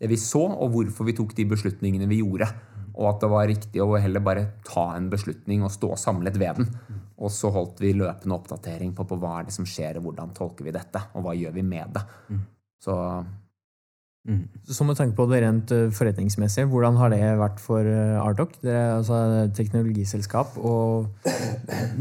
det 0.00 0.10
vi, 0.10 0.20
så, 0.20 0.44
og 0.44 0.74
hvorfor 0.74 1.08
vi 1.08 1.16
tok 1.16 1.32
de 1.36 1.46
beslutningene 1.54 2.08
vi 2.10 2.20
gjorde. 2.20 2.50
Og 2.94 3.10
at 3.10 3.22
det 3.24 3.30
var 3.32 3.48
riktig 3.50 3.82
å 3.82 3.94
heller 3.98 4.22
bare 4.24 4.48
ta 4.66 4.88
en 4.94 5.08
beslutning 5.12 5.64
og 5.66 5.72
stå 5.74 5.94
samlet 6.00 6.38
ved 6.40 6.60
den. 6.60 6.74
Og 7.22 7.30
så 7.30 7.50
holdt 7.54 7.80
vi 7.82 7.94
løpende 7.96 8.36
oppdatering 8.36 8.92
på, 8.96 9.06
på 9.06 9.18
hva 9.22 9.38
er 9.38 9.48
det 9.48 9.54
som 9.54 9.66
skjer, 9.68 9.98
og 9.98 10.08
hvordan 10.08 10.34
tolker 10.36 10.66
vi 10.66 10.74
dette, 10.74 11.02
og 11.14 11.26
hva 11.26 11.34
gjør 11.38 11.54
vi 11.56 11.64
med 11.66 11.94
det. 11.94 12.02
Mm. 12.30 12.42
Så 12.84 12.96
mm. 14.28 14.42
Så 14.66 14.86
med 14.86 14.98
tanke 14.98 15.16
på 15.18 15.26
det 15.30 15.40
rent 15.44 15.74
eh, 15.74 15.92
forretningsmessige, 15.94 16.68
hvordan 16.72 16.98
har 17.00 17.14
det 17.14 17.22
vært 17.40 17.62
for 17.62 17.86
eh, 17.86 18.18
Ardoc? 18.18 18.58
Det 18.62 18.74
er 18.74 18.96
altså 18.96 19.20
teknologiselskap, 19.54 20.58
og 20.58 21.10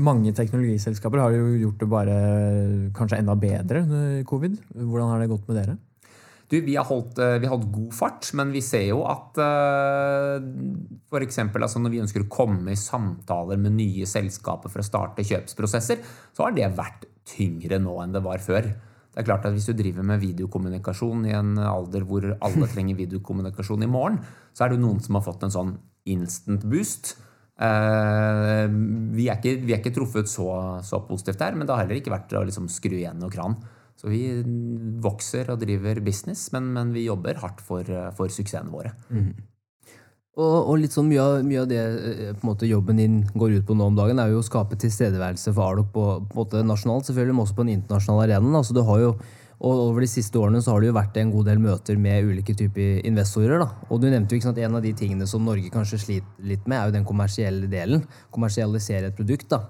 mange 0.09 0.33
teknologiselskaper 0.35 1.25
har 1.25 1.37
jo 1.37 1.53
gjort 1.61 1.81
det 1.81 1.89
bare 1.93 2.19
kanskje 2.97 3.21
enda 3.21 3.37
bedre 3.37 3.85
under 3.85 4.21
covid. 4.29 4.61
Hvordan 4.73 5.13
har 5.13 5.23
det 5.23 5.33
gått 5.33 5.49
med 5.49 5.61
dere? 5.61 5.77
Du, 6.51 6.57
vi 6.61 6.75
har, 6.77 6.85
holdt, 6.85 7.17
eh, 7.23 7.37
vi 7.41 7.47
har 7.47 7.55
holdt 7.55 7.71
god 7.73 7.93
fart, 7.97 8.29
men 8.37 8.51
vi 8.53 8.61
ser 8.61 8.85
jo 8.89 9.01
at 9.09 9.39
f.eks. 9.39 11.09
for 11.13 11.25
eksempel, 11.25 11.65
altså 11.65 11.81
når 11.81 11.93
vi 11.93 12.01
ønsker 12.03 12.25
å 12.25 12.31
komme 12.31 12.73
i 12.73 12.79
samtaler 12.79 13.59
med 13.61 13.77
nye 13.77 14.07
selskaper 14.09 14.71
for 14.71 14.83
å 14.83 14.87
starte 14.87 15.25
kjøpsprosesser, 15.25 16.03
så 16.35 16.45
har 16.45 16.55
det 16.57 16.73
vært 16.77 17.07
tyngre 17.29 17.79
nå 17.81 17.95
enn 18.03 18.15
det 18.15 18.23
var 18.25 18.43
før. 18.43 18.67
Det 19.13 19.21
er 19.21 19.27
klart 19.27 19.45
at 19.45 19.53
Hvis 19.53 19.69
du 19.69 19.75
driver 19.77 20.05
med 20.05 20.21
videokommunikasjon 20.23 21.27
i 21.29 21.35
en 21.37 21.57
alder 21.61 22.05
hvor 22.09 22.25
alle 22.33 22.69
trenger 22.73 22.97
videokommunikasjon 22.97 23.85
i 23.85 23.89
morgen, 23.89 24.19
så 24.53 24.65
er 24.65 24.73
det 24.73 24.81
noen 24.81 25.01
som 25.03 25.19
har 25.19 25.25
fått 25.25 25.45
en 25.45 25.53
sånn 25.53 25.75
instant 26.09 26.65
boost. 26.67 27.15
Uh, 27.53 28.65
vi, 29.13 29.27
er 29.29 29.37
ikke, 29.37 29.59
vi, 29.61 29.75
er 29.75 29.77
ikke, 29.77 29.93
truffet 29.93 30.27
så, 30.27 30.47
så, 30.83 31.03
positivt 31.05 31.37
der, 31.43 31.53
men 31.53 31.69
det 31.69 31.75
har 31.75 31.85
heller 31.85 31.99
ikke 32.01 32.11
vært 32.15 32.33
å 32.33 32.41
liksom 32.47 32.65
skru 32.71 32.97
igjen 32.97 33.21
noe 33.21 33.31
kran. 33.33 33.59
Så 33.99 34.11
vi 34.11 34.25
vokser 35.03 35.51
og 35.53 35.61
driver 35.61 36.01
business, 36.03 36.49
men, 36.55 36.71
men 36.75 36.93
vi 36.95 37.05
jobber 37.05 37.39
hardt 37.39 37.61
for, 37.63 37.87
for 38.17 38.31
suksessene 38.33 38.73
våre. 38.73 38.91
Mm. 39.13 39.33
Og, 40.33 40.55
og 40.71 40.79
litt 40.81 40.95
sånn 40.95 41.11
mye 41.11 41.21
av, 41.21 41.35
mye 41.45 41.61
av 41.61 41.67
det 41.69 41.77
eh, 41.77 42.37
måte 42.41 42.65
jobben 42.65 42.97
din 42.97 43.19
går 43.37 43.59
ut 43.59 43.67
på 43.67 43.75
nå 43.77 43.91
om 43.91 43.97
dagen, 43.97 44.17
er 44.17 44.31
jo 44.33 44.41
å 44.41 44.45
skape 44.45 44.79
tilstedeværelse 44.81 45.53
for 45.53 45.67
Arlok 45.67 45.91
på, 45.93 46.05
på 46.25 46.39
måte 46.39 46.63
nasjonalt, 46.65 47.05
selvfølgelig, 47.05 47.35
men 47.37 47.45
også 47.45 47.57
på 47.59 47.65
en 47.67 47.73
internasjonal 47.75 48.23
arena. 48.25 48.53
Altså, 48.57 48.73
du 48.73 48.81
har 48.87 49.01
jo, 49.03 49.13
og 49.63 49.79
Over 49.79 50.03
de 50.03 50.09
siste 50.11 50.35
årene 50.41 50.59
så 50.59 50.73
har 50.73 50.81
det 50.81 50.89
jo 50.89 50.95
vært 50.97 51.17
en 51.21 51.29
god 51.31 51.45
del 51.47 51.61
møter 51.63 51.99
med 52.01 52.25
ulike 52.27 52.55
typer 52.57 53.05
investorer. 53.07 53.61
da. 53.61 53.69
Og 53.93 54.01
du 54.01 54.09
nevnte 54.09 54.33
jo 54.33 54.41
ikke 54.41 54.49
sant, 54.49 54.57
En 54.59 54.75
av 54.75 54.83
de 54.83 54.91
tingene 54.91 55.27
som 55.29 55.45
Norge 55.45 55.69
kanskje 55.71 56.01
sliter 56.01 56.49
litt 56.49 56.65
med, 56.67 56.79
er 56.79 56.89
jo 56.89 56.95
den 56.97 57.05
kommersielle 57.07 57.69
delen. 57.71 58.03
Kommersialisere 58.33 59.13
et 59.13 59.15
produkt. 59.15 59.47
da. 59.53 59.61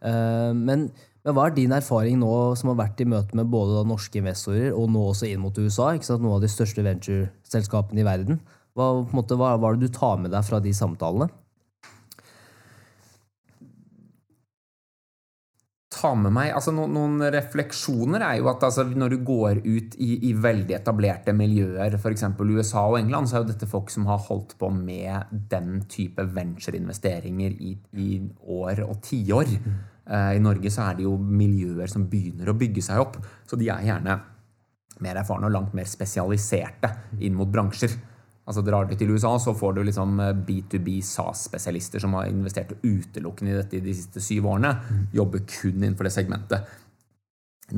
Eh, 0.00 0.54
men, 0.56 0.86
men 1.22 1.36
hva 1.36 1.46
er 1.46 1.54
din 1.54 1.74
erfaring 1.74 2.18
nå 2.18 2.32
som 2.58 2.72
har 2.72 2.80
vært 2.80 3.02
i 3.04 3.06
møte 3.06 3.36
med 3.38 3.50
både 3.52 3.84
norske 3.86 4.18
investorer 4.18 4.72
og 4.74 4.88
nå 4.90 5.04
også 5.12 5.28
inn 5.30 5.42
mot 5.44 5.58
USA, 5.58 5.92
ikke 5.94 6.08
sant, 6.08 6.24
noen 6.24 6.40
av 6.40 6.42
de 6.42 6.50
største 6.50 6.82
ventureselskapene 6.86 8.02
i 8.02 8.06
verden? 8.08 8.42
Hva, 8.74 8.88
måte, 9.14 9.36
hva, 9.38 9.54
hva 9.60 9.70
er 9.70 9.78
det 9.78 9.92
du 9.92 9.94
tar 9.94 10.18
med 10.18 10.32
deg 10.34 10.44
fra 10.48 10.58
de 10.64 10.74
samtalene? 10.74 11.30
ta 16.02 16.12
med 16.18 16.34
meg 16.34 16.50
altså 16.56 16.72
no, 16.74 16.86
Noen 16.90 17.20
refleksjoner 17.32 18.24
er 18.26 18.40
jo 18.40 18.50
at 18.52 18.64
altså, 18.66 18.84
når 18.88 19.14
du 19.14 19.18
går 19.26 19.62
ut 19.62 19.96
i, 20.02 20.10
i 20.28 20.32
veldig 20.34 20.76
etablerte 20.80 21.34
miljøer, 21.36 21.96
f.eks. 21.98 22.26
USA 22.40 22.86
og 22.88 22.98
England, 22.98 23.28
så 23.28 23.38
er 23.38 23.44
jo 23.44 23.50
dette 23.52 23.68
folk 23.70 23.92
som 23.92 24.08
har 24.10 24.22
holdt 24.26 24.56
på 24.60 24.70
med 24.74 25.32
den 25.52 25.84
type 25.92 26.24
ventureinvesteringer 26.34 27.54
i, 27.54 27.76
i 28.02 28.10
år 28.42 28.82
og 28.86 28.98
tiår. 29.06 29.56
Mm. 29.62 29.80
Uh, 30.08 30.32
I 30.34 30.42
Norge 30.42 30.70
så 30.72 30.88
er 30.88 30.98
det 30.98 31.06
jo 31.06 31.16
miljøer 31.16 31.90
som 31.90 32.08
begynner 32.10 32.50
å 32.50 32.56
bygge 32.58 32.84
seg 32.84 33.02
opp. 33.02 33.18
Så 33.46 33.58
de 33.60 33.70
er 33.70 33.86
gjerne 33.86 34.18
mer 35.02 35.18
erfarne 35.18 35.48
og 35.48 35.54
langt 35.54 35.76
mer 35.76 35.88
spesialiserte 35.88 36.90
inn 37.22 37.36
mot 37.38 37.50
bransjer. 37.50 37.94
Altså 38.42 38.64
Drar 38.66 38.88
du 38.88 38.96
til 38.98 39.12
USA, 39.14 39.36
så 39.38 39.54
får 39.54 39.76
du 39.76 39.84
liksom 39.86 40.18
B2B 40.46 40.96
eh, 40.96 41.06
SAS-spesialister 41.06 42.02
som 42.02 42.16
har 42.18 42.30
investert 42.30 42.74
utelukkende 42.82 43.52
i 43.52 43.58
dette 43.60 43.78
i 43.78 43.84
de 43.84 43.94
siste 43.94 44.22
syv 44.22 44.48
årene. 44.50 44.72
Jobber 45.14 45.44
kun 45.46 45.76
innenfor 45.76 46.08
det 46.08 46.14
segmentet. 46.14 46.72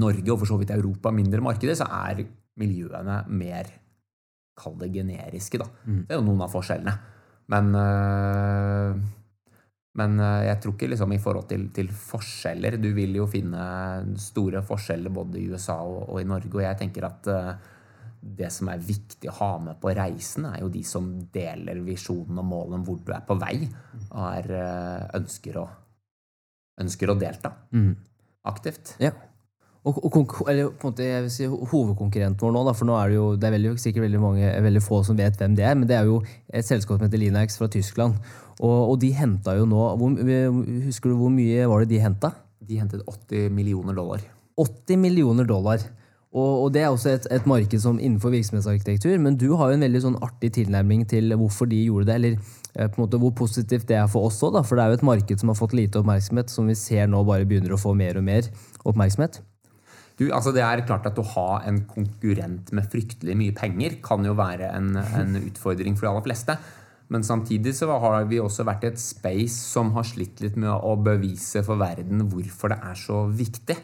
Norge 0.01 0.33
og 0.33 0.41
for 0.41 0.51
så 0.51 0.59
vidt 0.59 0.73
Europa, 0.75 1.13
mindre 1.15 1.45
markeder, 1.45 1.77
så 1.79 1.89
er 2.09 2.25
miljøene 2.61 3.25
mer 3.29 3.73
Kall 4.55 4.77
det 4.79 4.93
generiske, 4.95 5.59
da. 5.59 5.67
Mm. 5.83 6.03
Det 6.07 6.15
er 6.15 6.21
jo 6.21 6.27
noen 6.29 6.43
av 6.45 6.53
forskjellene. 6.53 6.93
Men, 7.51 7.73
øh, 7.75 9.01
men 9.99 10.19
jeg 10.19 10.59
tror 10.59 10.75
ikke 10.75 10.89
liksom 10.91 11.13
i 11.15 11.21
forhold 11.23 11.45
til, 11.47 11.69
til, 11.71 11.87
forskjeller 11.95 12.81
Du 12.83 12.89
vil 12.97 13.15
jo 13.15 13.29
finne 13.31 13.63
store 14.19 14.65
forskjeller 14.67 15.13
både 15.15 15.39
i 15.39 15.45
USA 15.53 15.77
og, 15.87 16.09
og 16.09 16.19
i 16.19 16.27
Norge, 16.27 16.51
og 16.57 16.65
jeg 16.65 16.81
tenker 16.81 17.07
at 17.07 17.31
øh, 17.31 17.53
det 18.25 18.49
som 18.53 18.71
er 18.73 18.81
viktig 18.81 19.29
å 19.29 19.37
ha 19.39 19.51
med 19.67 19.79
på 19.83 19.93
reisen, 19.97 20.47
er 20.49 20.63
jo 20.63 20.71
de 20.73 20.83
som 20.87 21.11
deler 21.33 21.83
visjonen 21.85 22.41
og 22.41 22.49
målet 22.49 22.79
om 22.79 22.87
hvor 22.87 23.01
du 23.05 23.13
er 23.13 23.25
på 23.29 23.37
vei, 23.41 23.57
og 24.07 24.25
er, 24.31 24.51
eh, 24.57 25.05
ønsker, 25.19 25.59
å, 25.61 25.65
ønsker 26.81 27.13
å 27.13 27.19
delta 27.21 27.53
mm. 27.75 27.93
aktivt. 28.51 28.95
Ja. 29.05 29.13
Og, 29.85 29.99
og 30.01 30.15
eller, 30.49 30.71
på 30.73 30.89
en 30.89 30.93
måte, 30.95 31.05
jeg 31.05 31.25
vil 31.27 31.33
si, 31.33 31.47
Hovedkonkurrenten 31.47 32.41
vår 32.41 32.55
nå, 32.57 32.63
da, 32.65 32.73
for 32.77 32.89
nå 32.89 32.95
er 32.97 33.11
det 33.13 33.19
jo 33.19 33.27
det 33.37 33.49
er 33.49 33.53
veldig, 33.59 33.73
sikkert 33.83 34.07
veldig, 34.07 34.21
mange, 34.23 34.53
veldig 34.65 34.83
få 34.85 35.03
som 35.05 35.19
vet 35.19 35.37
hvem 35.37 35.59
det 35.59 35.67
er, 35.69 35.75
men 35.77 35.91
det 35.91 35.99
er 35.99 36.09
jo 36.09 36.23
et 36.49 36.65
selskap 36.65 36.97
som 36.97 37.05
heter 37.05 37.21
Linax 37.21 37.59
fra 37.61 37.69
Tyskland. 37.69 38.17
Og, 38.63 38.79
og 38.95 38.97
de 39.03 39.11
henta 39.13 39.57
jo 39.59 39.67
nå 39.69 39.83
hvor, 39.99 40.15
Husker 40.87 41.11
du 41.11 41.19
hvor 41.19 41.33
mye 41.35 41.67
var 41.69 41.83
det 41.83 41.91
de 41.91 42.01
henta? 42.01 42.33
De 42.65 42.81
hentet 42.81 43.05
80 43.05 43.53
millioner 43.53 43.97
dollar. 43.99 44.25
80 44.57 45.01
millioner 45.03 45.45
dollar. 45.45 45.85
Og, 46.35 46.65
og, 46.65 46.73
Det 46.75 46.83
er 46.83 46.89
også 46.91 47.13
et, 47.13 47.27
et, 47.31 47.47
marked 47.47 47.79
som 47.83 47.99
innenfor 48.01 48.33
virksomhetsarkitektur. 48.35 49.19
Men 49.23 49.37
du 49.39 49.53
har 49.59 49.71
jo 49.71 49.77
en 49.77 49.87
veldig 49.87 50.03
sånn 50.07 50.21
artig 50.25 50.55
tilnærming 50.57 51.05
til 51.11 51.35
hvorfor 51.39 51.69
de 51.71 51.85
gjorde 51.85 52.09
det. 52.09 52.15
eller 52.15 52.39
eh, 52.75 52.89
på 52.89 52.97
en 52.97 53.05
måte 53.05 53.21
hvor 53.23 53.35
positivt 53.37 53.87
det 53.91 54.01
er 54.01 54.09
for 54.11 54.31
oss 54.31 54.41
òg. 54.43 54.59
For 54.65 54.79
det 54.79 54.87
er 54.87 54.95
jo 54.95 55.03
et 55.03 55.09
marked 55.13 55.43
som 55.45 55.53
har 55.53 55.61
fått 55.61 55.77
lite 55.77 56.01
oppmerksomhet, 56.01 56.51
som 56.51 56.71
vi 56.71 56.79
ser 56.79 57.11
nå 57.11 57.23
bare 57.29 57.47
begynner 57.47 57.77
å 57.77 57.81
få 57.85 57.95
mer 57.95 58.19
og 58.19 58.27
mer 58.27 58.49
oppmerksomhet. 58.83 59.45
Du, 60.19 60.29
altså 60.31 60.53
det 60.55 60.63
er 60.63 60.85
klart 60.87 61.09
at 61.09 61.19
Å 61.19 61.27
ha 61.35 61.49
en 61.67 61.81
konkurrent 61.91 62.71
med 62.77 62.87
fryktelig 62.93 63.35
mye 63.39 63.55
penger 63.57 63.99
kan 64.05 64.23
jo 64.27 64.37
være 64.39 64.71
en, 64.71 64.95
en 64.95 65.39
utfordring 65.43 65.99
for 65.99 66.07
de 66.07 66.13
aller 66.13 66.27
fleste. 66.29 66.59
Men 67.13 67.27
samtidig 67.27 67.75
så 67.77 67.91
har 68.01 68.25
vi 68.31 68.41
også 68.41 68.65
vært 68.67 68.87
i 68.87 68.93
et 68.93 69.01
space 69.03 69.59
som 69.59 69.93
har 69.97 70.07
slitt 70.09 70.41
litt 70.43 70.57
med 70.61 70.73
å 70.73 70.95
bevise 70.97 71.65
for 71.67 71.81
verden 71.81 72.25
hvorfor 72.31 72.73
det 72.73 72.81
er 72.87 72.99
så 72.99 73.25
viktig. 73.29 73.77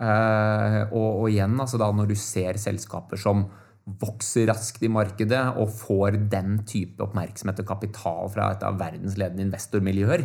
Uh, 0.00 0.88
og, 0.96 1.08
og, 1.20 1.26
igjen, 1.28 1.58
altså 1.60 1.78
da 1.80 1.90
når 1.92 2.10
du 2.10 2.16
ser 2.18 2.56
selskaper 2.60 3.20
som 3.20 3.44
vokser 4.00 4.46
raskt 4.48 4.82
i 4.86 4.90
markedet 4.92 5.40
og 5.60 5.72
får 5.76 6.16
den 6.32 6.60
type 6.68 7.02
oppmerksomhet 7.04 7.60
og 7.62 7.68
kapital 7.68 8.30
fra 8.32 8.50
et 8.54 8.64
av 8.64 8.78
verdens 8.80 9.18
ledende 9.20 9.44
investormiljøer, 9.48 10.24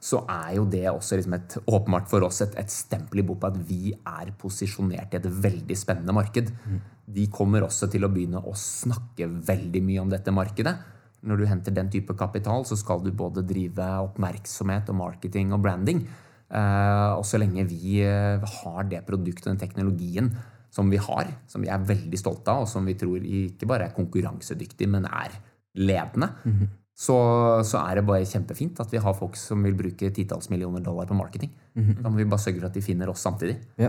så 0.00 0.22
er 0.32 0.54
jo 0.56 0.64
det 0.72 0.86
også 0.88 1.18
liksom 1.18 1.34
et, 1.36 1.56
åpenbart 1.68 2.08
for 2.08 2.24
oss 2.24 2.40
et, 2.40 2.54
et 2.60 2.72
stempel 2.72 3.20
i 3.20 3.24
bok 3.26 3.42
på 3.42 3.50
at 3.50 3.58
vi 3.68 3.92
er 3.92 4.30
posisjonert 4.40 5.12
i 5.12 5.18
et 5.18 5.28
veldig 5.44 5.76
spennende 5.76 6.14
marked. 6.16 6.48
Mm. 6.64 6.78
De 7.10 7.26
kommer 7.32 7.66
også 7.66 7.90
til 7.92 8.06
å 8.06 8.10
begynne 8.12 8.40
å 8.40 8.54
snakke 8.56 9.28
veldig 9.28 9.82
mye 9.84 10.00
om 10.00 10.12
dette 10.12 10.32
markedet. 10.32 10.72
Når 11.20 11.36
du 11.36 11.44
henter 11.50 11.76
den 11.76 11.90
type 11.92 12.16
kapital, 12.16 12.64
så 12.64 12.78
skal 12.80 13.04
du 13.04 13.10
både 13.12 13.44
drive 13.44 13.90
oppmerksomhet 14.06 14.88
og 14.88 14.98
marketing 15.02 15.52
og 15.52 15.60
branding. 15.66 16.06
Eh, 16.48 17.10
og 17.12 17.26
så 17.28 17.38
lenge 17.38 17.66
vi 17.68 18.00
eh, 18.00 18.40
har 18.40 18.88
det 18.88 19.04
produktet 19.06 19.50
og 19.50 19.52
den 19.52 19.60
teknologien 19.60 20.32
som 20.72 20.88
vi 20.90 20.98
har, 21.02 21.28
som 21.50 21.60
vi 21.60 21.68
er 21.68 21.84
veldig 21.84 22.18
stolte 22.18 22.54
av, 22.54 22.64
og 22.64 22.70
som 22.70 22.86
vi 22.88 22.96
tror 22.98 23.20
ikke 23.20 23.68
bare 23.68 23.90
er 23.90 23.96
konkurransedyktig, 23.96 24.88
men 24.88 25.04
er 25.04 25.34
ledende, 25.74 26.32
mm 26.44 26.52
-hmm. 26.52 26.68
Så, 27.00 27.16
så, 27.64 27.80
er 27.80 27.96
det 27.96 28.06
bare 28.08 28.28
kjempefint 28.28 28.80
at 28.82 28.90
vi 28.92 29.00
har 29.00 29.16
folk 29.16 29.38
som 29.40 29.62
vil 29.64 29.76
bruke 29.76 30.10
titalls 30.12 30.50
millioner 30.52 30.82
dollar 30.84 31.06
på 31.08 31.16
marketing. 31.16 31.50
Mm 31.74 31.84
-hmm. 31.84 32.02
Da 32.02 32.08
må 32.08 32.16
vi 32.16 32.24
bare 32.24 32.38
sørge 32.38 32.60
for 32.60 32.66
at 32.66 32.74
de 32.74 32.82
finner 32.82 33.08
oss 33.08 33.20
samtidig. 33.20 33.56
Ja. 33.78 33.88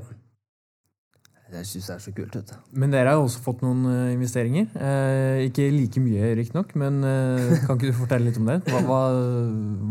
Det 1.51 1.65
syns 1.67 1.89
jeg 1.89 1.95
er 1.95 1.99
så 1.99 2.11
kult. 2.15 2.35
Vet 2.35 2.53
Men 2.71 2.91
dere 2.91 3.09
har 3.09 3.15
jo 3.15 3.23
også 3.23 3.41
fått 3.43 3.61
noen 3.61 3.85
uh, 3.85 4.13
investeringer. 4.13 4.67
Eh, 4.75 5.43
ikke 5.49 5.71
like 5.71 5.99
mye, 5.99 6.35
riktignok, 6.35 6.75
men 6.75 7.03
eh, 7.03 7.65
kan 7.65 7.75
ikke 7.75 7.91
du 7.91 7.93
fortelle 7.93 8.25
litt 8.25 8.37
om 8.37 8.45
det? 8.45 8.61
Hva, 8.71 8.79
hva, 8.87 9.01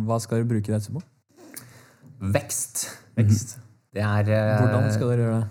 hva 0.07 0.19
skal 0.19 0.39
dere 0.39 0.49
bruke 0.49 0.73
dette 0.73 0.93
på? 0.93 1.03
Vekst. 2.21 2.87
Vekst. 3.17 3.59
Det 3.93 4.01
er 4.01 4.25
Hvordan 4.25 4.93
skal 4.93 5.09
dere 5.11 5.21
gjøre 5.21 5.41
det? 5.41 5.49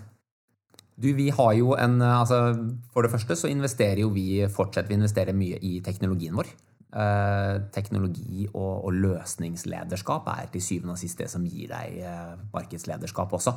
Du, 1.00 1.14
vi 1.14 1.28
har 1.30 1.52
jo 1.52 1.76
en, 1.78 2.02
altså 2.02 2.66
For 2.92 3.02
det 3.02 3.10
første 3.10 3.36
så 3.36 3.48
investerer 3.48 4.00
jo 4.00 4.08
vi 4.08 4.46
fortsetter 4.48 4.88
vi 4.88 4.94
investerer 4.94 5.32
mye 5.32 5.58
i 5.62 5.80
teknologien 5.80 6.34
vår. 6.34 6.50
Eh, 6.90 7.56
teknologi 7.70 8.48
og, 8.48 8.86
og, 8.88 8.96
løsningslederskap 8.98 10.26
er 10.32 10.48
til 10.50 10.62
syvende 10.64 10.96
og 10.96 10.98
sist 10.98 11.20
det 11.22 11.28
som 11.30 11.44
gir 11.46 11.70
deg 11.70 12.00
eh, 12.02 12.32
markedslederskap 12.50 13.36
også. 13.38 13.52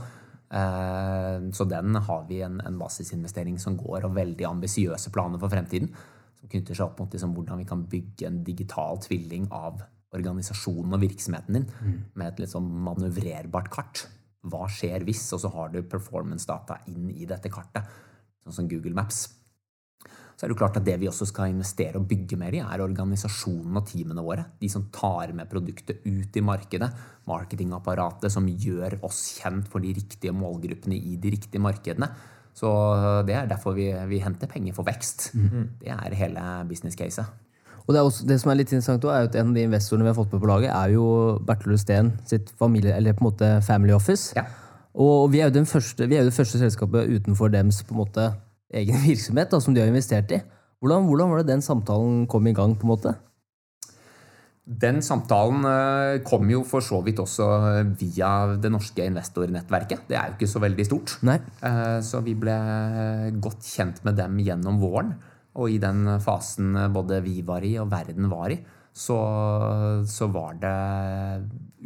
Eh, 0.54 1.48
så 1.58 1.66
den 1.66 1.98
har 1.98 2.28
vi 2.30 2.44
en, 2.46 2.60
en, 2.62 2.78
basisinvestering 2.78 3.58
som 3.58 3.80
går, 3.80 4.06
og 4.06 4.14
veldig 4.20 4.46
ambisiøse 4.52 5.10
planer 5.16 5.42
for 5.42 5.50
fremtiden. 5.50 5.90
Som 6.38 6.52
knytter 6.52 6.78
seg 6.78 6.86
opp 6.86 7.02
mot 7.02 7.18
liksom, 7.18 7.34
hvordan 7.34 7.64
vi 7.64 7.68
kan 7.74 7.82
bygge 7.90 8.30
en 8.30 8.40
digital 8.46 9.02
tvilling 9.02 9.50
av 9.50 9.82
organisasjonen 10.14 10.94
og 10.94 11.02
virksomheten 11.02 11.58
din 11.58 11.70
mm. 11.74 12.00
med 12.14 12.28
et 12.28 12.44
litt 12.44 12.54
sånn 12.54 12.70
manøvrerbart 12.86 13.74
kart. 13.74 14.08
Hva 14.46 14.68
skjer 14.70 15.08
hvis? 15.08 15.26
Og 15.34 15.42
så 15.42 15.50
har 15.56 15.74
du 15.74 15.82
performance-data 15.90 16.84
inn 16.92 17.10
i 17.10 17.26
dette 17.26 17.50
kartet, 17.50 17.90
sånn 18.46 18.62
som 18.62 18.70
Google 18.70 18.94
Maps. 18.94 19.26
Så 20.34 20.44
er 20.44 20.50
det 20.50 20.56
jo 20.56 20.60
klart 20.60 20.78
at 20.80 20.86
Det 20.86 20.96
vi 21.00 21.08
også 21.08 21.28
skal 21.30 21.54
investere 21.54 22.00
og 22.00 22.08
bygge 22.10 22.38
mer 22.40 22.56
i, 22.56 22.62
er 22.64 22.84
organisasjonen 22.84 23.78
og 23.80 23.88
teamene 23.88 24.26
våre. 24.26 24.46
De 24.60 24.70
som 24.70 24.88
tar 24.94 25.34
med 25.36 25.50
produktet 25.52 26.02
ut 26.06 26.36
i 26.36 26.44
markedet. 26.44 26.90
Marketingapparatet 27.30 28.34
som 28.34 28.48
gjør 28.48 28.98
oss 29.06 29.40
kjent 29.40 29.70
for 29.72 29.84
de 29.84 29.94
riktige 29.94 30.34
målgruppene 30.36 30.98
i 30.98 31.16
de 31.22 31.36
riktige 31.38 31.62
markedene. 31.64 32.10
Så 32.54 32.70
Det 33.26 33.34
er 33.34 33.48
derfor 33.50 33.74
vi, 33.74 33.92
vi 34.10 34.20
henter 34.22 34.48
penger 34.48 34.74
for 34.74 34.86
vekst. 34.86 35.32
Mm. 35.34 35.70
Det 35.80 35.90
er 35.90 36.20
hele 36.20 36.44
business 36.70 36.96
caset. 36.96 37.26
Og 37.84 37.94
det, 37.94 38.02
også, 38.02 38.26
det, 38.28 38.40
som 38.40 38.52
er 38.52 38.62
litt 38.62 38.72
interessant, 38.72 39.04
er 39.04 39.28
at 39.28 39.36
En 39.36 39.52
av 39.52 39.58
de 39.58 39.66
investorene 39.68 40.06
vi 40.06 40.12
har 40.14 40.16
fått 40.16 40.32
med 40.32 40.42
på 40.42 40.48
laget, 40.48 40.72
er 40.72 40.94
jo 40.96 41.06
Bertel 41.44 41.78
Steen 41.80 42.14
sitt 42.26 42.54
familie, 42.60 42.96
eller 42.96 43.14
på 43.14 43.26
en 43.26 43.30
måte 43.32 43.50
family 43.66 43.94
office. 43.94 44.32
Ja. 44.38 44.46
Og 44.94 45.32
vi 45.34 45.42
er, 45.42 45.50
jo 45.50 45.66
første, 45.66 46.06
er, 46.06 46.24
det 46.24 46.34
første 46.34 46.62
selskapet 46.62 47.10
utenfor 47.10 47.50
dems 47.52 47.82
på 47.84 47.96
en 47.96 48.04
måte 48.04 48.28
egen 48.82 49.04
virksomhet 49.08 49.54
da, 49.54 49.62
som 49.64 49.76
de 49.76 49.84
har 49.84 49.92
investert 49.92 50.34
i. 50.36 50.42
Hvordan, 50.84 51.06
hvordan, 51.08 51.30
var 51.32 51.42
det 51.42 51.54
den 51.54 51.64
samtalen 51.64 52.26
kom 52.28 52.48
i 52.50 52.56
gang? 52.56 52.76
på 52.76 52.88
en 52.88 52.92
måte? 52.92 53.14
Den 54.64 55.02
samtalen 55.04 55.64
eh, 55.68 56.22
kom 56.28 56.48
jo 56.52 56.62
for 56.68 56.84
så 56.84 57.02
vidt 57.04 57.20
også 57.20 57.48
via 58.00 58.32
det 58.60 58.72
norske 58.72 59.06
investornettverket. 59.08 60.06
Det 60.08 60.18
er 60.20 60.32
jo 60.32 60.38
ikke 60.38 60.52
så 60.52 60.62
veldig 60.64 60.86
stort. 60.88 61.18
Nei. 61.28 61.38
Eh, 61.64 62.00
så 62.04 62.24
vi 62.24 62.36
ble 62.40 62.56
godt 63.44 63.64
kjent 63.68 64.04
med 64.08 64.20
dem 64.20 64.40
gjennom 64.44 64.80
våren. 64.84 65.16
Og 65.60 65.70
i 65.72 65.80
den 65.80 66.08
fasen 66.24 66.76
både 66.96 67.20
vi 67.24 67.42
var 67.46 67.64
i 67.68 67.76
og 67.80 67.92
verden 67.92 68.32
var 68.32 68.56
i, 68.56 68.58
så, 68.94 69.18
så, 70.06 70.28
var 70.30 70.58
det 70.62 70.74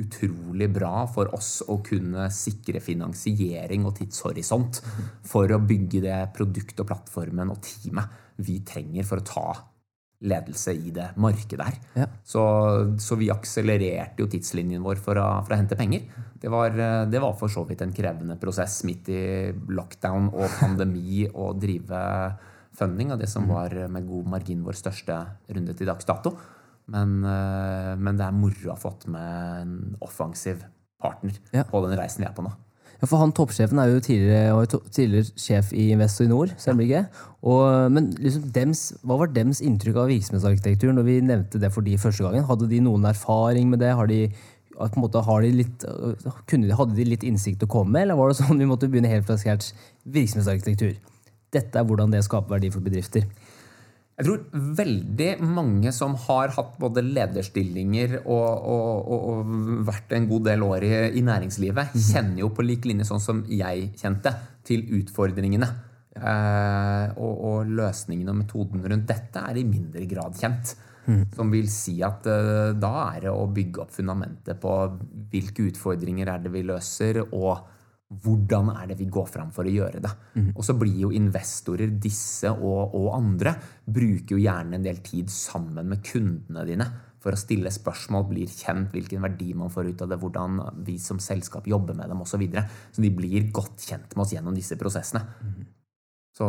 utrolig 0.01 0.69
bra 0.73 1.05
for 1.11 1.31
oss 1.35 1.61
å 1.67 1.79
kunne 1.85 2.27
sikre 2.33 2.81
finansiering 2.83 3.87
og 3.87 3.95
tidshorisont 3.99 4.81
for 5.27 5.51
å 5.51 5.61
bygge 5.63 6.03
det 6.05 6.19
produktet 6.37 6.83
og 6.83 6.91
plattformen 6.91 7.53
og 7.53 7.61
teamet 7.65 8.23
vi 8.45 8.59
trenger 8.65 9.07
for 9.07 9.23
å 9.23 9.27
ta 9.27 9.47
ledelse 10.27 10.73
i 10.73 10.91
det 10.93 11.11
markedet 11.21 11.65
her. 11.67 11.77
Ja. 12.01 12.07
Så, 12.25 12.41
så 13.01 13.17
vi 13.19 13.29
akselererte 13.29 14.23
jo 14.23 14.29
tidslinjen 14.31 14.85
vår 14.85 15.01
for 15.01 15.19
å, 15.21 15.27
for 15.45 15.53
å 15.53 15.59
hente 15.59 15.77
penger. 15.77 16.07
Det 16.41 16.49
var, 16.53 16.73
det 17.09 17.21
var 17.21 17.37
for 17.37 17.53
så 17.53 17.63
vidt 17.69 17.83
en 17.85 17.93
krevende 17.93 18.37
prosess 18.41 18.79
midt 18.85 19.09
i 19.13 19.21
lockdown 19.73 20.31
og 20.33 20.59
pandemi 20.59 21.25
å 21.29 21.51
drive 21.57 22.01
funding 22.77 23.13
av 23.13 23.21
det 23.21 23.29
som 23.29 23.47
var 23.49 23.73
med 23.89 24.05
god 24.09 24.29
margin 24.35 24.61
vår 24.65 24.77
største 24.77 25.17
runde 25.53 25.73
til 25.77 25.89
dags 25.89 26.05
dato. 26.05 26.35
Men, 26.87 27.17
eh, 27.27 27.95
men 27.99 28.19
det 28.19 28.25
er 28.27 28.35
moro 28.35 28.69
å 28.69 28.75
ha 28.75 28.79
fått 28.79 29.07
med 29.11 29.61
en 29.61 29.97
offensiv 30.01 30.63
partner 31.01 31.35
Ja. 31.53 31.63
på 31.67 31.83
den 31.83 31.97
reisen 31.99 32.23
vi 32.23 32.29
er 32.29 32.35
på 32.37 32.45
nå. 32.45 32.53
Ja, 32.97 33.05
for 33.05 33.21
han 33.21 33.31
toppsjefen 33.35 33.77
er 33.77 33.91
jo 33.91 33.99
tidligere, 34.01 34.65
tidligere 34.89 35.29
sjef 35.37 35.69
i 35.75 35.91
Investinor, 35.93 36.49
ikke? 36.57 37.03
Og, 37.43 37.91
men 37.93 38.09
liksom 38.17 38.47
dems, 38.55 38.87
hva 39.05 39.19
var 39.19 39.27
dems 39.27 39.61
inntrykk 39.61 39.99
av 40.01 40.09
virksomhetsarkitektur 40.09 40.95
når 40.95 41.05
vi 41.05 41.17
nevnte 41.21 41.61
det 41.61 41.69
for 41.75 41.85
de 41.85 41.93
første 42.01 42.25
gangen? 42.25 42.47
Hadde 42.47 42.69
de 42.71 42.79
noen 42.81 43.05
erfaring 43.05 43.69
med 43.69 43.83
det? 43.83 43.91
Har 43.93 44.09
de, 44.09 44.31
måte, 44.97 45.21
har 45.21 45.45
de 45.45 45.51
litt, 45.59 45.85
de, 45.85 46.73
hadde 46.73 46.97
de 46.97 47.05
litt 47.05 47.27
innsikt 47.27 47.67
å 47.67 47.69
komme 47.69 47.93
med, 47.93 48.07
eller 48.07 48.17
var 48.17 48.31
det 48.33 48.39
sånn 48.39 48.57
vi 48.57 48.65
måtte 48.65 48.89
begynne 48.89 49.11
helt 49.13 49.29
fra 49.29 49.37
scratch? 49.37 49.75
Virksomhetsarkitektur. 50.17 50.97
Dette 51.53 51.77
er 51.77 51.85
hvordan 51.85 52.09
det 52.11 52.25
skaper 52.25 52.57
verdi 52.57 52.73
for 52.73 52.81
bedrifter. 52.81 53.29
Jeg 54.17 54.25
tror 54.25 54.63
veldig 54.79 55.27
mange 55.45 55.91
som 55.93 56.15
har 56.23 56.49
hatt 56.55 56.77
både 56.81 57.03
lederstillinger 57.05 58.15
og, 58.23 58.63
og, 58.73 59.11
og, 59.13 59.27
og 59.29 59.51
vært 59.85 60.15
en 60.17 60.25
god 60.31 60.47
del 60.49 60.65
år 60.65 60.85
i, 60.87 60.93
i 61.19 61.21
næringslivet, 61.25 61.93
kjenner 62.09 62.41
jo 62.41 62.49
på 62.49 62.65
lik 62.65 62.87
linje 62.89 63.05
sånn 63.11 63.21
som 63.21 63.43
jeg 63.45 63.91
kjente, 63.99 64.33
til 64.65 64.81
utfordringene. 64.97 65.69
Eh, 66.17 67.13
og, 67.21 67.69
løsningene 67.69 68.33
og 68.33 68.39
metoden 68.41 68.81
rundt 68.89 69.05
dette 69.09 69.43
er 69.51 69.61
i 69.61 69.67
mindre 69.67 70.09
grad 70.09 70.37
kjent. 70.39 70.73
Som 71.37 71.53
vil 71.53 71.69
si 71.71 71.99
at 72.03 72.25
eh, 72.27 72.73
da 72.75 72.93
er 73.13 73.27
det 73.27 73.31
å 73.31 73.45
bygge 73.53 73.85
opp 73.85 73.93
fundamentet 73.95 74.57
på 74.59 74.73
hvilke 75.31 75.69
utfordringer 75.69 76.33
er 76.33 76.41
det 76.43 76.51
vi 76.51 76.65
løser, 76.67 77.21
og 77.29 77.76
hvordan 78.07 78.69
er 78.71 78.85
det 78.87 78.97
vi 79.01 79.09
går 79.11 79.25
fram 79.27 79.49
for 79.51 79.67
å 79.67 79.73
gjøre 79.73 79.99
det. 80.03 80.11
Og 80.55 80.63
så 80.63 80.77
blir 80.79 80.95
jo 81.01 81.09
investorer, 81.11 81.91
disse 81.99 82.49
og, 82.53 82.95
og 82.95 83.09
andre, 83.17 83.53
bruker 83.83 84.37
jo 84.37 84.43
gjerne 84.45 84.79
en 84.79 84.85
del 84.85 85.01
tid 85.03 85.31
sammen 85.33 85.91
med 85.91 86.05
kundene 86.07 86.63
dine 86.67 86.87
for 87.23 87.35
å 87.35 87.39
stille 87.39 87.71
spørsmål, 87.73 88.27
blir 88.29 88.47
kjent, 88.47 88.93
hvilken 88.93 89.25
verdi 89.25 89.49
man 89.57 89.73
får 89.73 89.89
ut 89.89 90.03
av 90.05 90.13
det, 90.13 90.19
hvordan 90.21 90.61
vi 90.87 90.95
som 91.01 91.19
selskap 91.19 91.67
jobber 91.67 91.97
med 91.97 92.07
dem 92.13 92.21
osv. 92.23 92.37
Så, 92.37 92.39
videre. 92.39 92.63
så 92.93 93.03
de 93.03 93.11
blir 93.11 93.49
godt 93.51 93.83
kjent 93.89 94.15
med 94.15 94.23
oss 94.23 94.33
gjennom 94.37 94.55
disse 94.55 94.77
prosessene. 94.79 95.25
Så 96.37 96.47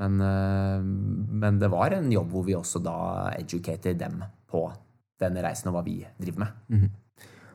men, 0.00 0.18
eh, 0.20 0.82
men 0.82 1.58
det 1.60 1.70
var 1.70 1.94
en 1.94 2.10
jobb 2.10 2.32
hvor 2.32 2.46
vi 2.48 2.56
også 2.58 2.82
da 2.82 2.96
educated 3.36 4.00
dem 4.00 4.24
på 4.50 4.66
denne 5.20 5.44
reisen 5.44 5.70
og 5.70 5.76
hva 5.76 5.84
vi 5.86 6.00
driver 6.18 6.46
med. 6.46 6.62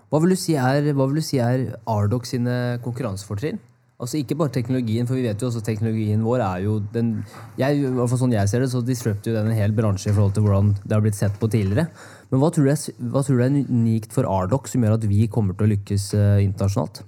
Hva 0.10 0.22
vil 0.24 0.34
du 0.34 0.39
si 0.41 0.55
er, 0.57 0.91
hva 0.97 1.07
si 1.22 1.38
er 1.41 1.66
Ardoc 1.89 2.26
sine 2.26 2.80
konkurransefortrinn? 2.86 3.60
Altså 3.99 4.16
Ikke 4.22 4.38
bare 4.39 4.53
teknologien, 4.55 5.07
for 5.07 5.20
vi 5.20 5.26
vet 5.28 5.41
jo 5.43 5.49
også 5.49 5.60
teknologien 5.66 6.22
vår 6.24 6.39
er 6.39 6.62
jo 6.64 6.78
den 6.93 7.18
jeg, 7.60 7.82
i 7.82 7.89
hvert 7.97 8.07
fall 8.07 8.22
sånn 8.22 8.32
jeg 8.32 8.47
ser 8.47 8.64
det, 8.64 8.70
så 8.72 8.80
disrupter 8.80 9.34
jo 9.34 9.36
den 9.36 9.49
en 9.51 9.60
hel 9.60 9.76
bransje 9.76 10.07
i 10.07 10.16
forhold 10.16 10.38
til 10.38 10.45
hvordan 10.45 10.72
det 10.86 10.95
har 10.95 11.03
blitt 11.03 11.20
sett 11.20 11.36
på 11.41 11.49
tidligere. 11.51 11.89
Men 12.32 12.39
hva 12.39 12.47
tror 12.55 12.70
du 12.70 12.72
er, 12.72 12.86
hva 13.12 13.26
tror 13.28 13.41
du 13.41 13.43
er 13.43 13.57
unikt 13.68 14.16
for 14.16 14.30
Ardoc 14.30 14.72
som 14.72 14.86
gjør 14.86 14.95
at 14.95 15.07
vi 15.12 15.28
kommer 15.28 15.57
til 15.57 15.68
å 15.68 15.72
lykkes 15.74 16.07
eh, 16.16 16.45
internasjonalt? 16.45 17.03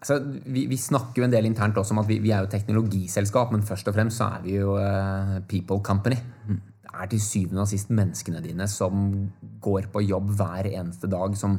Altså, 0.00 0.18
vi, 0.48 0.64
vi 0.68 0.80
snakker 0.80 1.20
jo 1.20 1.28
en 1.28 1.36
del 1.36 1.46
internt 1.48 1.76
også 1.80 1.92
om 1.92 2.02
at 2.02 2.08
vi, 2.08 2.18
vi 2.24 2.32
er 2.32 2.44
jo 2.44 2.52
teknologiselskap, 2.52 3.52
men 3.52 3.68
først 3.68 3.92
og 3.92 3.96
fremst 3.96 4.20
så 4.20 4.32
er 4.38 4.42
vi 4.44 4.58
jo 4.58 4.74
uh, 4.80 5.38
people 5.48 5.80
company. 5.84 6.18
Det 6.48 6.92
er 6.92 7.08
til 7.12 7.22
syvende 7.24 7.64
og 7.64 7.70
sist 7.70 7.92
menneskene 7.92 8.42
dine 8.44 8.68
som 8.68 9.06
går 9.64 9.88
på 9.92 10.04
jobb 10.04 10.34
hver 10.36 10.68
eneste 10.72 11.08
dag, 11.08 11.36
som 11.40 11.56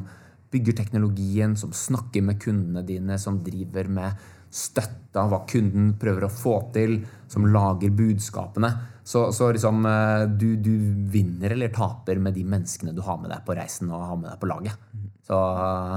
bygger 0.52 0.76
teknologien, 0.78 1.56
som 1.58 1.72
snakker 1.74 2.22
med 2.22 2.40
kundene 2.42 2.82
dine, 2.86 3.18
som 3.18 3.40
driver 3.44 3.88
med 3.90 4.26
støtte 4.56 5.20
av 5.20 5.32
hva 5.32 5.40
kunden 5.48 5.94
prøver 6.00 6.26
å 6.28 6.32
få 6.32 6.54
til, 6.72 7.00
som 7.28 7.44
lager 7.50 7.90
budskapene. 7.92 8.70
Så, 9.06 9.26
så 9.34 9.50
liksom 9.52 9.84
eh, 9.86 10.24
du, 10.38 10.56
du 10.58 10.72
vinner 11.12 11.52
eller 11.54 11.72
taper 11.74 12.18
med 12.22 12.34
de 12.34 12.44
menneskene 12.46 12.94
du 12.96 13.02
har 13.06 13.18
med 13.22 13.30
deg 13.34 13.42
på 13.46 13.54
reisen 13.58 13.90
og 13.92 14.06
har 14.06 14.16
med 14.20 14.30
deg 14.32 14.40
på 14.42 14.48
laget. 14.50 14.86
Så 15.26 15.36
eh, 15.36 15.96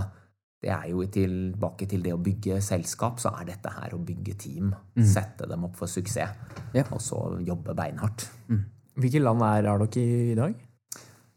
det 0.65 0.73
er 0.75 0.89
jo 0.91 1.05
tilbake 1.07 1.87
til 1.87 2.03
det 2.03 2.11
å 2.13 2.19
bygge 2.19 2.57
selskap, 2.61 3.21
så 3.23 3.31
er 3.39 3.47
dette 3.53 3.71
her 3.77 3.95
å 3.95 4.01
bygge 4.03 4.35
team. 4.41 4.73
Sette 4.97 5.47
dem 5.47 5.63
opp 5.69 5.77
for 5.79 5.87
suksess, 5.87 6.35
Ja. 6.75 6.83
og 6.91 6.99
så 7.01 7.21
jobbe 7.45 7.77
beinhardt. 7.77 8.27
Hvilke 8.99 9.21
land 9.23 9.45
er 9.47 9.63
dere 9.69 9.87
i 10.01 10.33
i 10.33 10.35
dag? 10.35 10.57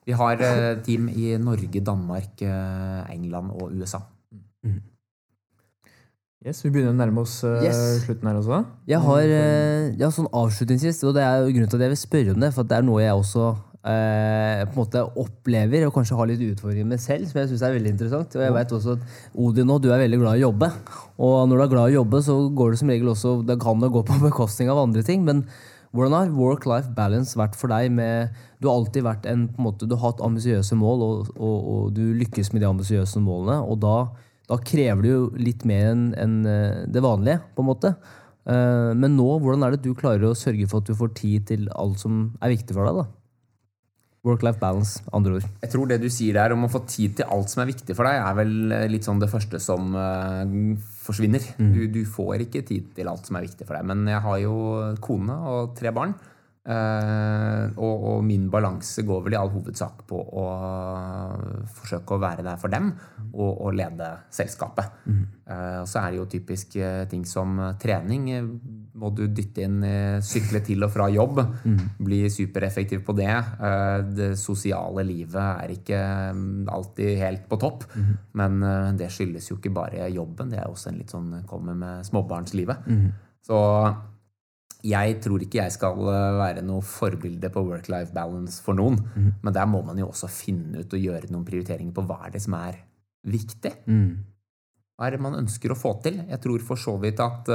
Vi 0.07 0.13
har 0.19 0.41
eh, 0.43 0.77
team 0.83 1.09
i 1.13 1.37
Norge, 1.39 1.81
Danmark, 1.87 2.41
eh, 2.43 3.03
England 3.15 3.53
og 3.55 3.71
USA. 3.79 4.01
Yes, 6.43 6.59
Vi 6.65 6.73
begynner 6.75 6.91
å 6.91 6.99
nærme 6.99 7.23
oss 7.23 7.37
eh, 7.47 7.61
Yes. 7.69 7.81
slutten 8.03 8.27
her 8.27 8.39
også. 8.41 8.57
Jeg 8.91 8.99
har 9.05 9.23
eh, 9.31 9.93
ja, 10.01 10.09
sånn 10.11 10.27
avslutningsvis, 10.35 10.99
og 11.07 11.15
det 11.15 11.23
er 11.23 11.45
jo 11.45 11.53
grunnen 11.55 11.71
til 11.71 11.79
at 11.79 11.85
jeg 11.87 11.93
vil 11.95 12.01
spørre 12.01 12.35
om 12.35 12.41
det, 12.43 12.51
for 12.57 12.67
det 12.67 12.81
er 12.81 12.87
noe 12.89 13.05
jeg 13.05 13.15
også 13.15 13.45
eh, 13.87 14.65
på 14.67 14.73
en 14.75 14.81
måte 14.81 15.05
opplever 15.23 15.87
og 15.87 15.95
kanskje 15.95 16.19
har 16.19 16.31
litt 16.33 16.43
utfordringer 16.49 16.89
med 16.91 17.03
selv, 17.05 17.29
som 17.31 17.39
jeg 17.45 17.53
syns 17.53 17.63
er 17.69 17.77
veldig 17.77 17.93
interessant. 17.95 18.35
Og 18.35 18.43
jeg 18.43 18.57
vet 18.59 18.75
også 18.75 18.97
at 18.99 19.07
Odin 19.39 19.71
nå, 19.71 19.79
du 19.85 19.93
er 19.95 20.03
veldig 20.03 20.19
glad 20.25 20.35
i 20.35 20.43
å 20.43 20.49
jobbe. 20.49 20.73
Og 21.23 21.37
når 21.47 21.55
du 21.63 21.67
er 21.69 21.73
glad 21.77 21.85
i 21.87 21.95
å 21.95 22.01
jobbe, 22.01 22.25
så 22.27 22.41
går 22.59 22.75
det 22.75 22.83
som 22.83 22.91
regel 22.91 23.13
også 23.15 23.37
Det 23.47 23.61
kan 23.63 23.87
det 23.87 23.93
gå 23.95 24.03
på 24.11 24.19
bekostning 24.27 24.73
av 24.75 24.83
andre 24.83 25.07
ting. 25.07 25.23
men 25.29 25.47
hvordan 25.93 26.15
har 26.17 26.33
work-life 26.37 26.93
balance 26.97 27.37
vært 27.37 27.57
for 27.59 27.73
deg? 27.73 27.91
med, 27.93 28.33
Du 28.61 28.69
har 28.69 28.79
alltid 28.79 29.05
vært 29.05 29.27
en, 29.29 29.47
på 29.53 29.61
en 29.61 29.67
måte, 29.69 29.87
du 29.89 29.95
har 29.97 30.13
hatt 30.13 30.25
ambisiøse 30.25 30.77
mål, 30.79 31.05
og, 31.05 31.33
og, 31.37 31.71
og 31.75 31.95
du 31.97 32.03
lykkes 32.17 32.53
med 32.53 32.63
de 32.65 32.71
ambisiøse 32.71 33.21
målene. 33.21 33.61
Og 33.61 33.81
da, 33.85 33.97
da 34.49 34.59
krever 34.59 35.05
det 35.05 35.13
jo 35.13 35.23
litt 35.37 35.67
mer 35.69 35.91
enn 35.93 36.07
enn, 36.17 36.39
eh, 36.49 36.83
det 36.89 37.05
vanlige, 37.05 37.43
på 37.55 37.65
en 37.65 37.69
måte. 37.69 37.95
Eh, 38.49 38.93
Men 38.97 39.19
nå, 39.19 39.29
hvordan 39.43 39.67
er 39.67 39.77
det 39.77 39.85
du 39.85 39.93
klarer 39.95 40.31
å 40.31 40.39
sørge 40.39 40.69
for 40.71 40.81
at 40.81 40.89
du 40.89 40.97
får 40.97 41.13
tid 41.19 41.51
til 41.53 41.69
alt 41.77 42.01
som 42.01 42.31
er 42.41 42.57
viktig 42.57 42.77
for 42.77 42.89
deg? 42.89 43.03
da? 43.03 43.22
Work-life 44.23 44.61
balance, 44.63 45.01
andre 45.11 45.41
ord. 45.41 45.47
Jeg 45.65 45.71
tror 45.73 45.89
det 45.91 45.97
du 45.99 46.07
sier 46.13 46.37
der 46.39 46.53
om 46.55 46.63
å 46.63 46.71
få 46.71 46.85
tid 46.87 47.17
til 47.19 47.31
alt 47.35 47.51
som 47.51 47.65
er 47.65 47.73
viktig 47.73 47.97
for 47.99 48.07
deg, 48.07 48.21
er 48.23 48.37
vel 48.39 48.53
eh, 48.71 48.85
litt 48.93 49.07
sånn 49.09 49.19
det 49.19 49.27
første 49.33 49.59
som 49.59 49.97
uh, 49.99 50.45
forsvinner. 51.03 51.43
Du, 51.59 51.81
du 51.91 52.05
får 52.07 52.45
ikke 52.45 52.63
tid 52.69 52.93
til 52.95 53.11
alt 53.11 53.27
som 53.27 53.41
er 53.41 53.49
viktig 53.49 53.67
for 53.67 53.75
deg. 53.75 53.89
Men 53.91 54.07
jeg 54.07 54.23
har 54.23 54.37
jo 54.45 54.55
kone 55.03 55.41
og 55.51 55.75
tre 55.79 55.91
barn. 55.95 56.15
Uh, 56.63 57.75
og, 57.75 58.05
og 58.13 58.21
min 58.23 58.45
balanse 58.47 59.03
går 59.03 59.25
vel 59.25 59.35
i 59.35 59.41
all 59.41 59.51
hovedsak 59.51 60.05
på 60.07 60.21
å 60.23 60.45
forsøke 61.81 62.15
å 62.15 62.23
være 62.23 62.47
der 62.47 62.63
for 62.63 62.71
dem 62.71 62.93
og, 63.33 63.51
og 63.51 63.75
lede 63.75 64.13
selskapet. 64.31 65.03
Eh, 65.11 65.81
og 65.81 65.89
så 65.91 66.05
er 66.05 66.13
det 66.13 66.21
jo 66.21 66.29
typisk 66.31 66.77
ting 67.11 67.27
som 67.27 67.59
trening. 67.83 68.31
Må 68.95 69.09
du 69.17 69.23
dytte 69.33 69.63
inn 69.65 69.79
eh, 69.89 70.19
sykle 70.21 70.61
til 70.67 70.85
og 70.85 70.91
fra 70.93 71.07
jobb. 71.09 71.39
Bli 72.05 72.19
supereffektiv 72.29 73.01
på 73.07 73.15
det. 73.17 73.31
Eh, 73.33 74.03
Det 74.19 74.31
sosiale 74.39 75.01
livet 75.09 75.41
er 75.65 75.73
ikke 75.73 76.01
mm, 76.37 76.69
alltid 76.69 77.19
helt 77.23 77.47
på 77.49 77.57
topp. 77.63 77.87
Men 78.37 78.63
eh, 78.63 78.93
det 79.01 79.09
skyldes 79.15 79.49
jo 79.51 79.57
ikke 79.57 79.73
bare 79.73 80.11
jobben. 80.13 80.51
Det 80.53 80.59
er 80.61 80.69
også 80.69 80.91
en 80.93 80.99
litt 81.01 81.11
sånn 81.15 81.45
kommer 81.49 81.75
med 81.75 82.05
småbarnslivet. 82.05 82.85
Så 83.43 83.59
jeg 84.83 85.21
tror 85.23 85.41
ikke 85.45 85.61
jeg 85.63 85.73
skal 85.77 85.97
være 86.43 86.63
noe 86.67 86.83
forbilde 86.83 87.49
på 87.55 87.63
work-life 87.65 88.13
balance 88.13 88.61
for 88.63 88.75
noen. 88.75 88.99
Men 89.43 89.55
der 89.55 89.67
må 89.71 89.81
man 89.87 89.99
jo 89.99 90.09
også 90.11 90.29
finne 90.29 90.83
ut 90.83 90.93
og 90.93 91.01
gjøre 91.01 91.31
noen 91.31 91.45
prioriteringer 91.47 91.95
på 91.95 92.05
hva 92.09 92.27
er 92.27 92.35
det 92.35 92.43
som 92.43 92.55
er 92.59 92.77
viktig. 93.25 93.73
Hva 94.99 95.07
er 95.09 95.15
det 95.17 95.23
man 95.23 95.39
ønsker 95.39 95.73
å 95.73 95.79
få 95.79 95.95
til? 96.03 96.19
Jeg 96.29 96.41
tror 96.43 96.61
for 96.67 96.77
så 96.77 96.97
vidt 97.01 97.21
at 97.23 97.49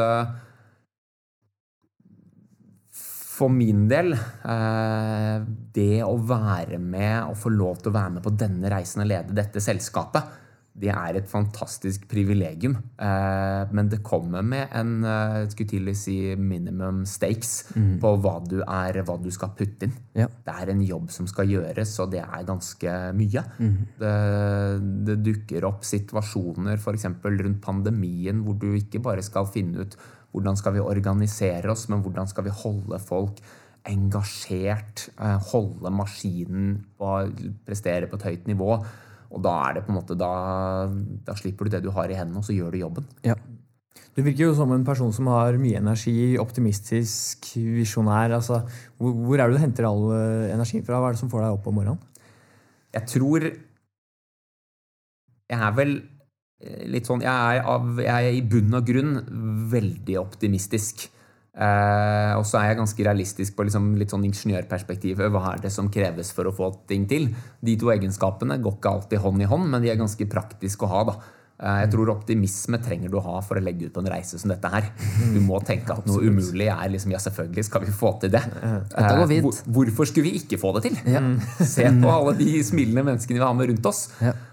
for 3.38 3.54
min 3.54 3.86
del, 3.90 4.16
eh, 4.16 5.38
det 5.78 6.02
å 6.06 6.18
være 6.18 6.82
med 6.82 7.30
og 7.30 7.38
få 7.38 7.54
lov 7.54 7.82
til 7.82 7.94
å 7.94 7.98
være 8.00 8.18
med 8.18 8.26
på 8.26 8.34
denne 8.34 8.74
reisen 8.74 9.06
og 9.06 9.12
lede 9.12 9.38
dette 9.38 9.62
selskapet, 9.64 10.36
det 10.78 10.92
er 10.94 11.18
et 11.18 11.26
fantastisk 11.26 12.04
privilegium. 12.10 12.76
Eh, 13.02 13.72
men 13.74 13.88
det 13.90 14.04
kommer 14.06 14.44
med 14.46 14.74
en 14.78 14.92
eh, 15.10 15.48
skulle 15.50 15.72
til 15.72 15.90
å 15.90 15.96
si 15.98 16.18
minimum 16.38 17.00
stakes 17.10 17.54
på 18.02 18.12
hva 18.22 18.36
du 18.46 18.60
er, 18.62 19.00
hva 19.08 19.16
du 19.18 19.32
skal 19.34 19.56
putte 19.58 19.88
inn. 19.88 19.96
Ja. 20.18 20.28
Det 20.30 20.54
er 20.54 20.74
en 20.74 20.84
jobb 20.86 21.10
som 21.14 21.30
skal 21.30 21.50
gjøres, 21.50 21.96
og 22.04 22.14
det 22.14 22.22
er 22.22 22.46
ganske 22.46 22.94
mye. 23.18 23.44
Det, 23.58 24.14
det 25.10 25.18
dukker 25.26 25.66
opp 25.66 25.82
situasjoner 25.88 26.78
f.eks. 26.78 27.10
rundt 27.26 27.64
pandemien 27.66 28.46
hvor 28.46 28.62
du 28.62 28.70
ikke 28.78 29.02
bare 29.02 29.26
skal 29.26 29.50
finne 29.50 29.88
ut 29.88 29.98
hvordan 30.38 30.60
skal 30.60 30.78
vi 30.78 30.84
organisere 30.84 31.74
oss, 31.74 31.88
men 31.90 32.04
hvordan 32.06 32.30
skal 32.30 32.46
vi 32.46 32.54
holde 32.54 33.02
folk 33.02 33.42
engasjert, 33.88 35.08
eh, 35.18 35.38
holde 35.52 35.92
maskinen 35.94 36.72
og 37.00 37.38
prestere 37.66 38.10
på 38.10 38.20
et 38.20 38.26
høyt 38.30 38.50
nivå. 38.50 38.72
Og 39.28 39.44
da 39.44 39.54
er 39.68 39.78
det 39.78 39.86
på 39.86 39.92
en 39.92 40.00
måte 40.00 40.16
da, 40.20 40.32
da 41.28 41.36
slipper 41.36 41.68
du 41.68 41.76
det 41.76 41.84
du 41.84 41.92
har 41.96 42.12
i 42.12 42.18
hendene, 42.18 42.40
og 42.40 42.48
så 42.48 42.56
gjør 42.56 42.74
du 42.74 42.84
jobben. 42.84 43.08
Ja. 43.28 43.36
Du 44.18 44.24
virker 44.26 44.48
jo 44.48 44.56
som 44.58 44.72
en 44.74 44.86
person 44.86 45.12
som 45.14 45.28
har 45.30 45.60
mye 45.62 45.78
energi, 45.78 46.38
optimistisk, 46.42 47.52
visjonær. 47.54 48.34
Altså, 48.40 48.64
hvor, 48.98 49.14
hvor 49.14 49.38
er 49.38 49.48
det 49.48 49.58
du 49.58 49.62
henter 49.62 49.86
all 49.90 50.06
energi 50.10 50.54
energien 50.56 50.86
fra? 50.88 51.02
Hva 51.02 51.12
er 51.12 51.18
det 51.18 51.22
som 51.22 51.32
får 51.32 51.44
deg 51.44 51.58
opp 51.58 51.68
om 51.70 51.78
morgenen? 51.78 52.02
Jeg 52.96 53.10
tror 53.12 53.46
Jeg 55.48 55.60
er 55.64 55.76
vel 55.78 55.92
eh, 56.02 56.17
litt 56.90 57.06
sånn 57.06 57.22
Jeg 57.22 57.60
er, 57.60 57.62
av, 57.70 58.00
jeg 58.02 58.32
er 58.32 58.34
i 58.34 58.42
bunn 58.42 58.74
og 58.80 58.88
grunn 58.88 59.14
veldig 59.72 60.18
optimistisk. 60.22 61.08
Eh, 61.58 62.34
og 62.38 62.44
så 62.46 62.60
er 62.60 62.72
jeg 62.72 62.80
ganske 62.82 63.06
realistisk 63.06 63.56
på 63.58 63.66
liksom 63.66 63.92
litt 63.98 64.14
sånn 64.14 64.26
ingeniørperspektivet. 64.28 65.32
Hva 65.34 65.54
er 65.54 65.64
det 65.64 65.72
som 65.74 65.90
kreves 65.94 66.30
for 66.36 66.50
å 66.50 66.54
få 66.54 66.70
ting 66.90 67.08
til? 67.10 67.32
De 67.66 67.78
to 67.82 67.90
egenskapene 67.94 68.60
går 68.62 68.78
ikke 68.78 68.94
alltid 68.94 69.24
hånd 69.24 69.42
i 69.42 69.50
hånd, 69.50 69.70
men 69.72 69.86
de 69.86 69.94
er 69.94 70.00
ganske 70.02 70.30
praktiske 70.30 70.86
å 70.86 70.92
ha. 70.92 71.04
da. 71.12 71.18
Eh, 71.58 71.78
jeg 71.82 71.90
tror 71.90 72.12
optimisme 72.14 72.78
trenger 72.86 73.10
du 73.10 73.16
å 73.18 73.24
ha 73.26 73.40
for 73.42 73.58
å 73.58 73.64
legge 73.66 73.88
ut 73.88 73.94
på 73.96 74.04
en 74.04 74.10
reise 74.14 74.38
som 74.38 74.52
dette 74.52 74.70
her. 74.70 74.92
Du 75.34 75.40
må 75.42 75.58
tenke 75.66 75.96
at 75.96 76.06
noe 76.06 76.22
umulig 76.30 76.68
er 76.70 76.92
liksom, 76.94 77.10
ja, 77.16 77.18
selvfølgelig 77.24 77.64
skal 77.66 77.82
vi 77.88 77.94
få 77.98 78.12
til 78.22 78.30
det. 78.36 78.44
Eh, 78.62 79.72
hvorfor 79.74 80.06
skulle 80.06 80.28
vi 80.30 80.38
ikke 80.44 80.60
få 80.62 80.76
det 80.78 80.84
til? 80.90 81.00
Se 81.66 81.88
på 82.04 82.12
alle 82.14 82.36
de 82.38 82.60
smilende 82.64 83.04
menneskene 83.10 83.40
vi 83.42 83.46
har 83.46 83.56
med 83.58 83.72
rundt 83.72 83.90
oss. 83.90 84.04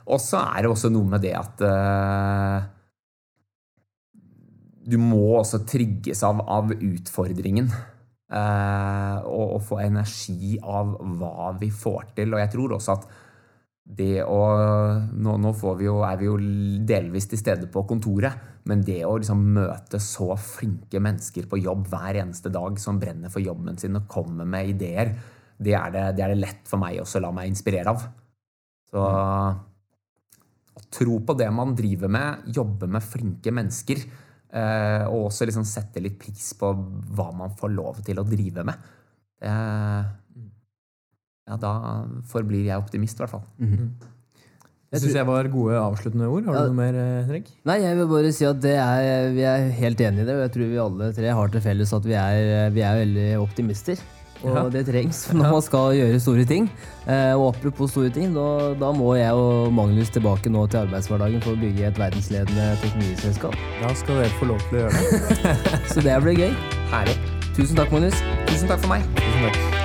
Og 0.08 0.20
så 0.20 0.40
er 0.48 0.64
det 0.64 0.70
også 0.72 0.88
noe 0.94 1.04
med 1.12 1.20
det 1.26 1.34
at 1.36 1.60
eh, 1.68 2.70
du 4.84 4.96
må 5.00 5.20
også 5.40 5.62
trigges 5.68 6.22
av, 6.24 6.40
av 6.48 6.72
utfordringen. 6.76 7.68
eh, 8.32 9.18
og, 9.28 9.54
og 9.58 9.62
få 9.64 9.78
energi 9.84 10.56
av 10.60 10.96
hva 11.20 11.52
vi 11.60 11.68
får 11.72 12.14
til. 12.16 12.32
Og 12.34 12.40
jeg 12.42 12.52
tror 12.56 12.74
også 12.78 12.96
at 12.98 13.06
det 13.84 14.24
å 14.24 14.40
Nå, 15.12 15.36
nå 15.36 15.52
vi 15.76 15.86
jo, 15.86 15.98
er 16.06 16.16
vi 16.20 16.28
jo 16.28 16.38
delvis 16.88 17.28
til 17.28 17.40
stede 17.40 17.68
på 17.72 17.84
kontoret, 17.88 18.32
men 18.64 18.80
det 18.84 19.02
å 19.04 19.16
liksom 19.20 19.42
møte 19.54 20.00
så 20.00 20.32
flinke 20.40 21.00
mennesker 21.04 21.48
på 21.50 21.60
jobb 21.60 21.86
hver 21.92 22.22
eneste 22.22 22.52
dag 22.52 22.80
som 22.80 22.98
brenner 23.00 23.32
for 23.32 23.44
jobben 23.44 23.76
sin 23.80 24.00
og 24.00 24.08
kommer 24.08 24.48
med 24.48 24.72
ideer, 24.72 25.12
det 25.60 25.76
er 25.76 25.92
det, 25.92 26.04
det, 26.16 26.24
er 26.24 26.32
det 26.32 26.40
lett 26.40 26.68
for 26.68 26.80
meg 26.80 26.98
også 27.02 27.20
å 27.20 27.26
la 27.26 27.32
meg 27.36 27.50
inspirere 27.52 27.92
av. 27.92 28.06
Så 28.88 29.04
å 30.74 30.82
tro 30.94 31.20
på 31.26 31.36
det 31.38 31.50
man 31.54 31.76
driver 31.76 32.10
med, 32.10 32.48
jobbe 32.56 32.88
med 32.90 33.04
flinke 33.04 33.52
mennesker, 33.54 34.00
eh, 34.54 35.04
og 35.06 35.28
også 35.28 35.48
liksom 35.48 35.66
sette 35.68 36.02
litt 36.02 36.18
pris 36.20 36.52
på 36.58 36.72
hva 37.14 37.30
man 37.36 37.54
får 37.58 37.74
lov 37.74 38.02
til 38.06 38.20
å 38.20 38.26
drive 38.26 38.64
med, 38.66 38.90
det, 39.44 40.02
ja, 41.48 41.56
da 41.60 41.72
forblir 42.30 42.64
jeg 42.70 42.78
optimist, 42.80 43.18
i 43.20 43.24
hvert 43.24 43.30
fall. 43.36 43.44
Det 44.94 45.00
syns 45.02 45.16
jeg 45.18 45.26
var 45.26 45.48
gode 45.50 45.74
avsluttende 45.74 46.28
ord. 46.30 46.44
Har 46.46 46.54
du 46.54 46.58
Ja. 46.60 46.66
noe 46.70 46.74
mer, 46.78 46.94
eh, 46.94 47.24
Henrik? 47.26 47.48
Nei, 47.66 47.80
jeg 47.82 47.96
vil 47.98 48.06
bare 48.06 48.32
si 48.32 48.44
at 48.46 48.60
det 48.62 48.76
er, 48.78 49.32
vi 49.34 49.40
er 49.42 49.70
helt 49.74 49.98
enige 49.98 50.22
i 50.22 50.24
det. 50.28 50.34
Og 50.36 50.42
jeg 50.44 50.52
tror 50.54 50.68
vi 50.70 50.78
alle 50.78 51.12
tre 51.12 51.32
har 51.34 51.48
til 51.48 51.60
felles 51.60 51.92
at 51.92 52.04
vi 52.04 52.12
er, 52.14 52.70
vi 52.70 52.80
er 52.80 52.94
veldig 53.04 53.40
optimister. 53.42 53.98
Og 54.44 54.54
Ja. 54.54 54.68
det 54.68 54.86
trengs 54.86 55.26
når 55.34 55.50
man 55.50 55.62
skal 55.62 55.94
gjøre 55.98 56.20
store 56.20 56.44
ting. 56.46 56.70
Eh, 57.08 57.32
og 57.34 57.56
apropos 57.56 57.90
store 57.90 58.10
ting, 58.12 58.32
da, 58.34 58.74
da 58.74 58.92
må 58.92 59.16
jeg 59.18 59.32
og 59.32 59.72
Magnus 59.72 60.10
tilbake 60.10 60.46
nå 60.46 60.68
til 60.70 60.86
arbeidshverdagen 60.86 61.42
for 61.42 61.56
å 61.56 61.60
bygge 61.60 61.88
et 61.88 61.98
verdensledende 61.98 62.76
teknologiselskap. 62.80 63.56
Da 63.82 63.92
skal 63.94 64.14
dere 64.22 64.30
få 64.38 64.46
lov 64.46 64.60
til 64.68 64.78
å 64.78 64.82
gjøre 64.84 64.92
det. 64.94 65.88
Så 65.92 66.00
det 66.06 66.22
blir 66.22 66.36
gøy. 66.38 66.54
Herlig. 66.94 67.18
Tusen 67.56 67.74
takk, 67.74 67.90
Magnus. 67.90 68.14
Tusen 68.46 68.68
takk 68.68 68.78
for 68.78 68.88
meg. 68.94 69.02
Tusen 69.16 69.50
takk. 69.50 69.83